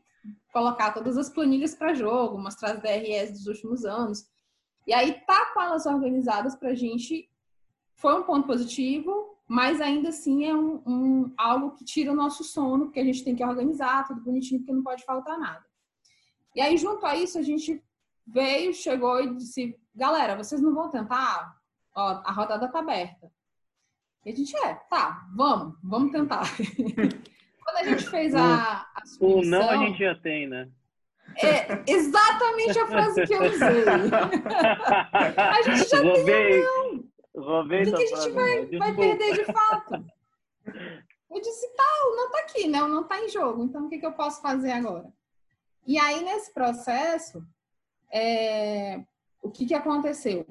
colocar 0.54 0.94
todas 0.94 1.18
as 1.18 1.28
planilhas 1.28 1.74
para 1.74 1.96
jogo, 1.96 2.38
mostrar 2.38 2.74
as 2.74 2.80
DRS 2.80 3.32
dos 3.32 3.48
últimos 3.48 3.84
anos. 3.84 4.28
E 4.86 4.94
aí 4.94 5.22
tá 5.26 5.52
com 5.54 5.62
elas 5.62 5.88
organizadas 5.88 6.56
para 6.56 6.70
a 6.70 6.76
gente 6.76 7.28
foi 7.96 8.14
um 8.14 8.22
ponto 8.22 8.46
positivo, 8.46 9.40
mas 9.48 9.82
ainda 9.82 10.10
assim 10.10 10.46
é 10.46 10.56
um, 10.56 10.84
um, 10.86 11.34
algo 11.36 11.72
que 11.72 11.84
tira 11.84 12.12
o 12.12 12.16
nosso 12.16 12.44
sono, 12.44 12.86
porque 12.86 13.00
a 13.00 13.04
gente 13.04 13.24
tem 13.24 13.36
que 13.36 13.44
organizar 13.44 14.06
tudo 14.06 14.22
bonitinho, 14.22 14.60
porque 14.60 14.72
não 14.72 14.84
pode 14.84 15.04
faltar 15.04 15.40
nada. 15.40 15.66
E 16.56 16.62
aí, 16.62 16.78
junto 16.78 17.04
a 17.08 17.16
isso, 17.16 17.40
a 17.40 17.42
gente 17.42 17.84
veio, 18.24 18.72
chegou 18.72 19.20
e 19.20 19.36
disse: 19.36 19.76
galera, 19.96 20.38
vocês 20.38 20.62
não 20.62 20.76
vão 20.76 20.92
tentar? 20.92 21.58
Ó, 21.96 22.22
a 22.24 22.32
rodada 22.32 22.68
tá 22.68 22.78
aberta. 22.78 23.36
E 24.28 24.32
a 24.32 24.36
gente 24.36 24.54
é, 24.58 24.74
tá, 24.90 25.26
vamos, 25.34 25.78
vamos 25.82 26.12
tentar. 26.12 26.44
Quando 27.64 27.78
a 27.78 27.84
gente 27.86 28.10
fez 28.10 28.36
a, 28.36 28.82
a 28.82 29.04
O 29.22 29.42
não 29.42 29.70
a 29.70 29.78
gente 29.78 30.00
já 30.00 30.16
tem, 30.16 30.50
né? 30.50 30.70
É 31.42 31.82
exatamente 31.90 32.78
a 32.78 32.88
frase 32.88 33.26
que 33.26 33.34
eu 33.34 33.44
usei. 33.44 33.86
a 35.38 35.62
gente 35.62 35.90
já 35.90 36.02
roubei, 36.02 36.62
tem 36.62 36.68
um 36.68 37.10
não. 37.36 37.62
O 37.62 37.70
que, 37.70 37.92
que 37.92 38.04
a 38.04 38.18
gente 38.18 38.30
vai, 38.32 38.66
vai 38.66 38.96
perder 38.96 39.34
de 39.34 39.46
fato? 39.46 40.06
Eu 41.30 41.42
disse, 41.42 41.68
tá, 41.76 41.84
o 42.12 42.16
não 42.16 42.32
tá 42.32 42.40
aqui, 42.40 42.68
né? 42.68 42.84
O 42.84 42.88
não 42.88 43.04
tá 43.04 43.22
em 43.22 43.30
jogo. 43.30 43.64
Então, 43.64 43.86
o 43.86 43.90
que, 43.90 44.00
que 44.00 44.06
eu 44.06 44.14
posso 44.14 44.42
fazer 44.42 44.72
agora? 44.72 45.06
E 45.86 46.00
aí, 46.00 46.24
nesse 46.24 46.54
processo, 46.54 47.46
é, 48.12 49.04
o 49.42 49.52
que, 49.52 49.66
que 49.66 49.74
aconteceu? 49.74 50.46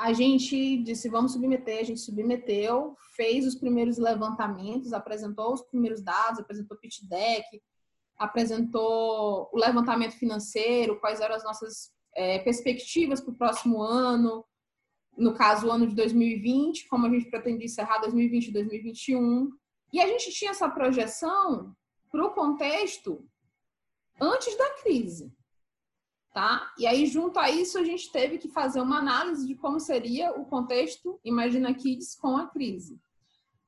A 0.00 0.14
gente 0.14 0.78
disse, 0.78 1.10
vamos 1.10 1.32
submeter, 1.34 1.80
a 1.80 1.84
gente 1.84 2.00
submeteu, 2.00 2.96
fez 3.14 3.46
os 3.46 3.54
primeiros 3.54 3.98
levantamentos, 3.98 4.94
apresentou 4.94 5.52
os 5.52 5.60
primeiros 5.60 6.00
dados, 6.00 6.40
apresentou 6.40 6.74
o 6.74 6.80
pitch 6.80 7.02
deck, 7.02 7.62
apresentou 8.16 9.50
o 9.52 9.58
levantamento 9.58 10.12
financeiro, 10.12 10.98
quais 10.98 11.20
eram 11.20 11.34
as 11.34 11.44
nossas 11.44 11.92
é, 12.16 12.38
perspectivas 12.38 13.20
para 13.20 13.30
o 13.30 13.36
próximo 13.36 13.82
ano, 13.82 14.42
no 15.18 15.34
caso, 15.34 15.66
o 15.66 15.70
ano 15.70 15.86
de 15.86 15.94
2020, 15.94 16.88
como 16.88 17.06
a 17.06 17.10
gente 17.10 17.28
pretende 17.28 17.66
encerrar 17.66 17.98
2020 17.98 18.46
e 18.46 18.52
2021. 18.52 19.50
E 19.92 20.00
a 20.00 20.06
gente 20.06 20.30
tinha 20.30 20.52
essa 20.52 20.70
projeção 20.70 21.76
para 22.10 22.24
o 22.24 22.30
contexto 22.30 23.22
antes 24.18 24.56
da 24.56 24.70
crise. 24.80 25.30
Tá? 26.32 26.72
E 26.78 26.86
aí, 26.86 27.06
junto 27.06 27.40
a 27.40 27.50
isso, 27.50 27.76
a 27.76 27.82
gente 27.82 28.10
teve 28.12 28.38
que 28.38 28.48
fazer 28.48 28.80
uma 28.80 28.98
análise 28.98 29.46
de 29.46 29.56
como 29.56 29.80
seria 29.80 30.30
o 30.32 30.44
contexto 30.44 31.18
Imagina 31.24 31.74
Kids 31.74 32.14
com 32.14 32.36
a 32.36 32.46
crise. 32.46 33.00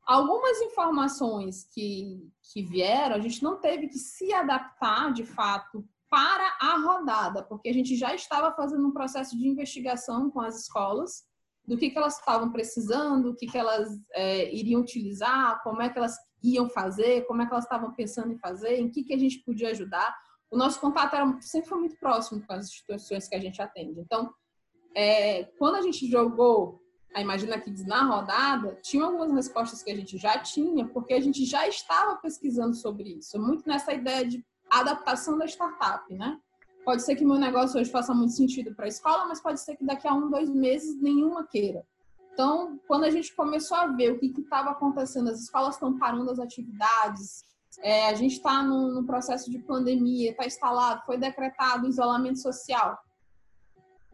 Algumas 0.05 0.61
informações 0.61 1.65
que, 1.73 2.31
que 2.53 2.63
vieram, 2.63 3.17
a 3.17 3.21
gente 3.21 3.43
não 3.43 3.57
teve 3.57 3.89
que 3.89 3.99
se 3.99 4.33
adaptar 4.33 5.13
de 5.13 5.25
fato 5.25 5.85
para 6.09 6.57
a 6.61 6.79
rodada, 6.79 7.43
porque 7.43 7.69
a 7.69 7.73
gente 7.73 7.97
já 7.97 8.15
estava 8.15 8.55
fazendo 8.55 8.87
um 8.87 8.93
processo 8.93 9.37
de 9.37 9.49
investigação 9.49 10.31
com 10.31 10.41
as 10.41 10.61
escolas 10.61 11.25
do 11.67 11.77
que, 11.77 11.91
que 11.91 11.99
elas 11.99 12.19
estavam 12.19 12.53
precisando, 12.53 13.31
o 13.31 13.35
que, 13.35 13.47
que 13.47 13.57
elas 13.57 13.89
é, 14.13 14.55
iriam 14.55 14.81
utilizar, 14.81 15.63
como 15.63 15.81
é 15.81 15.89
que 15.89 15.99
elas 15.99 16.17
iam 16.43 16.69
fazer, 16.69 17.25
como 17.27 17.43
é 17.43 17.47
que 17.47 17.53
elas 17.53 17.65
estavam 17.65 17.93
pensando 17.93 18.33
em 18.33 18.39
fazer, 18.39 18.79
em 18.79 18.91
que, 18.91 19.05
que 19.05 19.15
a 19.15 19.19
gente 19.19 19.39
podia 19.39 19.71
ajudar 19.71 20.15
o 20.53 20.57
nosso 20.57 20.79
contato 20.79 21.17
era, 21.17 21.41
sempre 21.41 21.69
foi 21.71 21.79
muito 21.79 21.97
próximo 21.97 22.45
com 22.47 22.53
as 22.53 22.67
instituições 22.67 23.27
que 23.27 23.35
a 23.35 23.41
gente 23.41 23.61
atende. 23.63 23.99
Então, 23.99 24.33
é, 24.95 25.45
quando 25.59 25.77
a 25.77 25.83
gente 25.83 26.07
jogou 26.07 26.79
a 27.15 27.23
Imagina 27.23 27.59
Kids 27.59 27.87
na 27.87 28.05
rodada, 28.05 28.79
tinha 28.83 29.05
algumas 29.05 29.33
respostas 29.33 29.83
que 29.83 29.91
a 29.91 29.97
gente 29.97 30.19
já 30.19 30.39
tinha, 30.39 30.87
porque 30.87 31.15
a 31.15 31.21
gente 31.21 31.45
já 31.47 31.67
estava 31.67 32.17
pesquisando 32.17 32.75
sobre 32.75 33.15
isso. 33.19 33.41
Muito 33.41 33.67
nessa 33.67 33.95
ideia 33.95 34.27
de 34.27 34.45
adaptação 34.71 35.39
da 35.39 35.47
startup, 35.47 36.15
né? 36.15 36.39
Pode 36.85 37.03
ser 37.03 37.17
que 37.17 37.25
meu 37.25 37.39
negócio 37.39 37.81
hoje 37.81 37.91
faça 37.91 38.13
muito 38.13 38.35
sentido 38.35 38.75
para 38.75 38.85
a 38.85 38.89
escola, 38.89 39.27
mas 39.27 39.41
pode 39.41 39.59
ser 39.59 39.77
que 39.77 39.85
daqui 39.85 40.07
a 40.07 40.13
um, 40.13 40.29
dois 40.29 40.51
meses 40.51 41.01
nenhuma 41.01 41.47
queira. 41.47 41.87
Então, 42.35 42.79
quando 42.87 43.05
a 43.05 43.11
gente 43.11 43.35
começou 43.35 43.77
a 43.77 43.87
ver 43.87 44.13
o 44.13 44.19
que 44.19 44.27
estava 44.39 44.71
acontecendo, 44.71 45.31
as 45.31 45.41
escolas 45.41 45.77
estão 45.77 45.99
parando 45.99 46.31
as 46.31 46.39
atividades, 46.39 47.43
é, 47.83 48.09
a 48.09 48.15
gente 48.15 48.37
está 48.37 48.63
num, 48.63 48.93
num, 48.93 49.05
processo 49.05 49.51
de 49.51 49.59
pandemia, 49.59 50.31
está 50.31 50.47
instalado, 50.47 51.03
foi 51.05 51.19
decretado 51.19 51.89
isolamento 51.89 52.39
social. 52.39 52.97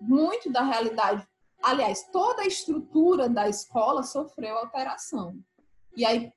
Muito 0.01 0.51
da 0.51 0.63
realidade, 0.63 1.27
aliás, 1.63 2.09
toda 2.11 2.43
a 2.43 2.47
estrutura 2.47 3.29
da 3.29 3.47
escola 3.47 4.03
sofreu 4.03 4.57
alteração. 4.57 5.39
E 5.95 6.05
aí, 6.05 6.33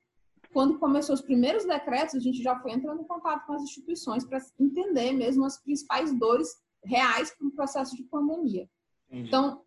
quando 0.52 0.78
começou 0.78 1.14
os 1.14 1.22
primeiros 1.22 1.64
decretos, 1.64 2.16
a 2.16 2.20
gente 2.20 2.42
já 2.42 2.58
foi 2.60 2.72
entrando 2.72 3.00
em 3.00 3.06
contato 3.06 3.46
com 3.46 3.54
as 3.54 3.62
instituições 3.62 4.24
para 4.24 4.38
entender 4.60 5.12
mesmo 5.12 5.46
as 5.46 5.58
principais 5.62 6.12
dores 6.12 6.48
reais 6.84 7.34
para 7.34 7.46
o 7.46 7.52
processo 7.52 7.96
de 7.96 8.02
pandemia. 8.04 8.68
Entendi. 9.08 9.28
Então, 9.28 9.62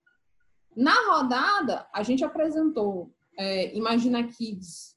na 0.75 0.93
rodada, 1.07 1.87
a 1.91 2.03
gente 2.03 2.23
apresentou 2.23 3.11
é, 3.37 3.75
Imagina 3.75 4.27
Kids 4.27 4.94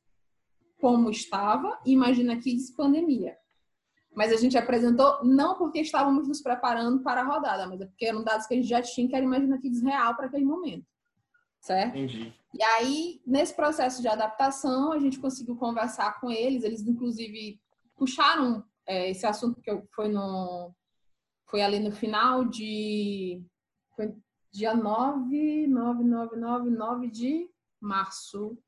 como 0.81 1.11
estava 1.11 1.79
Imagina 1.85 2.37
Kids 2.37 2.70
pandemia. 2.70 3.37
Mas 4.14 4.33
a 4.33 4.37
gente 4.37 4.57
apresentou 4.57 5.24
não 5.24 5.57
porque 5.57 5.81
estávamos 5.81 6.26
nos 6.26 6.41
preparando 6.41 7.03
para 7.03 7.20
a 7.20 7.24
rodada, 7.24 7.66
mas 7.66 7.81
é 7.81 7.87
porque 7.87 8.07
eram 8.07 8.24
dados 8.24 8.47
que 8.47 8.55
a 8.55 8.57
gente 8.57 8.68
já 8.68 8.83
tinha, 8.83 9.09
que 9.09 9.14
era 9.14 9.24
Imagina 9.24 9.59
Kids 9.59 9.83
real 9.83 10.16
para 10.16 10.26
aquele 10.26 10.45
momento. 10.45 10.87
Certo? 11.61 11.97
Entendi. 11.97 12.33
E 12.55 12.62
aí, 12.62 13.20
nesse 13.26 13.55
processo 13.55 14.01
de 14.01 14.09
adaptação, 14.09 14.93
a 14.93 14.99
gente 14.99 15.18
conseguiu 15.18 15.57
conversar 15.57 16.20
com 16.20 16.31
eles. 16.31 16.62
Eles, 16.64 16.81
inclusive, 16.87 17.61
puxaram 17.97 18.64
é, 18.87 19.11
esse 19.11 19.26
assunto 19.26 19.61
que 19.61 19.70
foi 19.95 20.09
no 20.09 20.72
foi 21.47 21.62
ali 21.62 21.81
no 21.81 21.91
final 21.91 22.45
de 22.45 23.43
foi 23.97 24.14
dia 24.53 24.74
9, 24.74 25.66
9, 25.66 26.05
9, 26.05 26.37
9, 26.37 26.70
9 26.70 27.11
de 27.11 27.51
março 27.81 28.59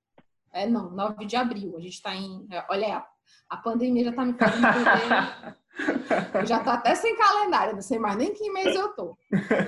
é, 0.53 0.67
não, 0.67 0.91
9 0.91 1.25
de 1.27 1.37
abril. 1.37 1.77
A 1.77 1.81
gente 1.81 1.95
está 1.95 2.15
em. 2.15 2.47
É, 2.51 2.65
olha, 2.69 3.05
a, 3.49 3.57
pandemia 3.57 4.05
já 4.05 4.11
está 4.11 4.25
me 4.25 4.35
fazendo 4.35 5.57
já 6.47 6.63
tô 6.63 6.71
até 6.71 6.95
sem 6.95 7.17
calendário, 7.17 7.75
não 7.75 7.83
sei 7.83 7.99
mais 7.99 8.17
nem 8.17 8.35
que 8.35 8.51
mês 8.51 8.75
eu 8.75 8.89
tô. 8.95 9.17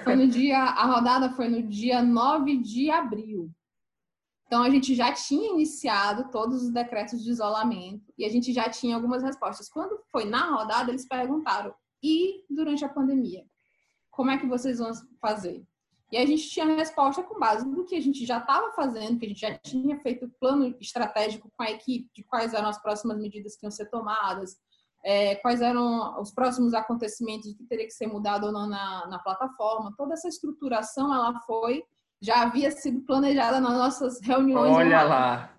Foi 0.04 0.14
no 0.16 0.26
dia. 0.26 0.58
A 0.58 0.86
rodada 0.86 1.30
foi 1.30 1.48
no 1.48 1.62
dia 1.62 2.02
9 2.02 2.58
de 2.58 2.90
abril. 2.90 3.50
Então 4.46 4.62
a 4.62 4.68
gente 4.68 4.94
já 4.94 5.12
tinha 5.12 5.50
iniciado 5.50 6.30
todos 6.30 6.62
os 6.62 6.70
decretos 6.70 7.22
de 7.24 7.30
isolamento 7.30 8.12
e 8.18 8.24
a 8.24 8.28
gente 8.28 8.52
já 8.52 8.68
tinha 8.68 8.94
algumas 8.94 9.22
respostas. 9.22 9.68
Quando 9.68 9.98
foi 10.10 10.26
na 10.26 10.50
rodada, 10.50 10.90
eles 10.90 11.06
perguntaram: 11.06 11.74
e 12.02 12.44
durante 12.50 12.84
a 12.84 12.88
pandemia? 12.88 13.44
Como 14.10 14.30
é 14.30 14.36
que 14.36 14.46
vocês 14.46 14.78
vão 14.78 14.92
fazer? 15.20 15.64
E 16.12 16.18
a 16.18 16.26
gente 16.26 16.50
tinha 16.50 16.66
a 16.66 16.76
resposta 16.76 17.22
com 17.22 17.40
base 17.40 17.66
no 17.66 17.86
que 17.86 17.96
a 17.96 18.00
gente 18.00 18.26
já 18.26 18.36
estava 18.36 18.70
fazendo, 18.72 19.18
que 19.18 19.24
a 19.24 19.28
gente 19.30 19.40
já 19.40 19.56
tinha 19.56 19.98
feito 19.98 20.30
plano 20.38 20.76
estratégico 20.78 21.50
com 21.56 21.62
a 21.62 21.70
equipe 21.70 22.10
de 22.14 22.22
quais 22.22 22.52
eram 22.52 22.68
as 22.68 22.80
próximas 22.82 23.18
medidas 23.18 23.56
que 23.56 23.64
iam 23.64 23.70
ser 23.70 23.86
tomadas, 23.86 24.58
é, 25.02 25.36
quais 25.36 25.62
eram 25.62 26.20
os 26.20 26.30
próximos 26.30 26.74
acontecimentos 26.74 27.54
que 27.54 27.64
teria 27.64 27.86
que 27.86 27.94
ser 27.94 28.08
mudado 28.08 28.44
ou 28.44 28.52
não 28.52 28.68
na, 28.68 29.06
na 29.06 29.18
plataforma. 29.20 29.94
Toda 29.96 30.12
essa 30.12 30.28
estruturação 30.28 31.12
ela 31.14 31.40
foi 31.46 31.82
já 32.20 32.42
havia 32.42 32.70
sido 32.70 33.00
planejada 33.00 33.58
nas 33.58 33.72
nossas 33.72 34.20
reuniões. 34.20 34.70
Olha 34.70 34.98
online. 34.98 35.08
lá. 35.08 35.52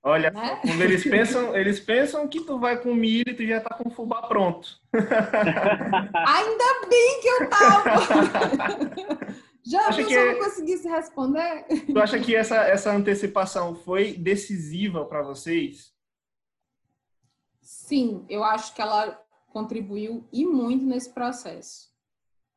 Olha, 0.00 0.30
né? 0.30 0.60
quando 0.62 0.80
eles 0.80 1.02
pensam, 1.02 1.56
eles 1.56 1.80
pensam 1.80 2.28
que 2.28 2.40
tu 2.40 2.56
vai 2.58 2.80
com 2.80 2.94
milho 2.94 3.28
e 3.28 3.34
tu 3.34 3.44
já 3.44 3.60
tá 3.60 3.74
com 3.74 3.88
o 3.88 3.92
fubá 3.92 4.22
pronto. 4.22 4.80
Ainda 4.94 6.88
bem 6.88 7.20
que 7.20 7.28
eu 7.28 7.50
tava. 7.50 7.90
Já 9.64 9.88
acha 9.88 10.04
que 10.04 10.12
eu 10.12 10.32
não 10.32 10.44
conseguisse 10.44 10.88
responder? 10.88 11.66
Tu 11.86 11.98
acha 11.98 12.18
que 12.18 12.34
essa, 12.34 12.56
essa 12.56 12.92
antecipação 12.92 13.74
foi 13.74 14.12
decisiva 14.12 15.04
para 15.04 15.22
vocês? 15.22 15.92
Sim, 17.60 18.24
eu 18.28 18.42
acho 18.44 18.74
que 18.74 18.80
ela 18.80 19.22
contribuiu 19.48 20.26
e 20.32 20.46
muito 20.46 20.84
nesse 20.84 21.12
processo. 21.12 21.88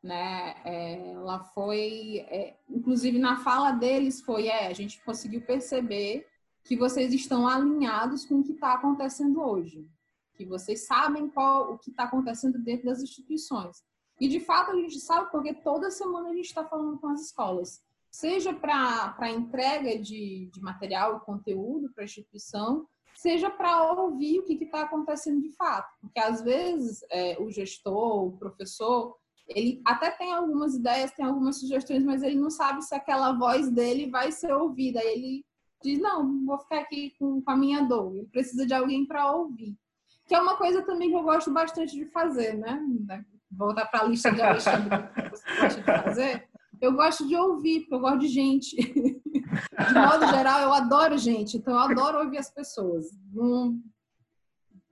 Né? 0.01 0.55
É, 0.65 1.11
ela 1.11 1.39
foi, 1.39 2.25
é, 2.29 2.57
inclusive 2.69 3.19
na 3.19 3.37
fala 3.37 3.71
deles 3.71 4.21
foi, 4.21 4.47
é, 4.47 4.67
a 4.67 4.73
gente 4.73 5.01
conseguiu 5.03 5.41
perceber 5.41 6.27
que 6.63 6.75
vocês 6.75 7.13
estão 7.13 7.47
alinhados 7.47 8.25
com 8.25 8.39
o 8.39 8.43
que 8.43 8.53
está 8.53 8.73
acontecendo 8.73 9.41
hoje, 9.41 9.87
que 10.33 10.45
vocês 10.45 10.85
sabem 10.85 11.29
qual 11.29 11.73
o 11.73 11.77
que 11.77 11.91
está 11.91 12.03
acontecendo 12.03 12.57
dentro 12.59 12.85
das 12.85 13.01
instituições. 13.01 13.83
E 14.21 14.27
de 14.27 14.39
fato 14.39 14.69
a 14.69 14.75
gente 14.75 14.99
sabe 14.99 15.31
porque 15.31 15.51
toda 15.51 15.89
semana 15.89 16.29
a 16.29 16.35
gente 16.35 16.45
está 16.45 16.63
falando 16.63 16.99
com 16.99 17.07
as 17.07 17.21
escolas, 17.21 17.83
seja 18.11 18.53
para 18.53 19.31
entrega 19.31 19.97
de, 19.97 20.47
de 20.53 20.61
material 20.61 21.17
e 21.17 21.25
conteúdo 21.25 21.91
para 21.91 22.03
a 22.03 22.05
instituição, 22.05 22.85
seja 23.15 23.49
para 23.49 23.91
ouvir 23.93 24.37
o 24.37 24.43
que 24.43 24.63
está 24.63 24.83
acontecendo 24.83 25.41
de 25.41 25.51
fato. 25.53 25.91
Porque 25.99 26.19
às 26.19 26.43
vezes 26.43 27.03
é, 27.09 27.35
o 27.41 27.49
gestor, 27.49 28.27
o 28.27 28.37
professor, 28.37 29.17
ele 29.47 29.81
até 29.83 30.11
tem 30.11 30.31
algumas 30.31 30.75
ideias, 30.75 31.11
tem 31.13 31.25
algumas 31.25 31.59
sugestões, 31.59 32.03
mas 32.03 32.21
ele 32.21 32.35
não 32.35 32.51
sabe 32.51 32.83
se 32.83 32.93
aquela 32.93 33.33
voz 33.33 33.71
dele 33.71 34.11
vai 34.11 34.31
ser 34.31 34.53
ouvida. 34.53 34.99
Aí 34.99 35.07
ele 35.07 35.45
diz: 35.83 35.99
Não, 35.99 36.45
vou 36.45 36.59
ficar 36.59 36.81
aqui 36.81 37.15
com, 37.17 37.41
com 37.41 37.51
a 37.51 37.57
minha 37.57 37.81
dor. 37.81 38.15
Ele 38.15 38.27
precisa 38.27 38.67
de 38.67 38.73
alguém 38.75 39.03
para 39.03 39.31
ouvir. 39.31 39.75
Que 40.27 40.35
é 40.35 40.39
uma 40.39 40.57
coisa 40.57 40.83
também 40.83 41.09
que 41.09 41.15
eu 41.15 41.23
gosto 41.23 41.51
bastante 41.51 41.95
de 41.95 42.05
fazer, 42.05 42.53
né? 42.53 42.79
Voltar 43.51 43.85
para 43.85 44.01
a 44.01 44.03
lista 44.05 44.31
de 44.31 44.41
Alexandre 44.41 44.89
que 45.13 45.29
você 45.29 45.61
gosta 45.61 45.81
de 45.81 46.03
fazer, 46.03 46.49
eu 46.81 46.93
gosto 46.93 47.27
de 47.27 47.35
ouvir, 47.35 47.81
porque 47.81 47.93
eu 47.93 47.99
gosto 47.99 48.19
de 48.19 48.27
gente. 48.27 48.75
De 48.75 49.93
modo 49.93 50.27
geral, 50.27 50.61
eu 50.61 50.73
adoro 50.73 51.17
gente, 51.17 51.57
então 51.57 51.73
eu 51.73 51.79
adoro 51.79 52.19
ouvir 52.19 52.37
as 52.37 52.49
pessoas. 52.49 53.05
Num, 53.31 53.79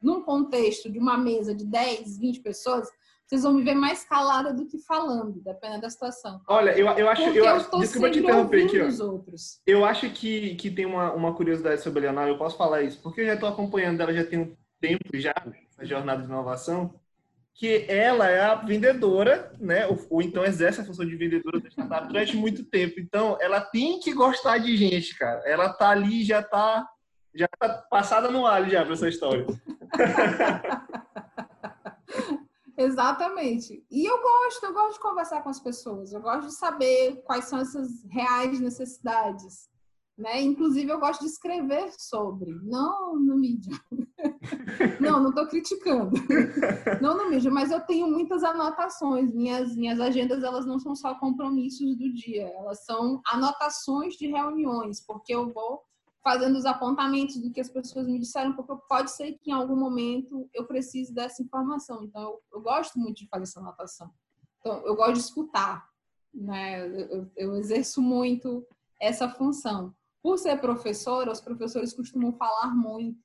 num 0.02 0.22
contexto 0.22 0.90
de 0.90 1.00
uma 1.00 1.18
mesa 1.18 1.56
de 1.56 1.66
10, 1.66 2.20
20 2.20 2.42
pessoas, 2.42 2.88
vocês 3.26 3.44
vão 3.44 3.54
me 3.54 3.64
ver 3.64 3.76
mais 3.76 4.04
calada 4.04 4.54
do 4.54 4.66
que 4.66 4.78
falando, 4.80 5.40
dependendo 5.42 5.82
da 5.82 5.90
situação. 5.90 6.42
Olha, 6.48 6.78
eu, 6.78 6.88
eu 6.88 7.10
acho. 7.10 7.22
eu, 7.22 7.46
eu 7.46 7.80
desculpa 7.80 8.12
te 8.12 8.20
interromper 8.20 8.66
aqui. 8.66 8.82
Ó. 8.82 9.20
Eu 9.66 9.86
acho 9.86 10.10
que, 10.12 10.56
que 10.56 10.70
tem 10.70 10.86
uma, 10.86 11.14
uma 11.14 11.34
curiosidade 11.34 11.82
sobre 11.82 12.00
a 12.00 12.02
Leonardo, 12.04 12.34
eu 12.34 12.38
posso 12.38 12.58
falar 12.58 12.82
isso, 12.82 13.00
porque 13.02 13.22
eu 13.22 13.26
já 13.26 13.36
estou 13.36 13.50
acompanhando 13.50 14.02
ela 14.02 14.14
já 14.14 14.26
tem 14.26 14.40
um 14.40 14.56
tempo 14.80 15.10
já, 15.14 15.34
essa 15.72 15.86
jornada 15.86 16.22
de 16.22 16.28
inovação 16.28 16.94
que 17.60 17.86
ela 17.90 18.30
é 18.30 18.40
a 18.40 18.56
vendedora, 18.56 19.54
né? 19.60 19.86
Ou, 19.86 20.00
ou, 20.10 20.22
então 20.22 20.46
exerce 20.46 20.80
a 20.80 20.86
função 20.86 21.06
de 21.06 21.18
vendedora 21.18 21.60
da 21.60 21.68
startup 21.68 22.08
durante 22.08 22.38
muito 22.38 22.64
tempo. 22.64 23.02
Então, 23.02 23.38
ela 23.42 23.60
tem 23.60 24.00
que 24.00 24.14
gostar 24.14 24.60
de 24.60 24.78
gente, 24.78 25.14
cara. 25.18 25.42
Ela 25.46 25.74
tá 25.74 25.90
ali, 25.90 26.24
já 26.24 26.42
tá, 26.42 26.88
já 27.36 27.50
tá 27.60 27.68
passada 27.90 28.32
no 28.32 28.48
alho 28.48 28.72
já 28.72 28.86
para 28.86 28.94
essa 28.94 29.10
história. 29.10 29.46
Exatamente. 32.78 33.86
E 33.92 34.06
eu 34.06 34.22
gosto, 34.22 34.66
eu 34.66 34.74
gosto 34.74 34.94
de 34.94 35.02
conversar 35.02 35.44
com 35.44 35.50
as 35.50 35.60
pessoas. 35.60 36.14
Eu 36.14 36.22
gosto 36.22 36.48
de 36.48 36.56
saber 36.56 37.22
quais 37.26 37.44
são 37.44 37.60
essas 37.60 37.90
reais 38.10 38.58
necessidades. 38.62 39.70
Né? 40.20 40.42
Inclusive, 40.42 40.92
eu 40.92 41.00
gosto 41.00 41.22
de 41.22 41.28
escrever 41.28 41.94
sobre, 41.98 42.52
não 42.64 43.18
no 43.18 43.38
mídia. 43.38 43.72
não, 45.00 45.24
não 45.24 45.30
estou 45.30 45.48
criticando. 45.48 46.12
Não 47.02 47.16
no 47.16 47.30
mídia, 47.30 47.50
mas 47.50 47.72
eu 47.72 47.80
tenho 47.80 48.06
muitas 48.06 48.44
anotações. 48.44 49.34
Minhas, 49.34 49.74
minhas 49.78 49.98
agendas, 50.02 50.44
elas 50.44 50.66
não 50.66 50.78
são 50.78 50.94
só 50.94 51.16
compromissos 51.16 51.96
do 51.96 52.14
dia, 52.14 52.50
elas 52.50 52.84
são 52.84 53.22
anotações 53.32 54.16
de 54.16 54.28
reuniões, 54.28 55.00
porque 55.06 55.34
eu 55.34 55.54
vou 55.54 55.82
fazendo 56.22 56.58
os 56.58 56.66
apontamentos 56.66 57.38
do 57.38 57.50
que 57.50 57.62
as 57.62 57.70
pessoas 57.70 58.06
me 58.06 58.20
disseram, 58.20 58.54
porque 58.54 58.74
pode 58.90 59.12
ser 59.12 59.38
que 59.42 59.52
em 59.52 59.54
algum 59.54 59.78
momento 59.78 60.50
eu 60.54 60.68
precise 60.68 61.14
dessa 61.14 61.42
informação. 61.42 62.04
Então, 62.04 62.22
eu, 62.22 62.42
eu 62.56 62.62
gosto 62.62 63.00
muito 63.00 63.20
de 63.20 63.28
fazer 63.30 63.44
essa 63.44 63.62
anotação. 63.62 64.12
Então, 64.60 64.86
eu 64.86 64.98
gosto 64.98 65.14
de 65.14 65.20
escutar, 65.20 65.88
né? 66.34 66.86
eu, 67.10 67.32
eu 67.38 67.56
exerço 67.56 68.02
muito 68.02 68.68
essa 69.00 69.30
função. 69.30 69.96
Por 70.22 70.38
ser 70.38 70.60
professora, 70.60 71.32
os 71.32 71.42
professores 71.42 71.94
costumam 71.94 72.34
falar 72.34 72.76
muito, 72.76 73.24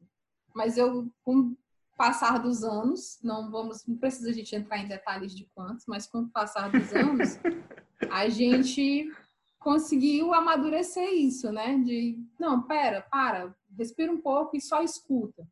mas 0.54 0.78
eu, 0.78 1.10
com 1.24 1.38
o 1.38 1.56
passar 1.96 2.38
dos 2.38 2.62
anos, 2.62 3.18
não 3.22 3.50
vamos, 3.50 3.86
não 3.86 3.96
precisa 3.96 4.30
a 4.30 4.32
gente 4.32 4.54
entrar 4.54 4.78
em 4.78 4.88
detalhes 4.88 5.34
de 5.34 5.48
quantos, 5.54 5.84
mas 5.86 6.06
com 6.06 6.20
o 6.20 6.28
passar 6.28 6.70
dos 6.70 6.92
anos, 6.92 7.38
a 8.10 8.28
gente 8.28 9.10
conseguiu 9.58 10.34
amadurecer 10.34 11.08
isso, 11.14 11.50
né? 11.50 11.78
De, 11.78 12.18
não, 12.38 12.62
pera, 12.62 13.02
para, 13.10 13.54
respira 13.76 14.12
um 14.12 14.20
pouco 14.20 14.56
e 14.56 14.60
só 14.60 14.82
escuta. 14.82 15.46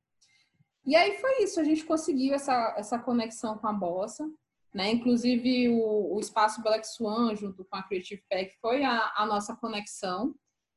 E 0.84 0.95
aí 0.95 1.18
foi 1.18 1.45
isso, 1.45 1.61
a 1.61 1.64
gente 1.64 1.84
conseguiu 1.84 2.34
essa, 2.34 2.74
essa 2.76 2.99
conexão 2.99 3.57
com 3.57 3.68
a 3.68 3.72
bossa, 3.72 4.28
né? 4.74 4.90
Inclusive 4.90 5.68
o, 5.70 6.14
o 6.14 6.20
espaço 6.20 6.62
Black 6.62 6.86
Swan 6.86 7.34
junto 7.34 7.64
com 7.64 7.76
a 7.76 7.82
Creative 7.82 8.22
Pack 8.28 8.57
foi 8.61 8.84
a, 8.84 9.12
a 9.16 9.26
nossa 9.26 9.57
conexão 9.57 10.34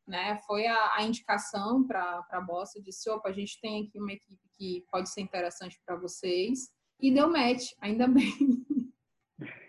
né? 0.08 0.38
Foi 0.45 0.66
a, 0.68 0.95
a 0.95 1.03
indicação 1.03 1.86
para 1.86 2.26
a 2.32 2.41
Bossa, 2.41 2.82
disse, 2.82 3.10
opa, 3.10 3.30
a 3.30 3.34
gente 3.34 3.60
tem 3.60 3.84
aqui 3.84 3.99
uma 3.99 4.12
equipe 4.12 4.39
que 4.58 4.86
pode 4.91 5.10
ser 5.10 5.22
interessante 5.22 5.80
para 5.86 5.95
vocês. 5.95 6.72
E 6.99 7.12
deu 7.12 7.30
match, 7.30 7.72
ainda 7.82 8.08
bem. 8.10 8.66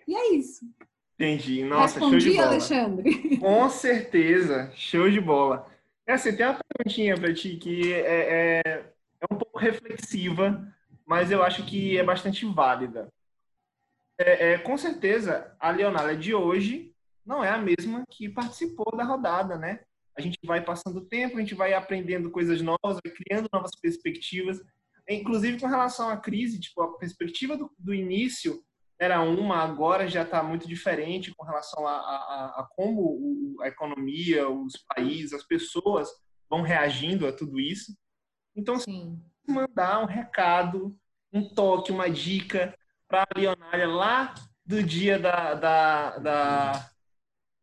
e 0.06 0.14
é 0.14 0.34
isso. 0.34 0.64
Entendi. 1.14 1.64
Nossa, 1.64 1.98
Respondi, 1.98 2.20
show 2.20 2.30
de 2.30 2.36
bola. 2.36 2.48
Alexandre? 2.48 3.38
Com 3.40 3.68
certeza, 3.70 4.70
show 4.74 5.10
de 5.10 5.20
bola. 5.20 5.70
É 6.06 6.12
assim, 6.12 6.36
tem 6.36 6.46
uma 6.46 6.58
perguntinha 6.76 7.18
para 7.18 7.34
ti 7.34 7.56
que 7.56 7.92
é, 7.92 8.58
é, 8.58 8.92
é 9.20 9.34
um 9.34 9.36
pouco 9.36 9.58
reflexiva, 9.58 10.72
mas 11.04 11.30
eu 11.30 11.42
acho 11.42 11.64
que 11.64 11.98
é 11.98 12.04
bastante 12.04 12.44
válida. 12.46 13.12
É, 14.18 14.52
é, 14.52 14.58
com 14.58 14.76
certeza, 14.76 15.54
a 15.58 15.70
Leonália 15.70 16.16
de 16.16 16.34
hoje 16.34 16.94
não 17.24 17.42
é 17.42 17.50
a 17.50 17.58
mesma 17.58 18.04
que 18.08 18.28
participou 18.28 18.96
da 18.96 19.04
rodada, 19.04 19.58
né? 19.58 19.80
A 20.16 20.20
gente 20.20 20.38
vai 20.44 20.64
passando 20.64 20.98
o 20.98 21.06
tempo, 21.06 21.36
a 21.36 21.40
gente 21.40 21.54
vai 21.54 21.74
aprendendo 21.74 22.30
coisas 22.30 22.60
novas, 22.62 22.98
criando 23.00 23.48
novas 23.52 23.72
perspectivas. 23.80 24.60
Inclusive, 25.08 25.60
com 25.60 25.66
relação 25.66 26.08
à 26.08 26.16
crise, 26.16 26.58
tipo, 26.58 26.82
a 26.82 26.98
perspectiva 26.98 27.56
do, 27.56 27.70
do 27.78 27.94
início 27.94 28.62
era 28.98 29.20
uma, 29.20 29.58
agora 29.58 30.08
já 30.08 30.22
está 30.22 30.42
muito 30.42 30.66
diferente 30.66 31.34
com 31.36 31.44
relação 31.44 31.86
a, 31.86 31.92
a, 31.92 32.60
a 32.60 32.68
como 32.74 33.56
a 33.60 33.68
economia, 33.68 34.48
os 34.48 34.72
países, 34.88 35.34
as 35.34 35.46
pessoas 35.46 36.08
vão 36.48 36.62
reagindo 36.62 37.26
a 37.26 37.32
tudo 37.32 37.60
isso. 37.60 37.94
Então, 38.54 38.78
Sim. 38.78 39.20
mandar 39.46 40.00
um 40.00 40.06
recado, 40.06 40.96
um 41.32 41.46
toque, 41.46 41.92
uma 41.92 42.08
dica 42.08 42.74
para 43.06 43.22
a 43.22 43.38
Leonária 43.38 43.86
lá 43.86 44.34
do 44.64 44.82
dia 44.82 45.18
da, 45.18 45.54
da, 45.54 46.18
da 46.18 46.90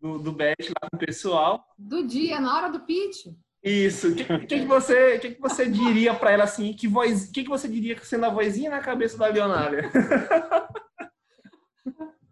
do, 0.03 0.19
do 0.19 0.31
Bet 0.33 0.67
lá 0.67 0.89
com 0.89 0.97
o 0.97 0.99
pessoal. 0.99 1.65
Do 1.77 2.05
dia, 2.05 2.41
na 2.41 2.57
hora 2.57 2.69
do 2.69 2.81
pitch. 2.81 3.27
Isso. 3.63 4.09
O 4.09 4.15
que, 4.15 4.25
que, 4.25 4.59
que, 4.59 4.65
você, 4.65 5.17
que, 5.19 5.35
que 5.35 5.41
você 5.41 5.69
diria 5.69 6.13
para 6.13 6.31
ela 6.31 6.43
assim? 6.43 6.73
Que 6.73 6.89
voz, 6.89 7.31
que, 7.31 7.43
que 7.43 7.49
você 7.49 7.69
diria 7.69 7.97
sendo 8.03 8.25
a 8.25 8.29
vozinha 8.29 8.69
na 8.69 8.81
cabeça 8.81 9.17
da 9.17 9.27
Leonária? 9.27 9.89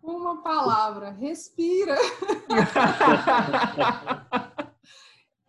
Uma 0.04 0.44
palavra, 0.44 1.12
respira. 1.12 1.96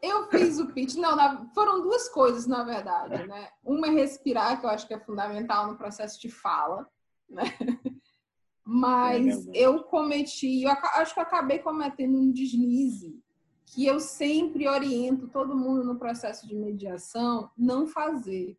eu 0.01 0.29
fiz 0.29 0.61
o 0.61 0.73
pitch, 0.73 0.95
não, 0.95 1.17
na, 1.17 1.45
foram 1.53 1.83
duas 1.83 2.09
coisas, 2.09 2.47
na 2.47 2.63
verdade, 2.63 3.27
né? 3.27 3.49
Uma 3.65 3.89
é 3.89 3.91
respirar, 3.91 4.61
que 4.61 4.67
eu 4.67 4.71
acho 4.71 4.87
que 4.87 4.95
é 4.95 5.01
fundamental 5.01 5.67
no 5.67 5.77
processo 5.77 6.21
de 6.21 6.31
fala, 6.31 6.87
né? 7.29 7.43
Mas 8.83 9.49
eu 9.55 9.85
cometi, 9.85 10.63
eu 10.63 10.71
acho 10.71 11.15
que 11.15 11.21
eu 11.21 11.23
acabei 11.23 11.61
cometendo 11.61 12.19
um 12.19 12.33
deslize 12.33 13.17
que 13.65 13.87
eu 13.87 14.01
sempre 14.01 14.67
oriento 14.67 15.29
todo 15.29 15.57
mundo 15.57 15.85
no 15.85 16.01
processo 16.01 16.49
de 16.49 16.57
mediação 16.57 17.49
não 17.57 17.87
fazer, 17.87 18.59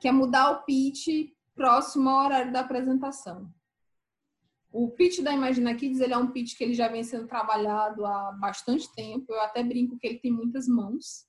que 0.00 0.08
é 0.08 0.12
mudar 0.12 0.50
o 0.50 0.64
pitch 0.64 1.30
próximo 1.54 2.10
ao 2.10 2.24
horário 2.24 2.52
da 2.52 2.60
apresentação. 2.60 3.48
O 4.72 4.90
pitch 4.90 5.20
da 5.20 5.32
Imagina 5.32 5.72
Kids 5.72 6.00
ele 6.00 6.14
é 6.14 6.18
um 6.18 6.32
pitch 6.32 6.56
que 6.58 6.64
ele 6.64 6.74
já 6.74 6.88
vem 6.88 7.04
sendo 7.04 7.28
trabalhado 7.28 8.04
há 8.04 8.32
bastante 8.32 8.92
tempo. 8.92 9.32
Eu 9.32 9.40
até 9.40 9.62
brinco 9.62 9.96
que 9.98 10.06
ele 10.08 10.18
tem 10.18 10.32
muitas 10.32 10.66
mãos, 10.66 11.28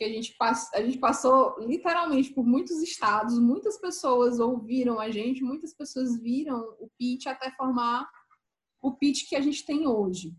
que 0.00 0.04
a 0.04 0.08
gente, 0.08 0.34
pass 0.38 0.72
a 0.72 0.80
gente 0.80 0.96
passou 0.96 1.54
literalmente 1.60 2.32
por 2.32 2.42
muitos 2.42 2.80
estados, 2.80 3.38
muitas 3.38 3.78
pessoas 3.78 4.40
ouviram 4.40 4.98
a 4.98 5.10
gente, 5.10 5.44
muitas 5.44 5.74
pessoas 5.74 6.18
viram 6.18 6.74
o 6.80 6.88
pitch 6.98 7.26
até 7.26 7.50
formar 7.50 8.08
o 8.80 8.92
pitch 8.92 9.28
que 9.28 9.36
a 9.36 9.42
gente 9.42 9.62
tem 9.66 9.86
hoje. 9.86 10.34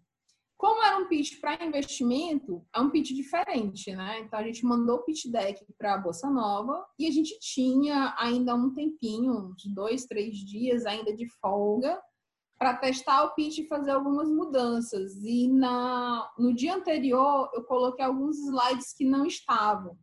Como 0.58 0.84
era 0.84 0.98
um 0.98 1.08
pitch 1.08 1.40
para 1.40 1.64
investimento, 1.64 2.66
é 2.74 2.80
um 2.80 2.90
pitch 2.90 3.12
diferente, 3.12 3.96
né? 3.96 4.22
Então 4.22 4.40
a 4.40 4.44
gente 4.44 4.66
mandou 4.66 4.98
o 4.98 5.04
pitch 5.04 5.28
deck 5.28 5.64
para 5.78 5.94
a 5.94 5.98
Bolsa 6.00 6.28
Nova 6.28 6.84
e 6.98 7.06
a 7.06 7.12
gente 7.12 7.38
tinha 7.40 8.16
ainda 8.18 8.56
um 8.56 8.74
tempinho, 8.74 9.54
uns 9.54 9.64
dois, 9.76 10.06
três 10.06 10.38
dias 10.38 10.88
ainda 10.88 11.16
de 11.16 11.28
folga 11.40 12.02
para 12.62 12.76
testar 12.76 13.24
o 13.24 13.34
pitch 13.34 13.58
e 13.58 13.68
fazer 13.68 13.90
algumas 13.90 14.30
mudanças. 14.30 15.16
E 15.24 15.48
na, 15.48 16.32
no 16.38 16.54
dia 16.54 16.76
anterior 16.76 17.50
eu 17.56 17.64
coloquei 17.64 18.06
alguns 18.06 18.38
slides 18.38 18.94
que 18.94 19.04
não 19.04 19.26
estavam, 19.26 19.98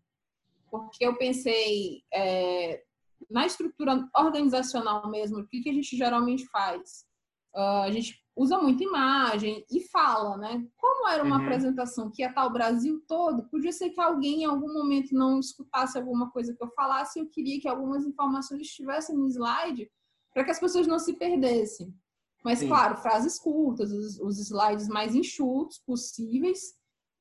porque 0.68 1.06
eu 1.06 1.16
pensei 1.16 2.02
é, 2.12 2.82
na 3.30 3.46
estrutura 3.46 4.04
organizacional 4.12 5.08
mesmo, 5.08 5.38
o 5.38 5.46
que, 5.46 5.60
que 5.60 5.70
a 5.70 5.72
gente 5.72 5.96
geralmente 5.96 6.48
faz? 6.48 7.06
Uh, 7.54 7.84
a 7.84 7.90
gente 7.92 8.20
usa 8.34 8.58
muita 8.58 8.82
imagem 8.82 9.64
e 9.70 9.88
fala, 9.88 10.36
né? 10.36 10.66
Como 10.76 11.08
era 11.08 11.22
uma 11.22 11.36
uhum. 11.36 11.42
apresentação 11.44 12.10
que 12.10 12.22
ia 12.22 12.28
estar 12.28 12.44
o 12.44 12.52
Brasil 12.52 13.00
todo, 13.06 13.48
podia 13.50 13.70
ser 13.70 13.90
que 13.90 14.00
alguém 14.00 14.42
em 14.42 14.46
algum 14.46 14.72
momento 14.72 15.14
não 15.14 15.38
escutasse 15.38 15.96
alguma 15.96 16.28
coisa 16.32 16.52
que 16.52 16.62
eu 16.64 16.68
falasse, 16.70 17.20
eu 17.20 17.28
queria 17.28 17.60
que 17.60 17.68
algumas 17.68 18.04
informações 18.04 18.62
estivessem 18.62 19.16
no 19.16 19.28
slide 19.28 19.88
para 20.34 20.42
que 20.42 20.50
as 20.50 20.58
pessoas 20.58 20.88
não 20.88 20.98
se 20.98 21.12
perdessem. 21.14 21.94
Mas, 22.44 22.60
Sim. 22.60 22.68
claro, 22.68 22.96
frases 22.96 23.38
curtas, 23.38 23.90
os, 23.90 24.18
os 24.20 24.38
slides 24.38 24.88
mais 24.88 25.14
enxutos 25.14 25.78
possíveis. 25.78 26.60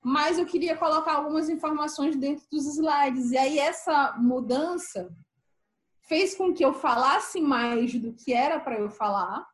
Mas 0.03 0.37
eu 0.37 0.45
queria 0.45 0.77
colocar 0.77 1.13
algumas 1.13 1.49
informações 1.49 2.15
dentro 2.15 2.45
dos 2.51 2.65
slides. 2.65 3.31
E 3.31 3.37
aí, 3.37 3.59
essa 3.59 4.15
mudança 4.17 5.09
fez 6.07 6.35
com 6.35 6.53
que 6.53 6.63
eu 6.63 6.73
falasse 6.73 7.41
mais 7.41 7.93
do 7.99 8.13
que 8.13 8.33
era 8.33 8.59
para 8.59 8.79
eu 8.79 8.89
falar. 8.89 9.45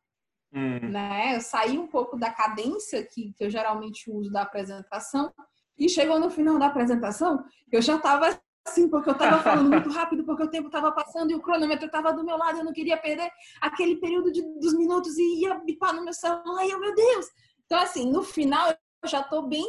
Hum. 0.54 0.92
Né? 0.92 1.36
Eu 1.36 1.42
saí 1.42 1.80
um 1.80 1.88
pouco 1.88 2.18
da 2.18 2.32
cadência 2.32 3.04
que, 3.04 3.34
que 3.34 3.44
eu 3.44 3.50
geralmente 3.50 4.12
uso 4.12 4.32
da 4.32 4.44
apresentação. 4.44 5.34
E 5.78 5.90
chegou 5.90 6.20
no 6.20 6.30
final 6.30 6.60
da 6.60 6.68
apresentação, 6.68 7.44
eu 7.72 7.82
já 7.82 7.96
estava 7.96 8.40
assim, 8.66 8.90
porque 8.90 9.10
eu 9.10 9.14
estava 9.14 9.42
falando 9.42 9.70
muito 9.70 9.90
rápido, 9.92 10.24
porque 10.24 10.44
o 10.44 10.50
tempo 10.50 10.68
estava 10.68 10.92
passando 10.92 11.32
e 11.32 11.36
o 11.36 11.42
cronômetro 11.42 11.86
estava 11.86 12.14
do 12.14 12.24
meu 12.24 12.38
lado, 12.38 12.60
eu 12.60 12.64
não 12.64 12.74
queria 12.74 12.98
perder 12.98 13.30
aquele 13.62 13.98
período 13.98 14.32
de, 14.32 14.42
dos 14.60 14.74
minutos 14.74 15.18
e 15.18 15.42
ia 15.42 15.56
bipar 15.56 15.94
no 15.94 16.04
meu 16.04 16.14
celular, 16.14 16.66
e 16.66 16.72
eu, 16.72 16.80
meu 16.80 16.94
Deus! 16.96 17.28
Então, 17.66 17.80
assim, 17.80 18.10
no 18.12 18.24
final 18.24 18.70
eu 18.70 19.10
já 19.10 19.22
estou 19.22 19.48
bem 19.48 19.66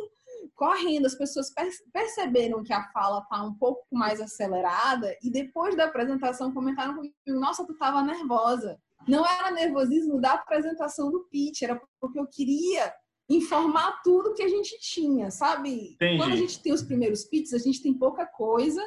correndo, 0.55 1.07
as 1.07 1.15
pessoas 1.15 1.53
perceberam 1.93 2.63
que 2.63 2.73
a 2.73 2.85
fala 2.93 3.21
está 3.21 3.43
um 3.43 3.55
pouco 3.55 3.87
mais 3.93 4.21
acelerada 4.21 5.17
e 5.23 5.31
depois 5.31 5.77
da 5.77 5.85
apresentação 5.85 6.53
comentaram 6.53 6.95
comigo, 6.95 7.15
nossa, 7.27 7.67
tu 7.67 7.73
estava 7.73 8.03
nervosa. 8.03 8.79
Não 9.07 9.27
era 9.27 9.51
nervosismo 9.51 10.21
da 10.21 10.33
apresentação 10.33 11.11
do 11.11 11.25
pitch, 11.31 11.63
era 11.63 11.81
porque 12.01 12.19
eu 12.19 12.27
queria 12.27 12.93
informar 13.29 14.03
tudo 14.03 14.35
que 14.35 14.43
a 14.43 14.49
gente 14.49 14.79
tinha, 14.81 15.31
sabe? 15.31 15.95
Entendi. 15.95 16.19
Quando 16.19 16.33
a 16.33 16.37
gente 16.37 16.61
tem 16.61 16.73
os 16.73 16.83
primeiros 16.83 17.25
pits, 17.25 17.55
a 17.55 17.59
gente 17.59 17.83
tem 17.83 17.95
pouca 17.95 18.27
coisa 18.27 18.83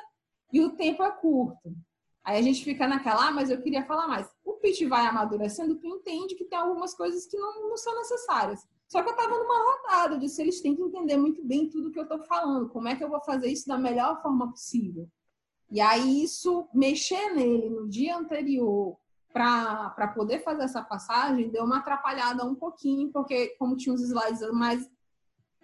e 0.52 0.62
o 0.62 0.72
tempo 0.72 1.04
é 1.04 1.12
curto. 1.12 1.76
Aí 2.24 2.40
a 2.40 2.42
gente 2.42 2.64
fica 2.64 2.88
naquela, 2.88 3.30
ah, 3.30 3.32
mas 3.32 3.50
eu 3.50 3.62
queria 3.62 3.86
falar 3.86 4.08
mais. 4.08 4.30
O 4.44 4.54
pitch 4.56 4.84
vai 4.84 5.06
amadurecendo, 5.06 5.76
tu 5.76 5.88
entende 5.88 6.36
que 6.36 6.44
tem 6.46 6.60
algumas 6.60 6.94
coisas 6.94 7.26
que 7.26 7.38
não, 7.38 7.70
não 7.70 7.78
são 7.78 7.96
necessárias. 7.96 8.68
Só 8.88 9.02
que 9.02 9.10
eu 9.10 9.16
tava 9.16 9.38
numa 9.38 9.72
rodada, 9.72 10.16
eu 10.16 10.20
disse, 10.20 10.42
eles 10.42 10.62
têm 10.62 10.76
que 10.76 10.82
entender 10.82 11.18
muito 11.18 11.44
bem 11.44 11.70
tudo 11.70 11.92
que 11.92 12.00
eu 12.00 12.08
tô 12.08 12.20
falando, 12.20 12.70
como 12.70 12.88
é 12.88 12.96
que 12.96 13.04
eu 13.04 13.10
vou 13.10 13.22
fazer 13.22 13.48
isso 13.48 13.68
da 13.68 13.78
melhor 13.78 14.22
forma 14.22 14.50
possível. 14.50 15.08
E 15.70 15.82
aí 15.82 16.24
isso, 16.24 16.68
mexer 16.74 17.34
nele 17.34 17.70
no 17.70 17.88
dia 17.88 18.18
anterior, 18.18 18.98
para 19.38 20.08
poder 20.10 20.44
fazer 20.44 20.64
essa 20.64 20.82
passagem, 20.82 21.50
deu 21.50 21.64
uma 21.64 21.78
atrapalhada 21.78 22.46
um 22.46 22.56
pouquinho, 22.56 23.10
porque 23.12 23.56
como 23.60 23.76
tinha 23.76 23.94
os 23.94 24.02
slides 24.02 24.42
mais... 24.52 24.90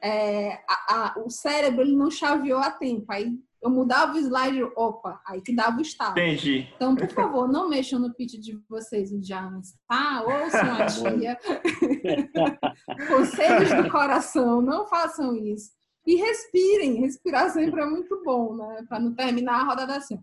É, 0.01 0.61
a, 0.67 1.13
a, 1.15 1.19
o 1.23 1.29
cérebro 1.29 1.81
ele 1.81 1.95
não 1.95 2.11
chaveou 2.11 2.59
a 2.59 2.69
tempo. 2.69 3.05
Aí 3.09 3.39
eu 3.63 3.69
mudava 3.69 4.13
o 4.13 4.19
slide, 4.19 4.61
opa, 4.75 5.21
aí 5.25 5.41
que 5.41 5.55
dava 5.55 5.77
o 5.77 5.81
estado. 5.81 6.19
Entendi. 6.19 6.67
Então, 6.75 6.93
por 6.93 7.09
favor, 7.09 7.47
não 7.47 7.69
mexam 7.69 7.97
no 7.97 8.13
pitch 8.13 8.33
de 8.33 8.61
vocês 8.69 9.13
em 9.13 9.21
antes, 9.33 9.73
tá? 9.87 10.21
Ouçam 10.21 10.75
a 10.75 10.85
tia. 11.17 11.39
Conselhos 13.07 13.73
do 13.73 13.89
coração, 13.89 14.61
não 14.61 14.85
façam 14.85 15.33
isso. 15.33 15.71
E 16.05 16.15
respirem, 16.15 16.99
respirar 16.99 17.49
sempre 17.49 17.81
é 17.81 17.85
muito 17.85 18.21
bom, 18.23 18.55
né? 18.55 18.85
Para 18.87 18.99
não 18.99 19.13
terminar 19.13 19.61
a 19.61 19.63
rodada 19.63 19.95
assim. 19.95 20.19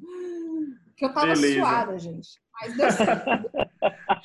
Que 0.97 1.07
eu 1.07 1.15
tava 1.15 1.29
Beleza. 1.29 1.59
suada, 1.59 1.99
gente. 1.99 2.29
Mas 2.61 2.77
deu 2.77 2.91
certo. 2.91 3.51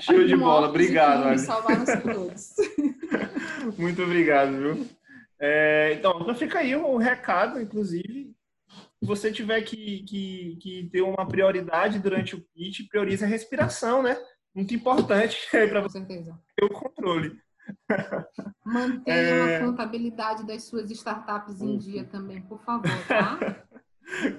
Show 0.02 0.26
de 0.26 0.36
bola, 0.36 0.68
obrigado. 0.68 1.24
todos. 2.02 2.56
Muito 3.80 4.04
obrigado, 4.04 4.52
viu? 4.58 4.88
É, 5.40 5.94
então, 5.94 6.20
então, 6.22 6.36
fica 6.36 6.60
aí 6.60 6.76
o 6.76 6.96
um 6.96 6.98
recado, 6.98 7.62
inclusive. 7.62 8.36
Se 9.00 9.06
você 9.06 9.32
tiver 9.32 9.62
que, 9.62 10.04
que, 10.04 10.58
que 10.62 10.90
ter 10.92 11.02
uma 11.02 11.28
prioridade 11.28 12.00
durante 12.00 12.36
o 12.36 12.42
pitch, 12.54 12.88
priorize 12.90 13.24
a 13.24 13.28
respiração, 13.28 14.04
né? 14.04 14.18
Muito 14.54 14.74
importante 14.74 15.38
para 15.70 15.82
você 15.82 16.04
ter 16.06 16.66
o 16.66 16.70
controle. 16.70 17.40
Mantenha 18.66 19.18
é... 19.18 19.58
a 19.58 19.66
contabilidade 19.66 20.46
das 20.46 20.64
suas 20.64 20.90
startups 20.92 21.62
em 21.62 21.78
dia 21.78 22.04
também, 22.06 22.42
por 22.42 22.62
favor, 22.64 22.90
tá? 23.08 23.40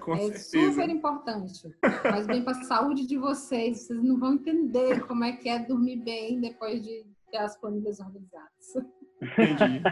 Com 0.00 0.14
é 0.14 0.18
certeza. 0.18 0.70
super 0.70 0.88
importante. 0.88 1.68
Faz 2.02 2.26
bem 2.26 2.42
para 2.42 2.56
a 2.56 2.64
saúde 2.64 3.06
de 3.06 3.18
vocês. 3.18 3.86
Vocês 3.86 4.02
não 4.02 4.18
vão 4.18 4.34
entender 4.34 5.00
como 5.06 5.24
é 5.24 5.32
que 5.32 5.48
é 5.48 5.58
dormir 5.58 5.96
bem 5.96 6.40
depois 6.40 6.82
de 6.82 7.04
ter 7.30 7.38
as 7.38 7.58
planilhas 7.58 7.98
organizadas. 7.98 8.76
Entendi. 9.20 9.82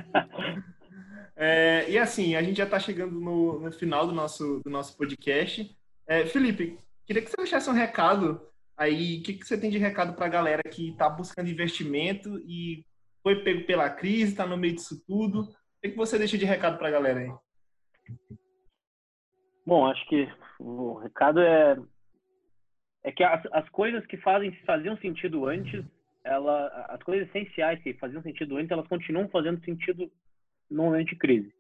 É, 1.37 1.91
e 1.91 1.99
assim, 1.99 2.37
a 2.37 2.43
gente 2.43 2.59
já 2.59 2.65
está 2.65 2.79
chegando 2.79 3.19
no, 3.19 3.61
no, 3.61 3.73
final 3.73 4.07
do 4.07 4.13
nosso, 4.13 4.61
do 4.65 4.71
nosso 4.71 4.97
podcast. 4.97 5.77
É, 6.07 6.25
Felipe, 6.27 6.79
queria 7.05 7.23
que 7.23 7.31
você 7.31 7.37
deixasse 7.37 7.69
um 7.69 7.75
recado 7.75 8.41
aí. 8.77 9.19
O 9.19 9.23
que, 9.25 9.35
que 9.35 9.47
você 9.47 9.59
tem 9.59 9.71
de 9.71 9.79
recado 9.79 10.15
para 10.15 10.27
a 10.27 10.31
galera 10.31 10.63
que 10.63 10.91
está 10.91 11.09
buscando 11.09 11.51
investimento 11.51 12.39
e 12.47 12.85
foi 13.25 13.43
pego 13.43 13.65
pela 13.65 13.89
crise, 13.89 14.33
está 14.33 14.47
no 14.47 14.59
meio 14.59 14.75
disso 14.75 15.03
tudo? 15.07 15.41
O 15.41 15.47
que, 15.83 15.89
que 15.89 15.97
você 15.97 16.19
deixa 16.19 16.37
de 16.37 16.45
recado 16.45 16.77
para 16.77 16.89
a 16.89 16.91
galera 16.91 17.21
aí? 17.21 17.33
Bom, 19.67 19.87
acho 19.87 20.07
que 20.07 20.29
o 20.61 20.99
recado 20.99 21.41
é, 21.41 21.79
é 23.03 23.11
que 23.11 23.25
as, 23.25 23.43
as 23.51 23.67
coisas 23.71 24.05
que 24.05 24.19
fazem 24.19 24.53
faziam 24.67 24.95
sentido 24.99 25.47
antes, 25.47 25.83
ela, 26.23 26.67
as 26.91 27.03
coisas 27.03 27.27
essenciais 27.29 27.83
que 27.83 27.95
faziam 27.95 28.23
sentido 28.23 28.59
antes, 28.59 28.71
elas 28.71 28.87
continuam 28.89 29.27
fazendo 29.31 29.65
sentido 29.65 30.13
no 30.71 30.85
momento 30.85 31.09
de 31.09 31.17
crise. 31.17 31.51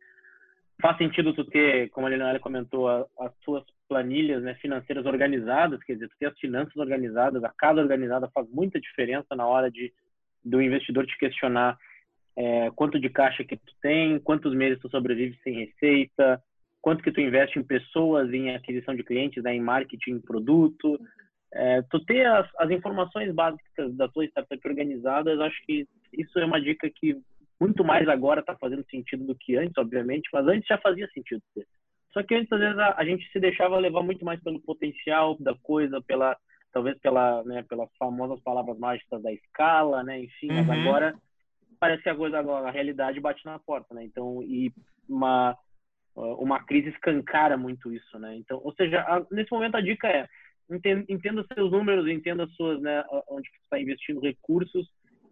Faz 0.83 0.99
sentido 0.99 1.33
tu 1.33 1.47
ter, 1.47 1.89
como 1.91 2.07
a 2.07 2.11
Leonela 2.11 2.39
comentou, 2.41 2.91
a, 2.91 3.07
as 3.21 3.33
suas 3.43 3.65
planilhas 3.89 4.43
né, 4.43 4.55
financeiras 4.57 5.07
organizadas, 5.07 5.83
quer 5.83 5.95
dizer, 5.95 6.09
tu 6.09 6.19
ter 6.19 6.27
as 6.27 6.39
finanças 6.39 6.77
organizadas, 6.77 7.43
a 7.43 7.53
casa 7.57 7.81
organizada 7.81 8.31
faz 8.35 8.47
muita 8.51 8.79
diferença 8.79 9.35
na 9.35 9.47
hora 9.47 9.71
de 9.71 9.91
do 10.45 10.61
investidor 10.61 11.07
te 11.07 11.17
questionar 11.19 11.79
é, 12.37 12.71
quanto 12.73 12.99
de 12.99 13.09
caixa 13.09 13.45
que 13.45 13.57
tu 13.57 13.73
tem, 13.81 14.19
quantos 14.19 14.55
meses 14.55 14.81
tu 14.81 14.89
sobrevive 14.89 15.39
sem 15.43 15.55
receita, 15.55 16.43
quanto 16.83 17.03
que 17.03 17.13
tu 17.13 17.21
investe 17.21 17.59
em 17.59 17.63
pessoas, 17.63 18.33
em 18.33 18.55
aquisição 18.55 18.95
de 18.95 19.03
clientes, 19.03 19.43
né, 19.43 19.55
em 19.55 19.61
marketing, 19.61 20.13
em 20.13 20.21
produto. 20.21 20.99
É, 21.53 21.83
tu 21.83 22.05
ter 22.05 22.27
as, 22.27 22.49
as, 22.59 22.71
informações 22.71 23.33
básicas 23.33 23.95
da 23.97 24.09
tua 24.09 24.25
startup 24.25 24.69
organizadas, 24.69 25.39
acho 25.41 25.63
que 25.65 25.87
isso 26.13 26.39
é 26.39 26.45
uma 26.45 26.61
dica 26.61 26.91
que 26.91 27.17
muito 27.61 27.85
mais 27.85 28.09
agora 28.09 28.41
está 28.41 28.57
fazendo 28.57 28.85
sentido 28.91 29.25
do 29.25 29.35
que 29.37 29.57
antes, 29.57 29.79
obviamente, 29.79 30.29
mas 30.33 30.47
antes 30.49 30.67
já 30.67 30.77
fazia 30.79 31.09
sentido. 31.15 31.41
Só 32.13 32.23
que 32.23 32.35
antes, 32.35 32.51
às 32.53 32.59
vezes, 32.59 32.79
a, 32.79 32.95
a 32.99 33.05
gente 33.05 33.31
se 33.31 33.39
deixava 33.41 33.79
levar 33.79 34.03
muito 34.03 34.25
mais 34.25 34.43
pelo 34.43 34.61
potencial 34.61 35.37
da 35.39 35.55
coisa, 35.55 36.03
pela 36.03 36.37
talvez 36.75 36.99
pela, 36.99 37.43
né, 37.45 37.63
pelas 37.63 37.89
famosas 37.97 38.41
palavras 38.41 38.77
mágicas 38.79 39.23
da 39.23 39.33
escala, 39.33 40.03
né, 40.03 40.21
enfim, 40.21 40.51
uhum. 40.51 40.65
mas 40.65 40.81
agora 40.81 41.15
parece 41.79 42.03
que 42.03 42.09
a 42.09 42.17
coisa 42.17 42.39
agora, 42.39 42.69
a 42.69 42.73
realidade 42.73 43.21
bate 43.21 43.45
na 43.45 43.59
porta, 43.61 43.95
né, 43.95 44.05
então, 44.05 44.43
e 44.43 44.73
uma, 45.09 45.57
uma 46.15 46.63
crise 46.65 46.89
escancara 46.89 47.57
muito 47.57 47.93
isso, 47.93 48.19
né, 48.19 48.37
então, 48.37 48.61
ou 48.63 48.75
seja, 48.75 49.01
a, 49.03 49.25
nesse 49.31 49.53
momento 49.53 49.77
a 49.77 49.81
dica 49.81 50.09
é, 50.09 50.29
entenda, 50.69 51.05
entenda 51.09 51.47
seus 51.55 51.71
números, 51.71 52.09
entenda 52.09 52.47
suas, 52.49 52.81
né, 52.83 53.05
onde 53.29 53.49
você 53.49 53.57
está 53.63 53.81
investindo 53.81 54.21
recursos, 54.21 54.91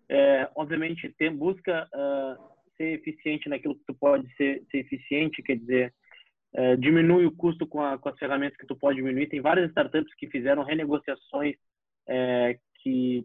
é, 0.08 0.48
obviamente, 0.54 1.12
tem, 1.18 1.34
busca 1.34 1.88
uh, 1.94 2.52
ser 2.76 2.98
eficiente 2.98 3.48
naquilo 3.48 3.74
que 3.74 3.84
tu 3.86 3.94
pode 3.94 4.30
ser, 4.36 4.62
ser 4.70 4.78
eficiente, 4.78 5.42
quer 5.42 5.56
dizer, 5.56 5.94
é, 6.54 6.76
diminui 6.76 7.26
o 7.26 7.32
custo 7.32 7.66
com, 7.66 7.80
a, 7.82 7.98
com, 7.98 8.08
as 8.08 8.18
ferramentas 8.18 8.56
que 8.56 8.66
tu 8.66 8.76
pode 8.76 8.96
diminuir. 8.96 9.28
Tem 9.28 9.40
várias 9.40 9.68
startups 9.70 10.14
que 10.16 10.28
fizeram 10.28 10.62
renegociações 10.62 11.56
é, 12.08 12.58
que 12.82 13.24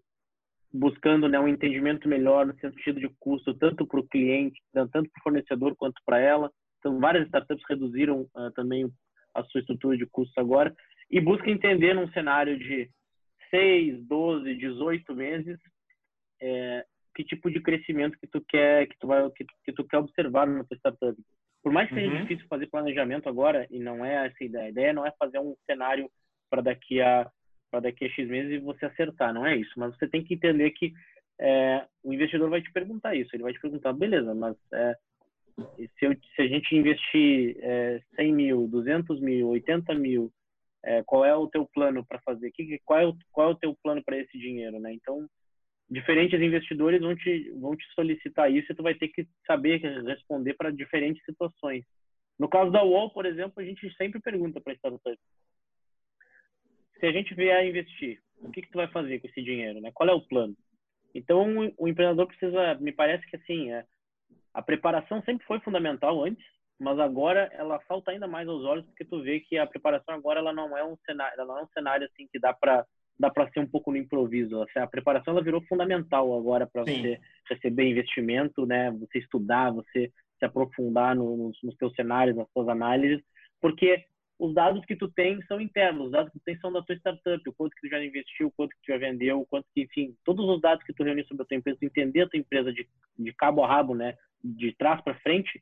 buscando 0.72 1.28
né, 1.28 1.40
um 1.40 1.48
entendimento 1.48 2.08
melhor 2.08 2.46
no 2.46 2.58
sentido 2.60 3.00
de 3.00 3.10
custo, 3.20 3.54
tanto 3.54 3.86
para 3.86 4.00
o 4.00 4.08
cliente, 4.08 4.62
tanto 4.74 4.92
para 4.92 5.20
o 5.20 5.24
fornecedor 5.24 5.76
quanto 5.76 6.02
para 6.06 6.20
ela. 6.20 6.52
Então, 6.80 7.00
várias 7.00 7.26
startups 7.26 7.64
reduziram 7.68 8.28
uh, 8.36 8.52
também 8.56 8.90
a 9.34 9.44
sua 9.46 9.62
estrutura 9.62 9.98
de 9.98 10.06
custos 10.06 10.38
agora 10.38 10.74
e 11.10 11.20
busca 11.20 11.50
entender 11.50 11.94
num 11.94 12.10
cenário 12.10 12.58
de 12.58 12.90
6, 13.50 14.06
12, 14.06 14.56
18 14.56 15.16
meses 15.16 15.58
é, 16.42 16.86
que 17.18 17.24
tipo 17.24 17.49
de 17.49 17.59
crescimento 17.59 18.18
que 18.20 18.28
tu 18.28 18.39
quer 18.47 18.88
que 18.88 18.95
tu 18.99 19.07
vai 19.07 19.28
que, 19.32 19.43
que 19.65 19.74
tu 19.74 19.84
quer 19.84 19.97
observar 19.97 20.45
na 20.45 20.63
tua 20.63 20.78
startup. 20.78 21.18
Por 21.63 21.72
mais 21.72 21.89
que 21.89 21.95
seja 21.95 22.13
uhum. 22.13 22.22
difícil 22.22 22.47
fazer 22.47 22.68
planejamento 22.68 23.28
agora, 23.28 23.65
e 23.72 23.80
não 23.80 24.05
é 24.05 24.28
essa 24.28 24.36
a 24.39 24.45
ideia. 24.45 24.65
A 24.65 24.70
ideia 24.70 24.93
não 24.93 25.05
é 25.05 25.11
fazer 25.18 25.39
um 25.39 25.55
cenário 25.65 26.07
para 26.47 26.61
daqui 26.61 27.01
a 27.01 27.30
para 27.72 27.82
daqui 27.82 28.05
a 28.05 28.09
X 28.09 28.30
meses 28.30 28.53
e 28.53 28.59
você 28.59 28.86
acertar, 28.86 29.34
não 29.34 29.45
é 29.45 29.57
isso. 29.57 29.74
Mas 29.78 29.97
você 29.97 30.07
tem 30.07 30.24
que 30.24 30.36
entender 30.36 30.70
que 30.72 30.93
é, 31.39 31.86
o 32.03 32.13
investidor 32.13 32.49
vai 32.49 32.61
te 32.61 32.72
perguntar 32.72 33.15
isso. 33.15 33.36
Ele 33.36 33.43
vai 33.43 33.51
te 33.51 33.59
perguntar, 33.59 33.91
beleza, 33.93 34.34
mas 34.34 34.55
é, 34.72 34.95
se, 35.76 36.05
eu, 36.05 36.15
se, 36.36 36.41
a 36.41 36.47
gente 36.47 36.76
investir 36.76 37.57
é, 37.59 37.99
100 38.15 38.34
mil, 38.34 38.68
200 38.68 39.20
mil, 39.20 39.49
80 39.49 39.93
mil, 39.95 40.32
é, 40.86 41.03
qual 41.03 41.26
é 41.26 41.36
o 41.36 41.47
teu 41.47 41.65
plano 41.65 42.05
para 42.05 42.22
fazer? 42.22 42.51
Que, 42.51 42.80
qual, 42.86 42.99
é 42.99 43.05
o, 43.05 43.18
qual 43.32 43.49
é 43.49 43.51
o 43.51 43.57
teu 43.57 43.76
plano 43.84 44.01
para 44.03 44.18
esse 44.18 44.38
dinheiro, 44.38 44.80
né? 44.80 44.93
Então, 44.93 45.28
diferentes 45.90 46.40
investidores 46.40 47.02
vão 47.02 47.16
te, 47.16 47.50
vão 47.60 47.76
te 47.76 47.86
solicitar 47.94 48.52
isso 48.52 48.72
e 48.72 48.76
tu 48.76 48.84
vai 48.84 48.94
ter 48.96 49.08
que 49.08 49.28
saber 49.46 49.78
responder 50.06 50.54
para 50.54 50.72
diferentes 50.72 51.24
situações. 51.24 51.86
No 52.38 52.48
caso 52.50 52.72
da 52.72 52.84
UOL, 52.84 53.10
por 53.12 53.26
exemplo, 53.26 53.62
a 53.62 53.64
gente 53.64 53.92
sempre 53.96 54.20
pergunta 54.20 54.62
para 54.62 54.74
a 54.74 54.76
startup. 54.76 55.20
Se 57.00 57.06
a 57.06 57.12
gente 57.12 57.34
vier 57.34 57.58
a 57.58 57.66
investir, 57.66 58.20
o 58.40 58.52
que, 58.52 58.62
que 58.62 58.70
tu 58.70 58.78
vai 58.78 58.88
fazer 58.90 59.20
com 59.20 59.28
esse 59.28 59.42
dinheiro? 59.42 59.80
Né? 59.82 59.92
Qual 59.94 60.10
é 60.10 60.14
o 60.14 60.22
plano? 60.22 60.56
Então, 61.16 61.74
o 61.78 61.88
empreendedor 61.88 62.28
precisa, 62.28 62.76
me 62.76 62.92
parece 62.92 63.26
que 63.28 63.38
assim, 63.38 63.72
é, 63.72 63.86
a 64.54 64.62
preparação 64.62 65.22
sempre 65.24 65.46
foi 65.48 65.60
fundamental 65.62 66.24
antes, 66.24 66.46
mas 66.80 67.00
agora 67.00 67.50
ela 67.54 67.80
falta 67.82 68.12
ainda 68.12 68.28
mais 68.28 68.48
aos 68.48 68.64
olhos 68.64 68.86
porque 68.86 69.06
tu 69.06 69.22
vê 69.22 69.40
que 69.40 69.58
a 69.58 69.66
preparação 69.66 70.14
agora 70.14 70.40
ela 70.40 70.54
não 70.54 70.78
é 70.78 70.84
um 70.84 70.96
cenário, 71.06 71.34
ela 71.40 71.48
não 71.48 71.60
é 71.60 71.64
um 71.64 71.70
cenário 71.70 72.08
assim 72.08 72.28
que 72.32 72.40
dá 72.40 72.54
para 72.54 72.86
dá 73.20 73.30
para 73.30 73.49
ser 73.51 73.59
um 73.59 73.68
pouco 73.68 73.91
no 73.91 73.97
improviso. 73.97 74.63
A 74.76 74.88
preparação 74.88 75.34
ela 75.34 75.43
virou 75.43 75.61
fundamental 75.63 76.38
agora 76.38 76.68
para 76.68 76.84
você 76.84 77.20
receber 77.49 77.89
investimento, 77.89 78.65
né? 78.65 78.91
Você 78.91 79.20
estudar, 79.20 79.72
você 79.72 80.11
se 80.38 80.45
aprofundar 80.45 81.15
nos, 81.15 81.57
nos 81.63 81.76
teus 81.76 81.93
cenários, 81.95 82.38
nas 82.38 82.49
suas 82.51 82.68
análises, 82.68 83.24
porque 83.59 84.05
os 84.39 84.53
dados 84.53 84.86
que 84.86 84.95
tu 84.95 85.07
tem 85.07 85.41
são 85.43 85.59
internos, 85.59 86.07
os 86.07 86.11
dados 86.11 86.32
que 86.32 86.39
tu 86.39 86.43
tem 86.43 86.57
são 86.59 86.72
da 86.72 86.82
tua 86.84 86.95
startup, 86.95 87.49
o 87.49 87.53
quanto 87.53 87.76
que 87.76 87.88
tu 87.88 87.89
já 87.89 88.03
investiu, 88.03 88.47
o 88.47 88.51
quanto 88.51 88.70
que 88.70 88.82
tu 88.84 88.91
já 88.91 88.97
vendeu, 88.99 89.41
o 89.41 89.45
quanto 89.47 89.65
que, 89.74 89.82
enfim, 89.82 90.15
todos 90.24 90.47
os 90.47 90.61
dados 90.61 90.84
que 90.86 90.93
tu 90.93 91.03
reuniu 91.03 91.26
sobre 91.26 91.43
a 91.43 91.45
tua 91.45 91.57
empresa, 91.57 91.80
tu 91.80 91.86
entender 91.86 92.22
a 92.22 92.30
tua 92.30 92.39
empresa 92.39 92.72
de, 92.72 92.88
de 93.18 93.34
cabo 93.34 93.63
a 93.63 93.68
rabo, 93.68 93.95
né? 93.95 94.15
De 94.43 94.74
trás 94.74 95.01
para 95.01 95.20
frente, 95.22 95.61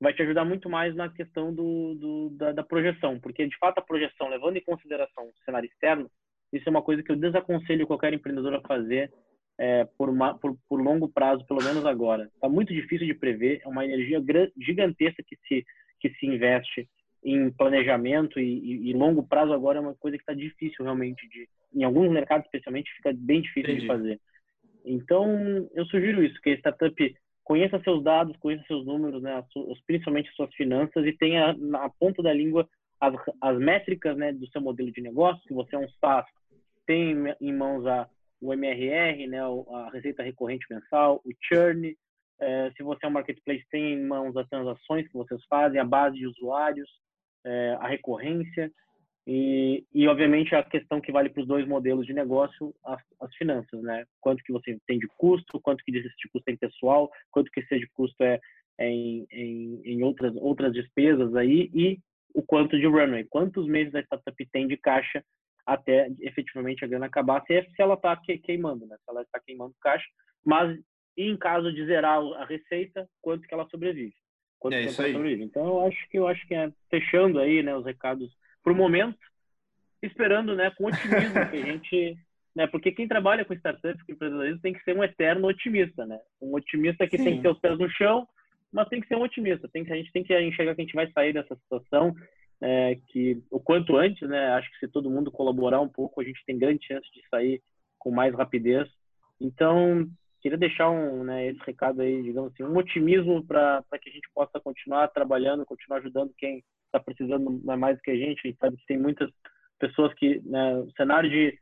vai 0.00 0.12
te 0.12 0.22
ajudar 0.22 0.44
muito 0.44 0.70
mais 0.70 0.94
na 0.94 1.08
questão 1.08 1.52
do, 1.52 1.94
do 1.94 2.30
da, 2.30 2.52
da, 2.52 2.62
projeção, 2.62 3.18
porque 3.18 3.46
de 3.46 3.56
fato 3.58 3.78
a 3.78 3.82
projeção, 3.82 4.28
levando 4.28 4.56
em 4.56 4.64
consideração 4.64 5.24
o 5.24 5.44
cenário 5.44 5.68
externo, 5.68 6.10
isso 6.52 6.68
é 6.68 6.70
uma 6.70 6.82
coisa 6.82 7.02
que 7.02 7.10
eu 7.10 7.16
desaconselho 7.16 7.86
qualquer 7.86 8.12
empreendedor 8.12 8.54
a 8.54 8.60
fazer 8.60 9.12
é, 9.58 9.84
por, 9.96 10.08
uma, 10.08 10.36
por, 10.38 10.56
por, 10.68 10.82
longo 10.82 11.08
prazo, 11.08 11.46
pelo 11.46 11.62
menos 11.62 11.84
agora. 11.86 12.24
Está 12.34 12.48
muito 12.48 12.72
difícil 12.72 13.06
de 13.06 13.14
prever, 13.14 13.60
é 13.64 13.68
uma 13.68 13.84
energia 13.84 14.22
gigantesca 14.58 15.22
que 15.26 15.36
se, 15.46 15.64
que 16.00 16.10
se 16.10 16.26
investe 16.26 16.88
em 17.24 17.50
planejamento 17.52 18.40
e, 18.40 18.58
e, 18.58 18.90
e 18.90 18.92
longo 18.92 19.22
prazo 19.22 19.52
agora 19.52 19.78
é 19.78 19.80
uma 19.80 19.94
coisa 19.94 20.16
que 20.16 20.22
está 20.22 20.34
difícil 20.34 20.84
realmente 20.84 21.28
de, 21.28 21.48
em 21.74 21.84
alguns 21.84 22.10
mercados 22.10 22.46
especialmente, 22.46 22.92
fica 22.96 23.12
bem 23.14 23.40
difícil 23.40 23.70
Entendi. 23.70 23.80
de 23.82 23.86
fazer. 23.86 24.20
Então, 24.84 25.68
eu 25.74 25.86
sugiro 25.86 26.24
isso, 26.24 26.40
que 26.42 26.50
a 26.50 26.54
startup 26.54 27.16
conheça 27.44 27.80
seus 27.80 28.02
dados, 28.02 28.36
conheça 28.38 28.64
seus 28.66 28.84
números, 28.84 29.22
né, 29.22 29.42
principalmente 29.86 30.32
suas 30.34 30.52
finanças 30.54 31.06
e 31.06 31.12
tenha 31.12 31.52
na 31.54 31.88
ponta 31.88 32.22
da 32.22 32.32
língua 32.32 32.68
as, 33.00 33.14
as 33.40 33.58
métricas 33.58 34.16
né, 34.16 34.32
do 34.32 34.46
seu 34.48 34.60
modelo 34.60 34.90
de 34.90 35.00
negócio, 35.00 35.42
se 35.46 35.54
você 35.54 35.76
é 35.76 35.78
um 35.78 35.88
SaaS, 36.00 36.26
tem 36.86 37.16
em 37.40 37.52
mãos 37.52 37.86
a, 37.86 38.08
o 38.40 38.52
MRR, 38.52 39.26
né, 39.26 39.40
a 39.40 39.90
receita 39.92 40.22
recorrente 40.22 40.66
mensal, 40.70 41.20
o 41.24 41.30
churn. 41.42 41.96
É, 42.40 42.72
se 42.76 42.82
você 42.82 43.06
é 43.06 43.08
um 43.08 43.12
marketplace, 43.12 43.64
tem 43.70 43.94
em 43.94 44.04
mãos 44.04 44.36
as 44.36 44.48
transações 44.48 45.06
que 45.06 45.14
vocês 45.14 45.40
fazem, 45.48 45.80
a 45.80 45.84
base 45.84 46.16
de 46.16 46.26
usuários, 46.26 46.90
é, 47.44 47.76
a 47.80 47.86
recorrência 47.86 48.70
e, 49.26 49.84
e, 49.94 50.08
obviamente, 50.08 50.54
a 50.54 50.64
questão 50.64 51.00
que 51.00 51.12
vale 51.12 51.28
para 51.28 51.42
os 51.42 51.46
dois 51.46 51.66
modelos 51.66 52.06
de 52.06 52.12
negócio, 52.12 52.74
as, 52.84 53.00
as, 53.20 53.34
finanças, 53.36 53.80
né? 53.80 54.04
Quanto 54.20 54.42
que 54.42 54.52
você 54.52 54.76
tem 54.86 54.98
de 54.98 55.06
custo, 55.16 55.60
quanto 55.60 55.82
que 55.84 55.92
desse 55.92 56.08
custo 56.32 56.44
tem 56.44 56.56
pessoal, 56.56 57.10
quanto 57.30 57.50
que 57.52 57.60
esse 57.60 57.78
de 57.78 57.88
custo 57.94 58.20
é, 58.22 58.40
é 58.78 58.88
em, 58.88 59.24
em, 59.30 59.80
em, 59.84 60.02
outras, 60.02 60.34
outras 60.36 60.72
despesas 60.72 61.36
aí 61.36 61.70
e 61.72 61.98
o 62.34 62.42
quanto 62.42 62.76
de 62.78 62.86
runway, 62.86 63.24
quantos 63.24 63.66
meses 63.66 63.94
a 63.94 64.00
startup 64.00 64.46
tem 64.50 64.66
de 64.66 64.76
caixa 64.76 65.22
até 65.66 66.08
efetivamente 66.20 66.84
a 66.84 66.88
grana 66.88 67.06
acabar, 67.06 67.42
se, 67.46 67.62
se 67.62 67.82
ela 67.82 67.94
está 67.94 68.16
queimando, 68.16 68.86
né? 68.86 68.96
Se 68.96 69.10
ela 69.10 69.22
está 69.22 69.40
queimando 69.40 69.74
caixa, 69.80 70.06
mas 70.44 70.78
em 71.16 71.36
caso 71.36 71.72
de 71.72 71.84
zerar 71.86 72.18
a 72.18 72.44
receita, 72.44 73.08
quanto 73.20 73.46
que 73.46 73.54
ela 73.54 73.68
sobrevive? 73.68 74.14
Quanto 74.58 74.74
é 74.74 74.82
isso 74.82 75.02
aí. 75.02 75.12
Sobrevive. 75.12 75.44
Então 75.44 75.66
eu 75.66 75.86
acho 75.86 76.08
que 76.08 76.18
eu 76.18 76.26
acho 76.26 76.46
que 76.46 76.54
é 76.54 76.70
fechando 76.90 77.38
aí, 77.38 77.62
né, 77.62 77.76
os 77.76 77.84
recados 77.84 78.30
para 78.62 78.72
o 78.72 78.76
momento, 78.76 79.18
esperando, 80.02 80.54
né, 80.54 80.70
com 80.76 80.86
otimismo 80.86 81.50
que 81.50 81.56
a 81.56 81.64
gente, 81.64 82.16
né, 82.54 82.66
porque 82.66 82.92
quem 82.92 83.08
trabalha 83.08 83.44
com 83.44 83.54
startups, 83.54 84.02
com 84.04 84.12
empreendedorismo, 84.12 84.60
tem 84.60 84.72
que 84.72 84.82
ser 84.82 84.96
um 84.96 85.04
eterno 85.04 85.48
otimista, 85.48 86.06
né? 86.06 86.18
Um 86.40 86.54
otimista 86.54 87.06
que 87.06 87.18
Sim. 87.18 87.24
tem 87.24 87.36
que 87.36 87.42
ter 87.42 87.50
os 87.50 87.58
pés 87.58 87.78
no 87.78 87.90
chão, 87.90 88.26
mas 88.72 88.88
tem 88.88 89.00
que 89.00 89.08
ser 89.08 89.16
um 89.16 89.22
otimista. 89.22 89.68
Tem 89.68 89.84
que 89.84 89.92
a 89.92 89.96
gente 89.96 90.12
tem 90.12 90.24
que 90.24 90.38
enxergar 90.40 90.74
que 90.74 90.80
a 90.80 90.84
gente 90.84 90.94
vai 90.94 91.10
sair 91.12 91.32
dessa 91.32 91.54
situação 91.56 92.14
é, 92.62 92.96
que 93.08 93.42
o 93.50 93.58
quanto 93.58 93.96
antes, 93.96 94.26
né? 94.28 94.52
Acho 94.52 94.70
que 94.70 94.78
se 94.78 94.88
todo 94.88 95.10
mundo 95.10 95.32
colaborar 95.32 95.80
um 95.80 95.88
pouco, 95.88 96.20
a 96.20 96.24
gente 96.24 96.44
tem 96.46 96.56
grande 96.56 96.86
chance 96.86 97.06
de 97.12 97.20
sair 97.28 97.60
com 97.98 98.10
mais 98.10 98.32
rapidez. 98.34 98.88
Então, 99.40 100.08
queria 100.40 100.56
deixar 100.56 100.88
um, 100.88 101.24
né, 101.24 101.48
esse 101.48 101.60
recado 101.66 102.00
aí, 102.00 102.22
digamos 102.22 102.52
assim, 102.52 102.62
um 102.62 102.76
otimismo 102.76 103.44
para 103.44 103.82
que 104.00 104.08
a 104.08 104.12
gente 104.12 104.28
possa 104.32 104.60
continuar 104.60 105.08
trabalhando, 105.08 105.66
continuar 105.66 105.98
ajudando 105.98 106.32
quem 106.38 106.62
está 106.86 107.00
precisando 107.00 107.60
mais 107.64 107.96
do 107.96 108.02
que 108.02 108.10
a 108.12 108.16
gente. 108.16 108.40
A 108.44 108.48
gente 108.48 108.58
sabe 108.58 108.76
que 108.76 108.86
tem 108.86 108.98
muitas 108.98 109.28
pessoas 109.78 110.14
que 110.14 110.40
né, 110.44 110.76
o 110.78 110.90
cenário 110.92 111.28
de, 111.28 111.58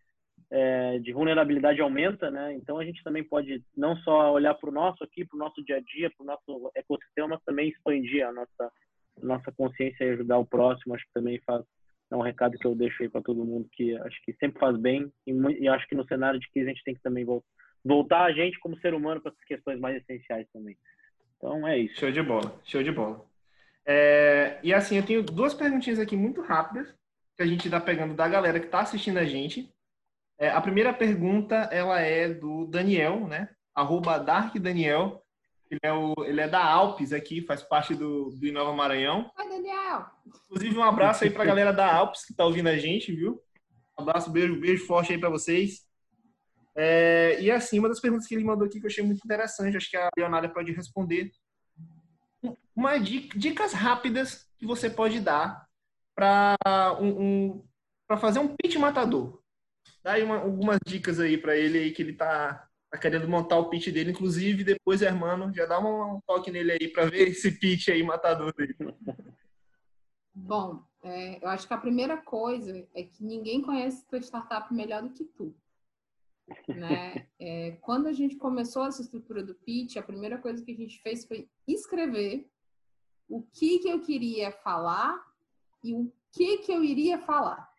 é, 0.51 0.99
de 0.99 1.13
vulnerabilidade 1.15 1.81
aumenta, 1.81 2.31
né? 2.31 2.55
Então 2.55 2.79
a 2.79 2.85
gente 2.85 3.03
também 3.03 3.25
pode 3.25 3.65
não 3.75 3.97
só 3.99 4.33
olhar 4.33 4.55
para 4.55 4.69
o 4.69 4.73
nosso 4.73 5.03
aqui, 5.03 5.25
para 5.25 5.37
o 5.37 5.39
nosso 5.39 5.65
dia 5.65 5.77
a 5.77 5.81
dia, 5.81 6.11
para 6.11 6.23
o 6.23 6.27
nosso 6.27 6.71
ecossistema, 6.75 7.29
mas 7.29 7.43
também 7.45 7.71
expandir 7.71 8.27
a 8.27 8.33
nossa 8.33 8.71
nossa 9.23 9.53
consciência 9.53 10.05
e 10.05 10.11
ajudar 10.11 10.39
o 10.39 10.47
próximo, 10.47 10.95
acho 10.95 11.05
que 11.05 11.13
também 11.13 11.41
faz, 11.47 11.65
é 12.11 12.17
um 12.17 12.23
recado 12.23 12.59
que 12.59 12.67
eu 12.67 12.75
deixo 12.75 13.03
aí 13.03 13.09
para 13.09 13.23
todo 13.23 13.45
mundo 13.45 13.69
que 13.73 13.97
acho 13.97 14.21
que 14.25 14.33
sempre 14.35 14.59
faz 14.59 14.77
bem 14.77 15.13
e, 15.27 15.33
e, 15.33 15.69
acho 15.69 15.87
que 15.87 15.95
no 15.95 16.07
cenário 16.07 16.41
de 16.41 16.51
crise 16.51 16.69
a 16.69 16.73
gente 16.73 16.85
tem 16.85 16.95
que 16.95 17.03
também 17.03 17.25
voltar 17.85 18.25
a 18.25 18.33
gente 18.33 18.59
como 18.59 18.79
ser 18.81 18.95
humano 18.95 19.21
para 19.21 19.33
as 19.33 19.45
questões 19.45 19.79
mais 19.79 19.97
essenciais 19.97 20.47
também. 20.53 20.77
Então 21.37 21.67
é 21.67 21.79
isso. 21.79 22.01
Show 22.01 22.11
de 22.11 22.23
bola, 22.23 22.61
show 22.65 22.83
de 22.83 22.93
bola. 22.93 23.25
É, 23.87 24.59
e 24.63 24.75
assim, 24.75 24.97
eu 24.97 25.07
tenho 25.07 25.23
duas 25.23 25.55
perguntinhas 25.55 25.99
aqui 25.99 26.17
muito 26.17 26.43
rápidas 26.43 26.89
que 27.37 27.43
a 27.43 27.47
gente 27.47 27.65
está 27.65 27.81
pegando 27.81 28.15
da 28.15 28.29
galera 28.29 28.61
que 28.61 28.67
está 28.67 28.81
assistindo 28.81 29.19
a 29.19 29.25
gente. 29.25 29.73
É, 30.39 30.51
a 30.51 30.61
primeira 30.61 30.93
pergunta 30.93 31.69
ela 31.73 32.01
é 32.01 32.29
do 32.29 32.67
Daniel, 32.67 33.27
né? 33.27 33.49
Arroba 33.75 34.19
Dark 34.19 34.55
Daniel. 34.57 35.23
Ele 35.71 35.81
é, 35.85 35.93
o, 35.93 36.15
ele 36.25 36.41
é 36.41 36.49
da 36.49 36.65
Alpes 36.65 37.13
aqui, 37.13 37.43
faz 37.43 37.63
parte 37.63 37.95
do, 37.95 38.31
do 38.31 38.47
Inova 38.47 38.75
Maranhão. 38.75 39.31
Oi, 39.39 39.49
Daniel! 39.49 40.07
Inclusive, 40.27 40.77
um 40.77 40.83
abraço 40.83 41.23
aí 41.23 41.31
para 41.31 41.45
a 41.45 41.47
galera 41.47 41.73
da 41.73 41.95
Alpes 41.95 42.25
que 42.25 42.33
está 42.33 42.45
ouvindo 42.45 42.69
a 42.69 42.77
gente, 42.77 43.13
viu? 43.13 43.41
Um 43.97 44.03
abraço, 44.03 44.31
beijo, 44.31 44.59
beijo 44.59 44.85
forte 44.85 45.13
aí 45.13 45.19
para 45.19 45.31
vocês. 45.31 45.89
É, 46.75 47.41
e 47.41 47.51
assim, 47.51 47.79
uma 47.79 47.89
das 47.89 48.01
perguntas 48.01 48.27
que 48.27 48.35
ele 48.35 48.45
mandou 48.45 48.67
aqui 48.67 48.81
que 48.81 48.87
eu 48.87 48.91
achei 48.91 49.05
muito 49.05 49.21
interessante, 49.25 49.77
acho 49.77 49.91
que 49.91 49.97
a 49.97 50.09
Leonardo 50.19 50.53
pode 50.53 50.73
responder. 50.73 51.31
Uma 52.75 52.99
dica, 52.99 53.39
dicas 53.39 53.73
rápidas 53.73 54.49
que 54.59 54.67
você 54.67 54.91
pode 54.91 55.21
dar 55.21 55.67
para 56.15 56.57
um, 57.01 57.23
um 57.23 57.69
para 58.09 58.17
fazer 58.17 58.41
um 58.41 58.57
pitch 58.57 58.75
matador. 58.77 59.41
Dá 60.03 60.13
aí 60.13 60.23
uma, 60.25 60.39
algumas 60.39 60.79
dicas 60.85 61.21
aí 61.21 61.39
para 61.39 61.57
ele 61.57 61.79
aí 61.79 61.93
que 61.93 62.03
ele 62.03 62.15
tá 62.15 62.67
tá 62.91 62.99
querendo 62.99 63.29
montar 63.29 63.59
o 63.59 63.71
pitch 63.71 63.89
dele. 63.89 64.11
Inclusive, 64.11 64.65
depois, 64.65 65.01
hermano, 65.01 65.53
já 65.55 65.65
dá 65.65 65.79
um, 65.79 66.21
toque 66.27 66.51
nele 66.51 66.73
aí 66.73 66.89
para 66.89 67.07
ver 67.07 67.29
esse 67.29 67.53
pitch 67.53 67.89
aí 67.89 68.03
matador 68.03 68.53
dele. 68.55 68.77
Bom, 70.35 70.83
é, 71.03 71.43
eu 71.43 71.49
acho 71.49 71.67
que 71.67 71.75
a 71.75 71.79
primeira 71.79 72.17
coisa 72.17 72.87
é 72.95 73.03
que 73.05 73.25
ninguém 73.25 73.63
conhece 73.63 74.07
tua 74.07 74.19
startup 74.21 74.73
melhor 74.75 75.03
do 75.03 75.11
que 75.11 75.25
tu. 75.25 75.55
Né? 76.69 77.29
É, 77.39 77.73
quando 77.81 78.09
a 78.09 78.13
gente 78.13 78.37
começou 78.37 78.85
essa 78.85 79.03
estrutura 79.03 79.43
do 79.43 79.55
pitch, 79.55 79.97
a 79.97 80.03
primeira 80.03 80.37
coisa 80.37 80.65
que 80.65 80.73
a 80.73 80.77
gente 80.77 81.01
fez 81.01 81.25
foi 81.25 81.49
escrever 81.67 82.51
o 83.29 83.43
que, 83.43 83.79
que 83.79 83.89
eu 83.89 84.01
queria 84.01 84.51
falar 84.51 85.25
e 85.85 85.95
o 85.95 86.13
que, 86.33 86.59
que 86.59 86.73
eu 86.73 86.83
iria 86.83 87.19
falar. 87.19 87.71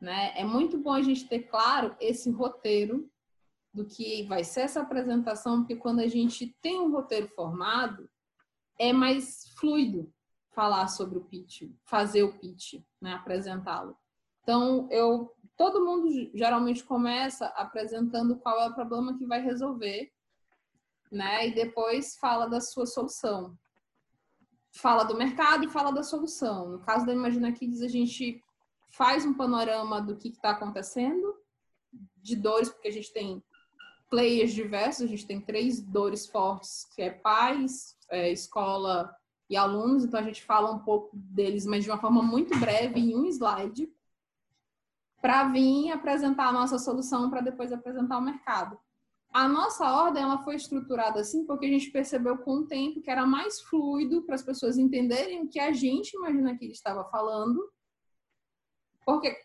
Né? 0.00 0.32
É 0.36 0.44
muito 0.44 0.76
bom 0.78 0.92
a 0.92 1.02
gente 1.02 1.28
ter 1.28 1.44
claro 1.44 1.94
esse 2.00 2.30
roteiro 2.30 3.08
do 3.72 3.84
que 3.84 4.24
vai 4.24 4.44
ser 4.44 4.62
essa 4.62 4.80
apresentação, 4.80 5.60
porque 5.60 5.76
quando 5.76 6.00
a 6.00 6.06
gente 6.06 6.56
tem 6.60 6.80
um 6.80 6.90
roteiro 6.90 7.28
formado, 7.28 8.08
é 8.78 8.92
mais 8.92 9.48
fluido 9.56 10.12
falar 10.50 10.88
sobre 10.88 11.18
o 11.18 11.24
pitch, 11.24 11.70
fazer 11.84 12.22
o 12.22 12.38
pitch, 12.38 12.82
né, 13.00 13.14
apresentá-lo. 13.14 13.96
Então, 14.42 14.88
eu 14.90 15.32
todo 15.56 15.84
mundo 15.84 16.08
geralmente 16.32 16.84
começa 16.84 17.46
apresentando 17.48 18.36
qual 18.36 18.60
é 18.60 18.68
o 18.68 18.74
problema 18.74 19.18
que 19.18 19.26
vai 19.26 19.42
resolver, 19.42 20.10
né? 21.10 21.48
E 21.48 21.54
depois 21.54 22.16
fala 22.16 22.46
da 22.46 22.60
sua 22.60 22.86
solução. 22.86 23.58
Fala 24.70 25.02
do 25.02 25.16
mercado 25.16 25.64
e 25.64 25.68
fala 25.68 25.90
da 25.90 26.04
solução. 26.04 26.68
No 26.68 26.78
caso 26.78 27.04
da 27.04 27.12
Imagina 27.12 27.52
Kids, 27.52 27.82
a 27.82 27.88
gente 27.88 28.40
faz 28.90 29.26
um 29.26 29.34
panorama 29.34 30.00
do 30.00 30.16
que 30.16 30.28
está 30.28 30.50
acontecendo, 30.50 31.36
de 32.16 32.36
dores, 32.36 32.68
porque 32.68 32.88
a 32.88 32.92
gente 32.92 33.12
tem 33.12 33.42
players 34.08 34.52
diversos, 34.52 35.02
a 35.02 35.06
gente 35.06 35.26
tem 35.26 35.40
três 35.40 35.80
dores 35.80 36.26
fortes, 36.26 36.86
que 36.94 37.02
é 37.02 37.10
pais, 37.10 37.96
é, 38.10 38.30
escola 38.30 39.14
e 39.48 39.56
alunos, 39.56 40.04
então 40.04 40.20
a 40.20 40.22
gente 40.22 40.42
fala 40.42 40.70
um 40.70 40.80
pouco 40.80 41.10
deles, 41.14 41.64
mas 41.64 41.84
de 41.84 41.90
uma 41.90 42.00
forma 42.00 42.22
muito 42.22 42.58
breve, 42.58 43.00
em 43.00 43.16
um 43.16 43.26
slide, 43.26 43.90
para 45.20 45.48
vir 45.48 45.90
apresentar 45.90 46.48
a 46.48 46.52
nossa 46.52 46.78
solução 46.78 47.30
para 47.30 47.40
depois 47.40 47.72
apresentar 47.72 48.18
o 48.18 48.22
mercado. 48.22 48.78
A 49.32 49.46
nossa 49.46 49.90
ordem 49.92 50.22
ela 50.22 50.38
foi 50.38 50.56
estruturada 50.56 51.20
assim 51.20 51.44
porque 51.44 51.66
a 51.66 51.68
gente 51.68 51.90
percebeu 51.90 52.38
com 52.38 52.58
o 52.58 52.66
tempo 52.66 53.02
que 53.02 53.10
era 53.10 53.26
mais 53.26 53.60
fluido 53.60 54.22
para 54.22 54.34
as 54.34 54.42
pessoas 54.42 54.78
entenderem 54.78 55.42
o 55.42 55.48
que 55.48 55.60
a 55.60 55.72
gente 55.72 56.14
imagina 56.14 56.56
que 56.56 56.64
ele 56.64 56.72
estava 56.72 57.04
falando. 57.10 57.60
Porque 59.04 59.36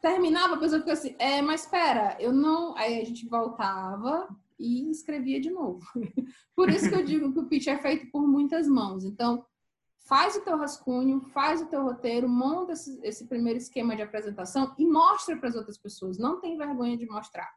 terminava, 0.00 0.54
a 0.54 0.58
pessoa 0.58 0.80
ficou 0.80 0.92
assim, 0.92 1.14
é, 1.18 1.40
mas 1.42 1.62
espera, 1.62 2.16
eu 2.20 2.32
não. 2.32 2.76
Aí 2.76 3.00
a 3.00 3.04
gente 3.04 3.28
voltava 3.28 4.28
e 4.58 4.90
escrevia 4.90 5.40
de 5.40 5.50
novo. 5.50 5.84
Por 6.54 6.70
isso 6.70 6.88
que 6.88 6.94
eu 6.94 7.04
digo 7.04 7.32
que 7.32 7.38
o 7.38 7.46
pitch 7.46 7.66
é 7.68 7.78
feito 7.78 8.10
por 8.10 8.26
muitas 8.26 8.66
mãos. 8.66 9.04
Então, 9.04 9.44
faz 10.06 10.36
o 10.36 10.40
teu 10.40 10.56
rascunho, 10.56 11.20
faz 11.20 11.60
o 11.60 11.66
teu 11.66 11.82
roteiro, 11.82 12.28
monta 12.28 12.72
esse, 12.72 12.98
esse 13.02 13.26
primeiro 13.26 13.58
esquema 13.58 13.94
de 13.94 14.02
apresentação 14.02 14.74
e 14.78 14.86
mostra 14.86 15.36
para 15.36 15.48
as 15.48 15.56
outras 15.56 15.76
pessoas. 15.76 16.18
Não 16.18 16.40
tem 16.40 16.56
vergonha 16.56 16.96
de 16.96 17.06
mostrar. 17.06 17.52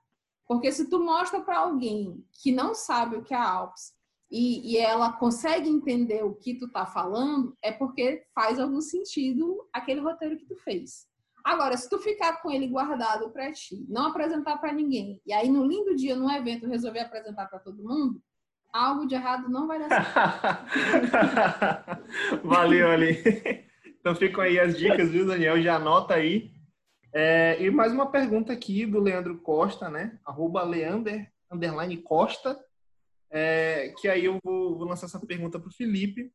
Porque 0.47 0.71
se 0.71 0.89
tu 0.89 0.99
mostra 0.99 1.41
para 1.41 1.59
alguém 1.59 2.25
que 2.31 2.51
não 2.51 2.73
sabe 2.73 3.15
o 3.15 3.23
que 3.23 3.33
é 3.33 3.37
a 3.37 3.47
Alps 3.47 3.93
e, 4.31 4.73
e, 4.73 4.77
ela 4.77 5.13
consegue 5.13 5.69
entender 5.69 6.23
o 6.23 6.35
que 6.35 6.55
tu 6.55 6.67
tá 6.67 6.85
falando, 6.85 7.55
é 7.63 7.71
porque 7.71 8.25
faz 8.33 8.59
algum 8.59 8.81
sentido 8.81 9.67
aquele 9.73 10.01
roteiro 10.01 10.37
que 10.37 10.45
tu 10.45 10.55
fez. 10.55 11.08
Agora, 11.49 11.75
se 11.75 11.89
tu 11.89 11.97
ficar 11.97 12.43
com 12.43 12.51
ele 12.51 12.67
guardado 12.67 13.31
para 13.31 13.51
ti, 13.51 13.83
não 13.89 14.09
apresentar 14.09 14.57
para 14.57 14.71
ninguém, 14.71 15.19
e 15.25 15.33
aí 15.33 15.49
no 15.49 15.65
lindo 15.65 15.95
dia, 15.95 16.15
no 16.15 16.29
evento, 16.29 16.67
resolver 16.67 16.99
apresentar 16.99 17.47
para 17.47 17.57
todo 17.57 17.81
mundo, 17.81 18.21
algo 18.71 19.07
de 19.07 19.15
errado 19.15 19.49
não 19.49 19.65
vai 19.65 19.79
dar 19.79 19.89
certo. 19.89 21.07
Valeu, 22.45 22.91
ali. 22.91 23.17
Então 23.99 24.13
ficam 24.13 24.43
aí 24.43 24.59
as 24.59 24.77
dicas, 24.77 25.09
viu, 25.09 25.25
Daniel? 25.25 25.59
Já 25.59 25.77
anota 25.77 26.13
aí. 26.13 26.51
É, 27.11 27.57
e 27.59 27.71
mais 27.71 27.91
uma 27.91 28.11
pergunta 28.11 28.53
aqui 28.53 28.85
do 28.85 28.99
Leandro 28.99 29.39
Costa, 29.39 29.89
né? 29.89 30.19
Arroba 30.23 30.61
Leander, 30.61 31.31
underline 31.51 31.97
Costa. 31.97 32.55
É, 33.31 33.91
que 33.99 34.07
aí 34.07 34.25
eu 34.25 34.37
vou, 34.43 34.77
vou 34.77 34.87
lançar 34.87 35.07
essa 35.07 35.19
pergunta 35.19 35.59
para 35.59 35.69
o 35.69 35.73
Felipe 35.73 36.31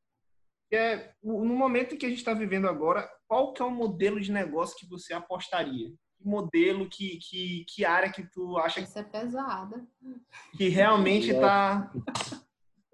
é 0.75 1.13
no 1.23 1.55
momento 1.57 1.97
que 1.97 2.07
a 2.07 2.09
gente 2.09 2.19
está 2.19 2.35
vivendo 2.35 2.69
agora, 2.69 3.09
qual 3.27 3.53
que 3.53 3.63
é 3.63 3.65
o 3.65 3.71
modelo 3.71 4.21
de 4.21 4.33
negócio 4.33 4.77
que 4.77 4.89
você 4.89 5.15
apostaria? 5.15 5.89
Que 6.17 6.27
modelo, 6.27 6.89
que, 6.89 7.19
que, 7.19 7.65
que 7.69 7.85
área 7.85 8.11
que 8.11 8.23
tu 8.31 8.57
acha 8.59 8.81
que... 8.81 8.87
Isso 8.87 8.99
é 8.99 9.03
pesada. 9.03 9.85
Que 10.57 10.69
realmente 10.69 11.31
está... 11.31 11.91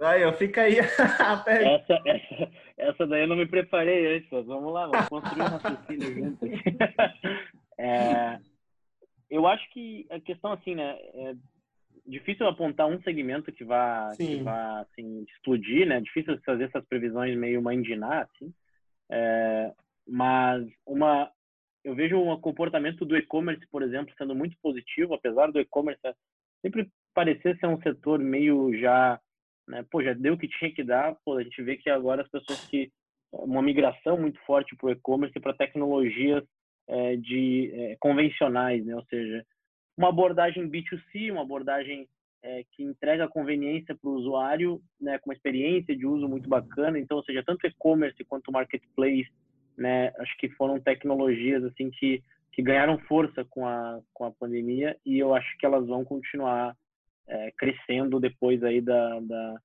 Aí, 0.00 0.24
ó, 0.24 0.32
fica 0.32 0.62
aí. 0.62 0.78
Essa, 0.80 1.44
essa, 1.46 2.50
essa 2.78 3.06
daí 3.06 3.20
eu 3.20 3.28
não 3.28 3.36
me 3.36 3.46
preparei 3.46 4.16
antes, 4.16 4.30
mas 4.32 4.46
vamos 4.46 4.72
lá, 4.72 4.86
vamos 4.86 5.08
construir 5.10 5.42
um 5.42 5.44
raciocínio 5.44 6.14
junto. 6.14 6.46
É, 7.78 8.40
eu 9.28 9.46
acho 9.46 9.70
que 9.70 10.06
a 10.10 10.18
questão, 10.18 10.52
assim, 10.52 10.74
né, 10.74 10.96
é, 11.14 11.34
difícil 12.06 12.46
apontar 12.46 12.86
um 12.86 13.00
segmento 13.02 13.52
que 13.52 13.64
vá, 13.64 14.10
que 14.16 14.42
vá 14.42 14.80
assim, 14.80 15.24
explodir, 15.28 15.86
né? 15.86 16.00
Difícil 16.00 16.38
fazer 16.44 16.64
essas 16.64 16.84
previsões 16.86 17.36
meio 17.36 17.62
mandinar, 17.62 18.28
assim. 18.30 18.52
É, 19.10 19.72
mas 20.06 20.66
uma, 20.86 21.30
eu 21.84 21.94
vejo 21.94 22.18
um 22.18 22.40
comportamento 22.40 23.04
do 23.04 23.16
e-commerce, 23.16 23.66
por 23.70 23.82
exemplo, 23.82 24.14
sendo 24.16 24.34
muito 24.34 24.56
positivo, 24.62 25.14
apesar 25.14 25.50
do 25.50 25.60
e-commerce 25.60 26.00
sempre 26.62 26.90
parecer 27.14 27.58
ser 27.58 27.66
um 27.66 27.80
setor 27.82 28.18
meio 28.18 28.76
já, 28.78 29.20
né? 29.68 29.84
Pô, 29.90 30.02
já 30.02 30.12
deu 30.12 30.34
o 30.34 30.38
que 30.38 30.48
tinha 30.48 30.72
que 30.72 30.84
dar. 30.84 31.16
Pô, 31.24 31.36
a 31.36 31.42
gente 31.42 31.62
vê 31.62 31.76
que 31.76 31.90
agora 31.90 32.22
as 32.22 32.28
pessoas 32.28 32.64
que 32.68 32.90
uma 33.32 33.62
migração 33.62 34.18
muito 34.18 34.40
forte 34.40 34.76
para 34.76 34.88
o 34.88 34.90
e-commerce 34.90 35.36
e 35.36 35.40
para 35.40 35.54
tecnologias 35.54 36.44
é, 36.88 37.16
de 37.16 37.70
é, 37.72 37.96
convencionais, 38.00 38.84
né? 38.84 38.94
Ou 38.94 39.04
seja, 39.04 39.44
uma 39.96 40.08
abordagem 40.08 40.68
B2C, 40.68 41.30
uma 41.30 41.42
abordagem 41.42 42.08
é, 42.42 42.64
que 42.72 42.82
entrega 42.82 43.28
conveniência 43.28 43.94
para 43.94 44.08
o 44.08 44.14
usuário, 44.14 44.80
né, 45.00 45.18
com 45.18 45.30
uma 45.30 45.34
experiência 45.34 45.94
de 45.96 46.06
uso 46.06 46.28
muito 46.28 46.48
bacana. 46.48 46.98
Então, 46.98 47.18
ou 47.18 47.24
seja, 47.24 47.42
tanto 47.44 47.66
e-commerce 47.66 48.24
quanto 48.24 48.52
marketplace, 48.52 49.30
né, 49.76 50.12
acho 50.18 50.36
que 50.38 50.48
foram 50.50 50.80
tecnologias 50.80 51.64
assim 51.64 51.90
que 51.90 52.22
que 52.52 52.62
ganharam 52.62 52.98
força 52.98 53.44
com 53.44 53.64
a 53.64 54.00
com 54.12 54.24
a 54.24 54.32
pandemia 54.32 54.96
e 55.06 55.18
eu 55.18 55.32
acho 55.32 55.56
que 55.56 55.64
elas 55.64 55.86
vão 55.86 56.04
continuar 56.04 56.76
é, 57.28 57.52
crescendo 57.56 58.18
depois 58.18 58.62
aí 58.64 58.80
da, 58.80 59.20
da, 59.20 59.60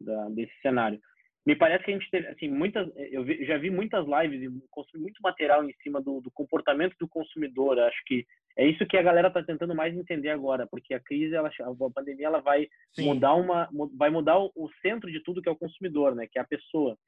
da, 0.00 0.28
desse 0.28 0.52
cenário. 0.62 1.00
Me 1.46 1.56
parece 1.56 1.84
que 1.84 1.90
a 1.90 1.94
gente 1.94 2.10
teve 2.10 2.26
assim 2.28 2.48
muitas, 2.48 2.90
eu 2.96 3.24
vi, 3.24 3.44
já 3.46 3.56
vi 3.56 3.70
muitas 3.70 4.04
lives 4.06 4.42
e 4.42 4.68
consumi 4.70 5.04
muito 5.04 5.18
material 5.22 5.64
em 5.64 5.72
cima 5.82 6.00
do, 6.00 6.20
do 6.20 6.30
comportamento 6.30 6.94
do 7.00 7.08
consumidor. 7.08 7.78
Acho 7.78 8.02
que 8.06 8.26
é 8.56 8.66
isso 8.66 8.86
que 8.86 8.96
a 8.96 9.02
galera 9.02 9.28
está 9.28 9.42
tentando 9.42 9.74
mais 9.74 9.96
entender 9.96 10.30
agora, 10.30 10.66
porque 10.66 10.92
a 10.92 11.00
crise, 11.00 11.34
ela, 11.34 11.48
a 11.48 11.90
pandemia, 11.90 12.26
ela 12.26 12.40
vai 12.40 12.68
Sim. 12.92 13.04
mudar 13.04 13.34
uma, 13.34 13.68
vai 13.96 14.10
mudar 14.10 14.38
o, 14.38 14.70
centro 14.82 15.10
de 15.10 15.22
tudo 15.22 15.40
que 15.40 15.48
é 15.48 15.52
o 15.52 15.56
consumidor, 15.56 16.14
né? 16.14 16.26
Que 16.30 16.38
é 16.38 16.42
a 16.42 16.46
pessoa. 16.46 16.98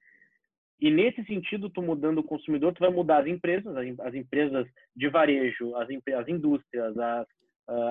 E 0.81 0.91
nesse 0.91 1.23
sentido, 1.25 1.69
tu 1.69 1.83
mudando 1.83 2.19
o 2.19 2.25
consumidor, 2.25 2.73
tu 2.73 2.81
vai 2.81 2.91
mudar 2.91 3.19
as 3.19 3.27
empresas, 3.27 3.77
as, 3.77 4.15
empresas 4.15 4.67
de 4.97 5.09
varejo, 5.09 5.75
as, 5.77 5.89
as 5.91 6.29
indústrias, 6.29 6.97
as, 6.97 7.27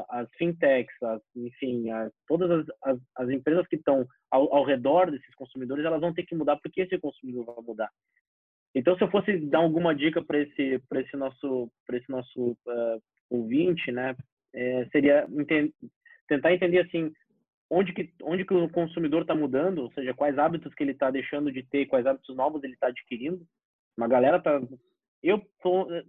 as 0.10 0.28
fintechs, 0.38 0.96
as, 1.04 1.22
enfim, 1.36 1.90
as, 1.92 2.12
todas 2.28 2.50
as, 2.50 2.66
as, 2.84 3.00
as, 3.18 3.30
empresas 3.30 3.68
que 3.68 3.76
estão 3.76 4.08
ao, 4.32 4.54
ao 4.54 4.64
redor 4.64 5.12
desses 5.12 5.34
consumidores, 5.36 5.86
elas 5.86 6.02
vão 6.02 6.14
ter 6.14 6.24
que 6.24 6.36
mudar 6.36 6.58
porque 6.58 6.82
esse 6.82 6.98
consumidor 6.98 7.46
vai 7.46 7.64
mudar. 7.64 7.90
Então, 8.74 8.96
se 8.98 9.04
eu 9.04 9.10
fosse 9.10 9.38
dar 9.38 9.60
alguma 9.60 9.96
dica 9.96 10.22
para 10.22 10.40
esse, 10.40 10.82
esse 10.96 11.18
nosso, 11.18 11.72
esse 11.92 12.10
nosso 12.10 12.52
uh, 12.52 13.02
ouvinte, 13.30 13.92
né, 13.92 14.16
é, 14.54 14.86
seria 14.92 15.28
entender, 15.32 15.74
tentar 16.28 16.54
entender 16.54 16.80
assim 16.80 17.12
onde 17.70 17.94
que, 17.94 18.12
onde 18.24 18.46
que 18.46 18.54
o 18.54 18.70
consumidor 18.70 19.22
está 19.22 19.36
mudando, 19.36 19.84
ou 19.84 19.92
seja, 19.94 20.14
quais 20.14 20.38
hábitos 20.38 20.74
que 20.74 20.84
ele 20.84 20.92
está 20.92 21.12
deixando 21.12 21.52
de 21.52 21.64
ter, 21.64 21.86
quais 21.86 22.06
hábitos 22.06 22.36
novos 22.36 22.64
ele 22.64 22.74
está 22.74 22.88
adquirindo. 22.88 23.46
Uma 23.98 24.08
galera 24.08 24.40
tá, 24.40 24.60
eu 25.22 25.42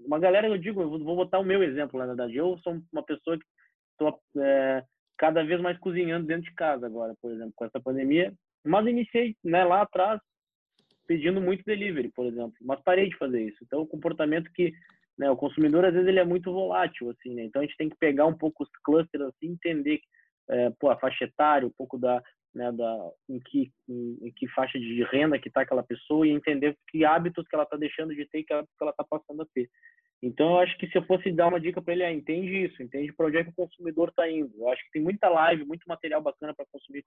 uma 0.07 0.19
galera, 0.19 0.47
eu 0.47 0.57
digo, 0.57 0.81
eu 0.81 0.91
vou 0.91 1.17
botar 1.17 1.39
o 1.39 1.45
meu 1.45 1.63
exemplo, 1.63 1.99
na 1.99 2.07
verdade. 2.07 2.37
Eu 2.37 2.59
sou 2.59 2.81
uma 2.93 3.03
pessoa 3.03 3.39
que 3.39 3.45
estou 3.93 4.21
é, 4.39 4.85
cada 5.21 5.45
vez 5.45 5.61
mais 5.61 5.77
cozinhando 5.79 6.27
dentro 6.27 6.45
de 6.45 6.55
casa 6.55 6.87
agora, 6.87 7.15
por 7.21 7.31
exemplo, 7.31 7.53
com 7.55 7.67
essa 7.67 7.79
pandemia. 7.79 8.33
Mas 8.65 8.87
iniciei, 8.87 9.37
né, 9.45 9.63
lá 9.65 9.83
atrás 9.83 10.19
pedindo 11.07 11.43
muito 11.43 11.63
delivery, 11.65 12.11
por 12.15 12.25
exemplo, 12.25 12.55
mas 12.63 12.81
parei 12.83 13.11
de 13.11 13.19
fazer 13.19 13.43
isso. 13.43 13.59
Então, 13.63 13.83
o 13.83 13.87
comportamento 13.87 14.51
que 14.55 14.73
né, 15.19 15.31
o 15.31 15.37
consumidor 15.37 15.85
às 15.85 15.93
vezes 15.93 16.09
ele 16.09 16.21
é 16.21 16.25
muito 16.25 16.51
volátil, 16.51 17.11
assim, 17.11 17.35
né? 17.35 17.45
Então 17.45 17.61
a 17.61 17.65
gente 17.67 17.77
tem 17.77 17.91
que 17.91 17.97
pegar 17.99 18.25
um 18.25 18.33
pouco 18.33 18.63
os 18.63 18.71
clusters 18.83 19.25
assim, 19.25 19.53
entender 19.53 20.01
é, 20.49 20.71
pô, 20.81 20.89
a 20.89 20.99
faixa 20.99 21.25
etária, 21.25 21.67
um 21.67 21.73
pouco 21.77 21.99
da, 21.99 22.23
né, 22.55 22.73
da 22.73 23.11
em 23.29 23.39
que 23.39 23.73
em, 23.89 24.19
em 24.23 24.33
que 24.33 24.49
faixa 24.49 24.79
de 24.79 25.03
renda 25.05 25.39
que 25.39 25.49
está 25.49 25.63
aquela 25.63 25.83
pessoa 25.83 26.27
e 26.27 26.31
entender 26.31 26.77
que 26.89 27.05
hábitos 27.05 27.47
que 27.47 27.55
ela 27.55 27.65
está 27.65 27.77
deixando 27.77 28.15
de 28.15 28.27
ter 28.27 28.41
e 28.41 28.45
que 28.45 28.53
hábitos 28.53 28.77
que 28.77 28.83
ela 28.83 28.91
está 28.91 29.05
passando 29.05 29.43
a 29.43 29.47
ter. 29.55 29.69
Então, 30.23 30.51
eu 30.51 30.59
acho 30.59 30.77
que 30.77 30.87
se 30.89 30.99
eu 30.99 31.03
fosse 31.05 31.33
dar 31.33 31.49
uma 31.49 31.59
dica 31.59 31.81
para 31.81 31.95
ele, 31.95 32.03
é 32.03 32.13
entende 32.13 32.65
isso, 32.65 32.83
entende 32.83 33.11
para 33.13 33.27
onde 33.27 33.39
é 33.39 33.45
que 33.45 33.51
o 33.51 33.55
consumidor 33.55 34.11
está 34.11 34.31
indo. 34.31 34.53
Eu 34.59 34.69
acho 34.69 34.85
que 34.85 34.91
tem 34.93 35.03
muita 35.03 35.31
live, 35.31 35.65
muito 35.65 35.89
material 35.89 36.21
bacana 36.21 36.55
para 36.55 36.67
consumir 36.71 37.03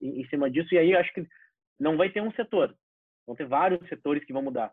em, 0.00 0.20
em, 0.20 0.28
cima 0.28 0.48
disso. 0.48 0.72
E 0.72 0.78
aí, 0.78 0.92
eu 0.92 1.00
acho 1.00 1.12
que 1.12 1.26
não 1.80 1.96
vai 1.96 2.08
ter 2.10 2.22
um 2.22 2.30
setor, 2.32 2.72
vão 3.26 3.34
ter 3.34 3.46
vários 3.46 3.86
setores 3.88 4.24
que 4.24 4.32
vão 4.32 4.42
mudar 4.42 4.72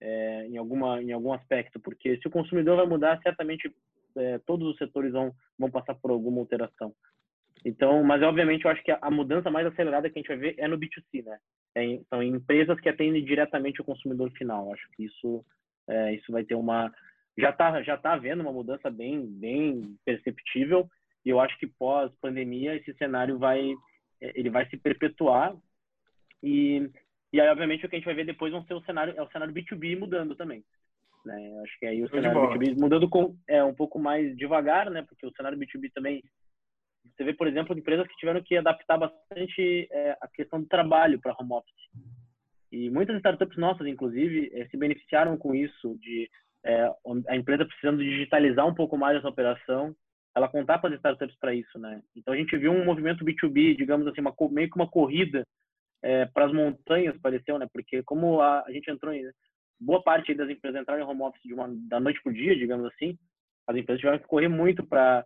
é, 0.00 0.46
em 0.48 0.56
alguma 0.56 1.02
em 1.02 1.12
algum 1.12 1.32
aspecto, 1.32 1.78
porque 1.80 2.18
se 2.18 2.26
o 2.26 2.30
consumidor 2.30 2.76
vai 2.76 2.86
mudar, 2.86 3.20
certamente 3.22 3.72
é, 4.16 4.38
todos 4.40 4.68
os 4.68 4.76
setores 4.76 5.12
vão 5.12 5.32
vão 5.58 5.70
passar 5.70 5.94
por 5.94 6.10
alguma 6.10 6.40
alteração. 6.40 6.94
Então, 7.64 8.02
mas 8.02 8.22
obviamente 8.22 8.64
eu 8.64 8.70
acho 8.70 8.82
que 8.82 8.90
a, 8.90 9.10
mudança 9.10 9.50
mais 9.50 9.66
acelerada 9.66 10.08
que 10.08 10.18
a 10.18 10.22
gente 10.22 10.28
vai 10.28 10.36
ver 10.38 10.54
é 10.58 10.66
no 10.66 10.78
B2C, 10.78 11.24
né? 11.24 11.38
É, 11.76 12.00
são 12.08 12.22
empresas 12.22 12.80
que 12.80 12.88
atendem 12.88 13.24
diretamente 13.24 13.80
o 13.80 13.84
consumidor 13.84 14.30
final. 14.32 14.72
Acho 14.72 14.88
que 14.92 15.04
isso, 15.04 15.44
é, 15.88 16.14
isso 16.14 16.32
vai 16.32 16.44
ter 16.44 16.54
uma 16.54 16.92
já 17.38 17.50
está 17.50 17.82
já 17.82 17.96
tá 17.96 18.14
havendo 18.14 18.42
uma 18.42 18.52
mudança 18.52 18.90
bem 18.90 19.26
bem 19.26 19.96
perceptível. 20.04 20.88
E 21.24 21.28
eu 21.28 21.38
acho 21.38 21.58
que 21.58 21.66
pós 21.66 22.10
pandemia 22.20 22.74
esse 22.74 22.92
cenário 22.94 23.38
vai 23.38 23.74
é, 24.20 24.32
ele 24.38 24.50
vai 24.50 24.68
se 24.68 24.76
perpetuar. 24.76 25.54
E 26.42 26.90
e 27.32 27.40
aí 27.40 27.48
obviamente 27.48 27.84
o 27.84 27.88
que 27.88 27.96
a 27.96 27.98
gente 27.98 28.06
vai 28.06 28.14
ver 28.14 28.24
depois 28.24 28.52
vão 28.52 28.64
ser 28.64 28.74
o 28.74 28.82
cenário 28.82 29.14
é 29.16 29.22
o 29.22 29.30
cenário 29.30 29.54
B2B 29.54 29.98
mudando 29.98 30.34
também 30.34 30.64
né? 31.24 31.60
Acho 31.62 31.78
que 31.78 31.86
aí 31.86 32.02
o 32.02 32.08
cenário 32.08 32.40
B2B 32.40 32.78
mudando 32.78 33.08
com 33.08 33.36
é 33.48 33.62
um 33.62 33.74
pouco 33.74 33.98
mais 33.98 34.36
devagar 34.36 34.90
né? 34.90 35.02
Porque 35.02 35.26
o 35.26 35.32
cenário 35.32 35.58
B2B 35.58 35.92
também 35.92 36.22
você 37.04 37.24
vê, 37.24 37.34
por 37.34 37.46
exemplo, 37.46 37.76
empresas 37.76 38.06
que 38.06 38.16
tiveram 38.16 38.42
que 38.42 38.56
adaptar 38.56 38.98
bastante 38.98 39.88
é, 39.90 40.16
a 40.20 40.28
questão 40.28 40.60
do 40.60 40.66
trabalho 40.66 41.20
para 41.20 41.36
home 41.38 41.52
office. 41.52 41.90
E 42.72 42.88
muitas 42.88 43.16
startups 43.16 43.58
nossas, 43.58 43.86
inclusive, 43.86 44.50
é, 44.54 44.66
se 44.68 44.76
beneficiaram 44.76 45.36
com 45.36 45.54
isso, 45.54 45.98
de 45.98 46.30
é, 46.64 46.88
a 47.28 47.36
empresa 47.36 47.64
precisando 47.64 48.02
digitalizar 48.02 48.66
um 48.66 48.74
pouco 48.74 48.96
mais 48.96 49.16
essa 49.16 49.28
operação, 49.28 49.94
ela 50.34 50.48
contar 50.48 50.78
para 50.78 50.90
as 50.90 50.96
startups 50.96 51.36
para 51.38 51.54
isso, 51.54 51.78
né? 51.78 52.00
Então 52.14 52.32
a 52.32 52.36
gente 52.36 52.56
viu 52.56 52.70
um 52.70 52.84
movimento 52.84 53.24
B2B, 53.24 53.76
digamos 53.76 54.06
assim, 54.06 54.20
uma, 54.20 54.34
meio 54.50 54.70
que 54.70 54.76
uma 54.76 54.88
corrida 54.88 55.44
é, 56.02 56.26
para 56.26 56.46
as 56.46 56.52
montanhas, 56.52 57.18
pareceu, 57.20 57.58
né? 57.58 57.66
Porque 57.72 58.02
como 58.04 58.40
a, 58.40 58.64
a 58.64 58.70
gente 58.70 58.90
entrou 58.90 59.12
em 59.12 59.24
boa 59.80 60.02
parte 60.02 60.34
das 60.34 60.48
empresas 60.48 60.80
entraram 60.80 61.02
em 61.02 61.06
home 61.06 61.22
office 61.22 61.42
de 61.42 61.54
uma, 61.54 61.68
da 61.88 61.98
noite 61.98 62.22
para 62.22 62.30
o 62.30 62.34
dia, 62.34 62.54
digamos 62.54 62.86
assim, 62.86 63.18
as 63.66 63.76
empresas 63.76 64.00
tiveram 64.00 64.18
que 64.18 64.28
correr 64.28 64.48
muito 64.48 64.86
para 64.86 65.24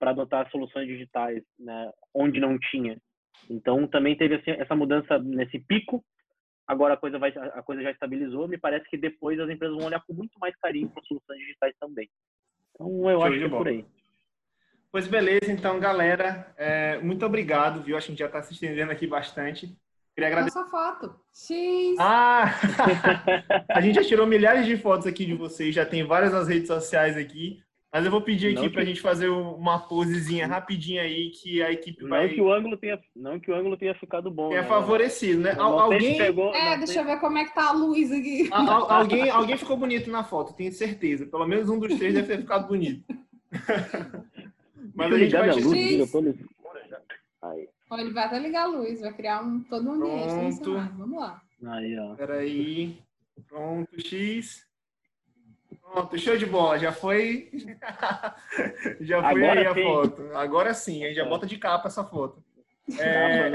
para 0.00 0.10
adotar 0.10 0.50
soluções 0.50 0.88
digitais, 0.88 1.44
né, 1.58 1.92
onde 2.14 2.40
não 2.40 2.58
tinha. 2.58 2.98
Então 3.48 3.86
também 3.86 4.16
teve 4.16 4.36
assim, 4.36 4.50
essa 4.52 4.74
mudança 4.74 5.18
nesse 5.18 5.58
pico. 5.60 6.02
Agora 6.66 6.94
a 6.94 6.96
coisa 6.96 7.18
vai 7.18 7.30
a 7.30 7.62
coisa 7.62 7.82
já 7.82 7.90
estabilizou. 7.90 8.48
Me 8.48 8.58
parece 8.58 8.88
que 8.88 8.96
depois 8.96 9.38
as 9.38 9.50
empresas 9.50 9.76
vão 9.76 9.86
olhar 9.86 10.02
com 10.06 10.14
muito 10.14 10.38
mais 10.40 10.56
carinho 10.56 10.88
para 10.88 11.02
soluções 11.04 11.38
digitais 11.38 11.74
também. 11.78 12.08
Então 12.74 13.10
eu 13.10 13.18
Show 13.18 13.26
acho 13.26 13.38
que 13.38 13.44
é 13.44 13.48
por 13.48 13.68
aí. 13.68 13.84
Pois 14.90 15.06
beleza, 15.06 15.52
então 15.52 15.78
galera, 15.78 16.52
é, 16.56 16.98
muito 16.98 17.24
obrigado, 17.24 17.82
viu? 17.82 17.96
Acho 17.96 18.06
que 18.06 18.12
a 18.12 18.14
gente 18.14 18.20
já 18.20 18.26
está 18.26 18.42
se 18.42 18.54
estendendo 18.54 18.90
aqui 18.90 19.06
bastante. 19.06 19.76
Queria 20.14 20.28
agradecer. 20.28 20.58
Nossa 20.58 20.70
foto. 20.70 21.20
X. 21.32 21.96
Ah! 21.98 22.46
a 23.70 23.80
gente 23.80 23.94
já 23.94 24.04
tirou 24.04 24.26
milhares 24.26 24.66
de 24.66 24.76
fotos 24.76 25.06
aqui 25.06 25.24
de 25.24 25.34
vocês, 25.34 25.74
já 25.74 25.86
tem 25.86 26.04
várias 26.04 26.32
nas 26.32 26.48
redes 26.48 26.66
sociais 26.66 27.16
aqui. 27.16 27.62
Mas 27.92 28.04
eu 28.04 28.10
vou 28.10 28.22
pedir 28.22 28.56
aqui 28.56 28.70
para 28.70 28.82
a 28.82 28.84
gente 28.84 29.00
fazer 29.00 29.28
uma 29.28 29.80
posezinha 29.80 30.46
rapidinha 30.46 31.02
aí 31.02 31.30
que 31.30 31.60
a 31.60 31.72
equipe 31.72 32.02
não 32.02 32.10
vai. 32.10 32.28
Que 32.28 32.40
o 32.40 32.52
ângulo 32.52 32.76
tenha, 32.76 33.00
não 33.16 33.40
que 33.40 33.50
o 33.50 33.54
ângulo 33.54 33.76
tenha 33.76 33.94
ficado 33.94 34.30
bom. 34.30 34.50
Tenha 34.50 34.62
né? 34.62 34.68
favorecido, 34.68 35.40
né? 35.40 35.56
Al 35.58 35.76
alguém. 35.80 36.16
Pegou, 36.16 36.54
é, 36.54 36.76
deixa 36.76 36.92
sei... 36.92 37.02
eu 37.02 37.06
ver 37.06 37.18
como 37.18 37.38
é 37.38 37.44
que 37.44 37.54
tá 37.54 37.70
a 37.70 37.72
luz 37.72 38.12
aqui. 38.12 38.48
Al 38.52 38.90
alguém, 38.92 39.28
alguém 39.28 39.56
ficou 39.56 39.76
bonito 39.76 40.08
na 40.08 40.22
foto, 40.22 40.54
tenho 40.54 40.72
certeza. 40.72 41.26
Pelo 41.26 41.46
menos 41.48 41.68
um 41.68 41.80
dos 41.80 41.98
três 41.98 42.14
deve 42.14 42.28
ter 42.28 42.38
ficado 42.38 42.68
bonito. 42.68 43.04
Mas 44.94 45.12
a 45.12 45.18
gente 45.18 45.32
vai. 45.32 45.50
A 45.50 45.54
luz, 45.54 46.12
Olha, 47.90 48.02
ele 48.02 48.12
vai 48.12 48.24
até 48.24 48.38
ligar 48.38 48.62
a 48.62 48.66
luz, 48.66 49.00
vai 49.00 49.12
criar 49.12 49.42
um, 49.42 49.60
todo 49.64 49.88
um 49.88 49.94
ambiente. 49.94 50.60
Pronto. 50.60 50.92
Vamos 50.96 51.18
lá. 51.18 51.42
Aí, 51.66 51.98
ó. 51.98 52.14
Peraí. 52.14 52.98
Pronto, 53.48 54.00
X. 54.00 54.69
Pronto, 55.92 56.16
show 56.18 56.36
de 56.36 56.46
bola. 56.46 56.78
Já 56.78 56.92
foi. 56.92 57.50
já 59.00 59.20
foi 59.20 59.44
Agora 59.44 59.60
aí 59.60 59.66
a 59.66 59.74
foto. 59.74 60.36
Agora 60.36 60.72
sim, 60.72 61.02
a 61.02 61.08
gente 61.08 61.16
já 61.16 61.24
bota 61.24 61.46
de 61.46 61.58
capa 61.58 61.88
essa 61.88 62.04
foto. 62.04 62.44
É... 62.98 63.50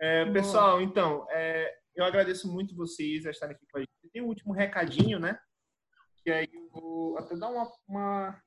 é, 0.00 0.24
pessoal, 0.32 0.80
então, 0.80 1.26
é, 1.30 1.76
eu 1.94 2.04
agradeço 2.04 2.50
muito 2.50 2.76
vocês 2.76 3.26
a 3.26 3.30
estarem 3.30 3.56
aqui 3.56 3.66
com 3.70 3.78
a 3.78 3.80
gente. 3.80 3.90
Tem 4.12 4.22
um 4.22 4.28
último 4.28 4.52
recadinho, 4.52 5.18
né? 5.18 5.38
Que 6.22 6.30
aí 6.30 6.48
eu 6.52 6.68
vou 6.70 7.18
até 7.18 7.36
dar 7.36 7.48
uma, 7.48 7.68
uma 7.88 8.40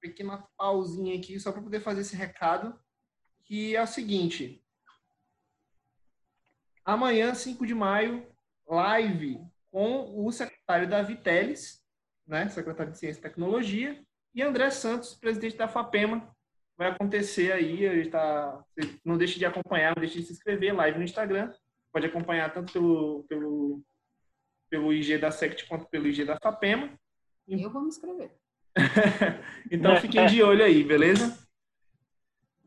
pequena 0.00 0.46
pausinha 0.56 1.18
aqui 1.18 1.40
só 1.40 1.50
para 1.50 1.62
poder 1.62 1.80
fazer 1.80 2.02
esse 2.02 2.14
recado, 2.14 2.78
que 3.44 3.74
é 3.74 3.82
o 3.82 3.86
seguinte. 3.86 4.64
Amanhã, 6.84 7.34
5 7.34 7.66
de 7.66 7.74
maio, 7.74 8.26
live 8.68 9.40
com 9.72 10.24
o 10.24 10.30
secretário 10.30 10.55
Davi 10.66 11.16
Teles, 11.16 11.82
né, 12.26 12.48
secretário 12.48 12.92
de 12.92 12.98
Ciência 12.98 13.20
e 13.20 13.22
Tecnologia, 13.22 14.02
e 14.34 14.42
André 14.42 14.70
Santos, 14.70 15.14
presidente 15.14 15.56
da 15.56 15.68
FAPEMA. 15.68 16.28
Vai 16.76 16.88
acontecer 16.88 17.52
aí, 17.52 18.10
tá, 18.10 18.62
não 19.02 19.16
deixe 19.16 19.38
de 19.38 19.46
acompanhar, 19.46 19.94
não 19.96 20.00
deixe 20.00 20.18
de 20.20 20.26
se 20.26 20.32
inscrever, 20.32 20.74
live 20.74 20.98
no 20.98 21.04
Instagram. 21.04 21.50
Pode 21.90 22.06
acompanhar 22.06 22.52
tanto 22.52 22.72
pelo, 22.72 23.24
pelo, 23.28 23.82
pelo 24.68 24.92
IG 24.92 25.16
da 25.16 25.30
SECT 25.30 25.66
quanto 25.66 25.86
pelo 25.86 26.06
IG 26.06 26.24
da 26.24 26.38
FAPEMA. 26.38 26.92
Eu 27.48 27.70
vou 27.70 27.80
me 27.80 27.88
inscrever. 27.88 28.30
então 29.70 29.96
fiquem 29.96 30.26
de 30.26 30.42
olho 30.42 30.62
aí, 30.62 30.84
beleza? 30.84 31.46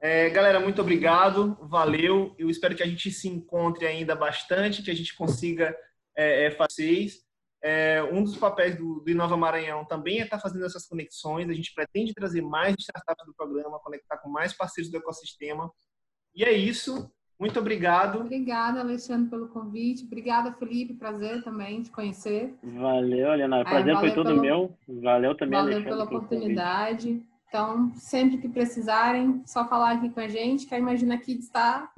É, 0.02 0.30
galera, 0.30 0.60
muito 0.60 0.82
obrigado, 0.82 1.58
valeu. 1.62 2.34
Eu 2.38 2.50
espero 2.50 2.74
que 2.74 2.82
a 2.82 2.88
gente 2.88 3.12
se 3.12 3.28
encontre 3.28 3.86
ainda 3.86 4.16
bastante, 4.16 4.82
que 4.82 4.90
a 4.90 4.96
gente 4.96 5.14
consiga 5.14 5.76
é, 6.16 6.46
é, 6.46 6.52
fáceis. 6.52 7.29
É, 7.62 8.02
um 8.12 8.24
dos 8.24 8.38
papéis 8.38 8.78
do, 8.78 9.02
do 9.02 9.10
Inova 9.10 9.36
Maranhão 9.36 9.84
também 9.86 10.20
é 10.20 10.24
estar 10.24 10.38
tá 10.38 10.42
fazendo 10.42 10.66
essas 10.66 10.88
conexões. 10.88 11.50
A 11.50 11.54
gente 11.54 11.74
pretende 11.74 12.14
trazer 12.14 12.42
mais 12.42 12.76
startups 12.80 13.26
do 13.26 13.34
programa, 13.34 13.80
conectar 13.80 14.18
com 14.18 14.30
mais 14.30 14.54
parceiros 14.54 14.92
do 14.92 14.98
ecossistema. 14.98 15.70
E 16.34 16.44
é 16.44 16.54
isso. 16.54 17.12
Muito 17.40 17.60
obrigado. 17.60 18.20
Obrigada, 18.20 18.82
Alexandre, 18.82 19.30
pelo 19.30 19.48
convite. 19.48 20.04
Obrigada, 20.04 20.54
Felipe. 20.54 20.94
Prazer 20.94 21.42
também 21.44 21.82
te 21.82 21.90
conhecer. 21.90 22.54
Valeu, 22.62 23.34
Leonardo. 23.34 23.68
É, 23.68 23.72
prazer 23.72 23.96
é, 23.96 24.00
foi 24.00 24.14
todo 24.14 24.28
pelo... 24.28 24.42
meu. 24.42 24.78
Valeu 25.02 25.36
também, 25.36 25.60
Valeu 25.60 25.74
Alexandre, 25.76 25.90
pela 25.90 26.04
oportunidade. 26.04 27.08
Convite. 27.08 27.30
Então, 27.48 27.92
sempre 27.96 28.38
que 28.38 28.48
precisarem, 28.48 29.42
só 29.46 29.68
falar 29.68 29.94
aqui 29.94 30.10
com 30.10 30.20
a 30.20 30.28
gente, 30.28 30.68
que 30.68 30.76
a 30.76 30.78
Imagina 30.78 31.18
Kids 31.18 31.46
está 31.46 31.92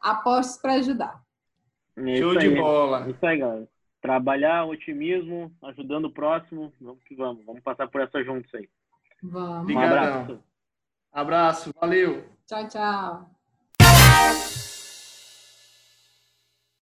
a 0.00 0.14
postos 0.16 0.60
para 0.60 0.74
ajudar. 0.74 1.22
É 1.96 2.16
Show 2.16 2.36
de 2.36 2.46
aí. 2.46 2.56
bola. 2.56 3.08
Isso 3.08 3.24
aí, 3.24 3.38
galera. 3.38 3.68
Trabalhar, 4.00 4.64
otimismo, 4.64 5.52
ajudando 5.62 6.06
o 6.06 6.12
próximo. 6.12 6.72
Vamos 6.80 7.02
que 7.04 7.14
vamos. 7.14 7.44
Vamos 7.44 7.62
passar 7.62 7.88
por 7.88 8.00
essa 8.00 8.22
juntos 8.22 8.52
aí. 8.54 8.68
Vamos. 9.22 9.72
Um 9.72 9.78
abraço. 9.78 10.40
Abraço. 11.12 11.74
Valeu. 11.80 12.24
Tchau, 12.46 12.68
tchau. 12.68 14.54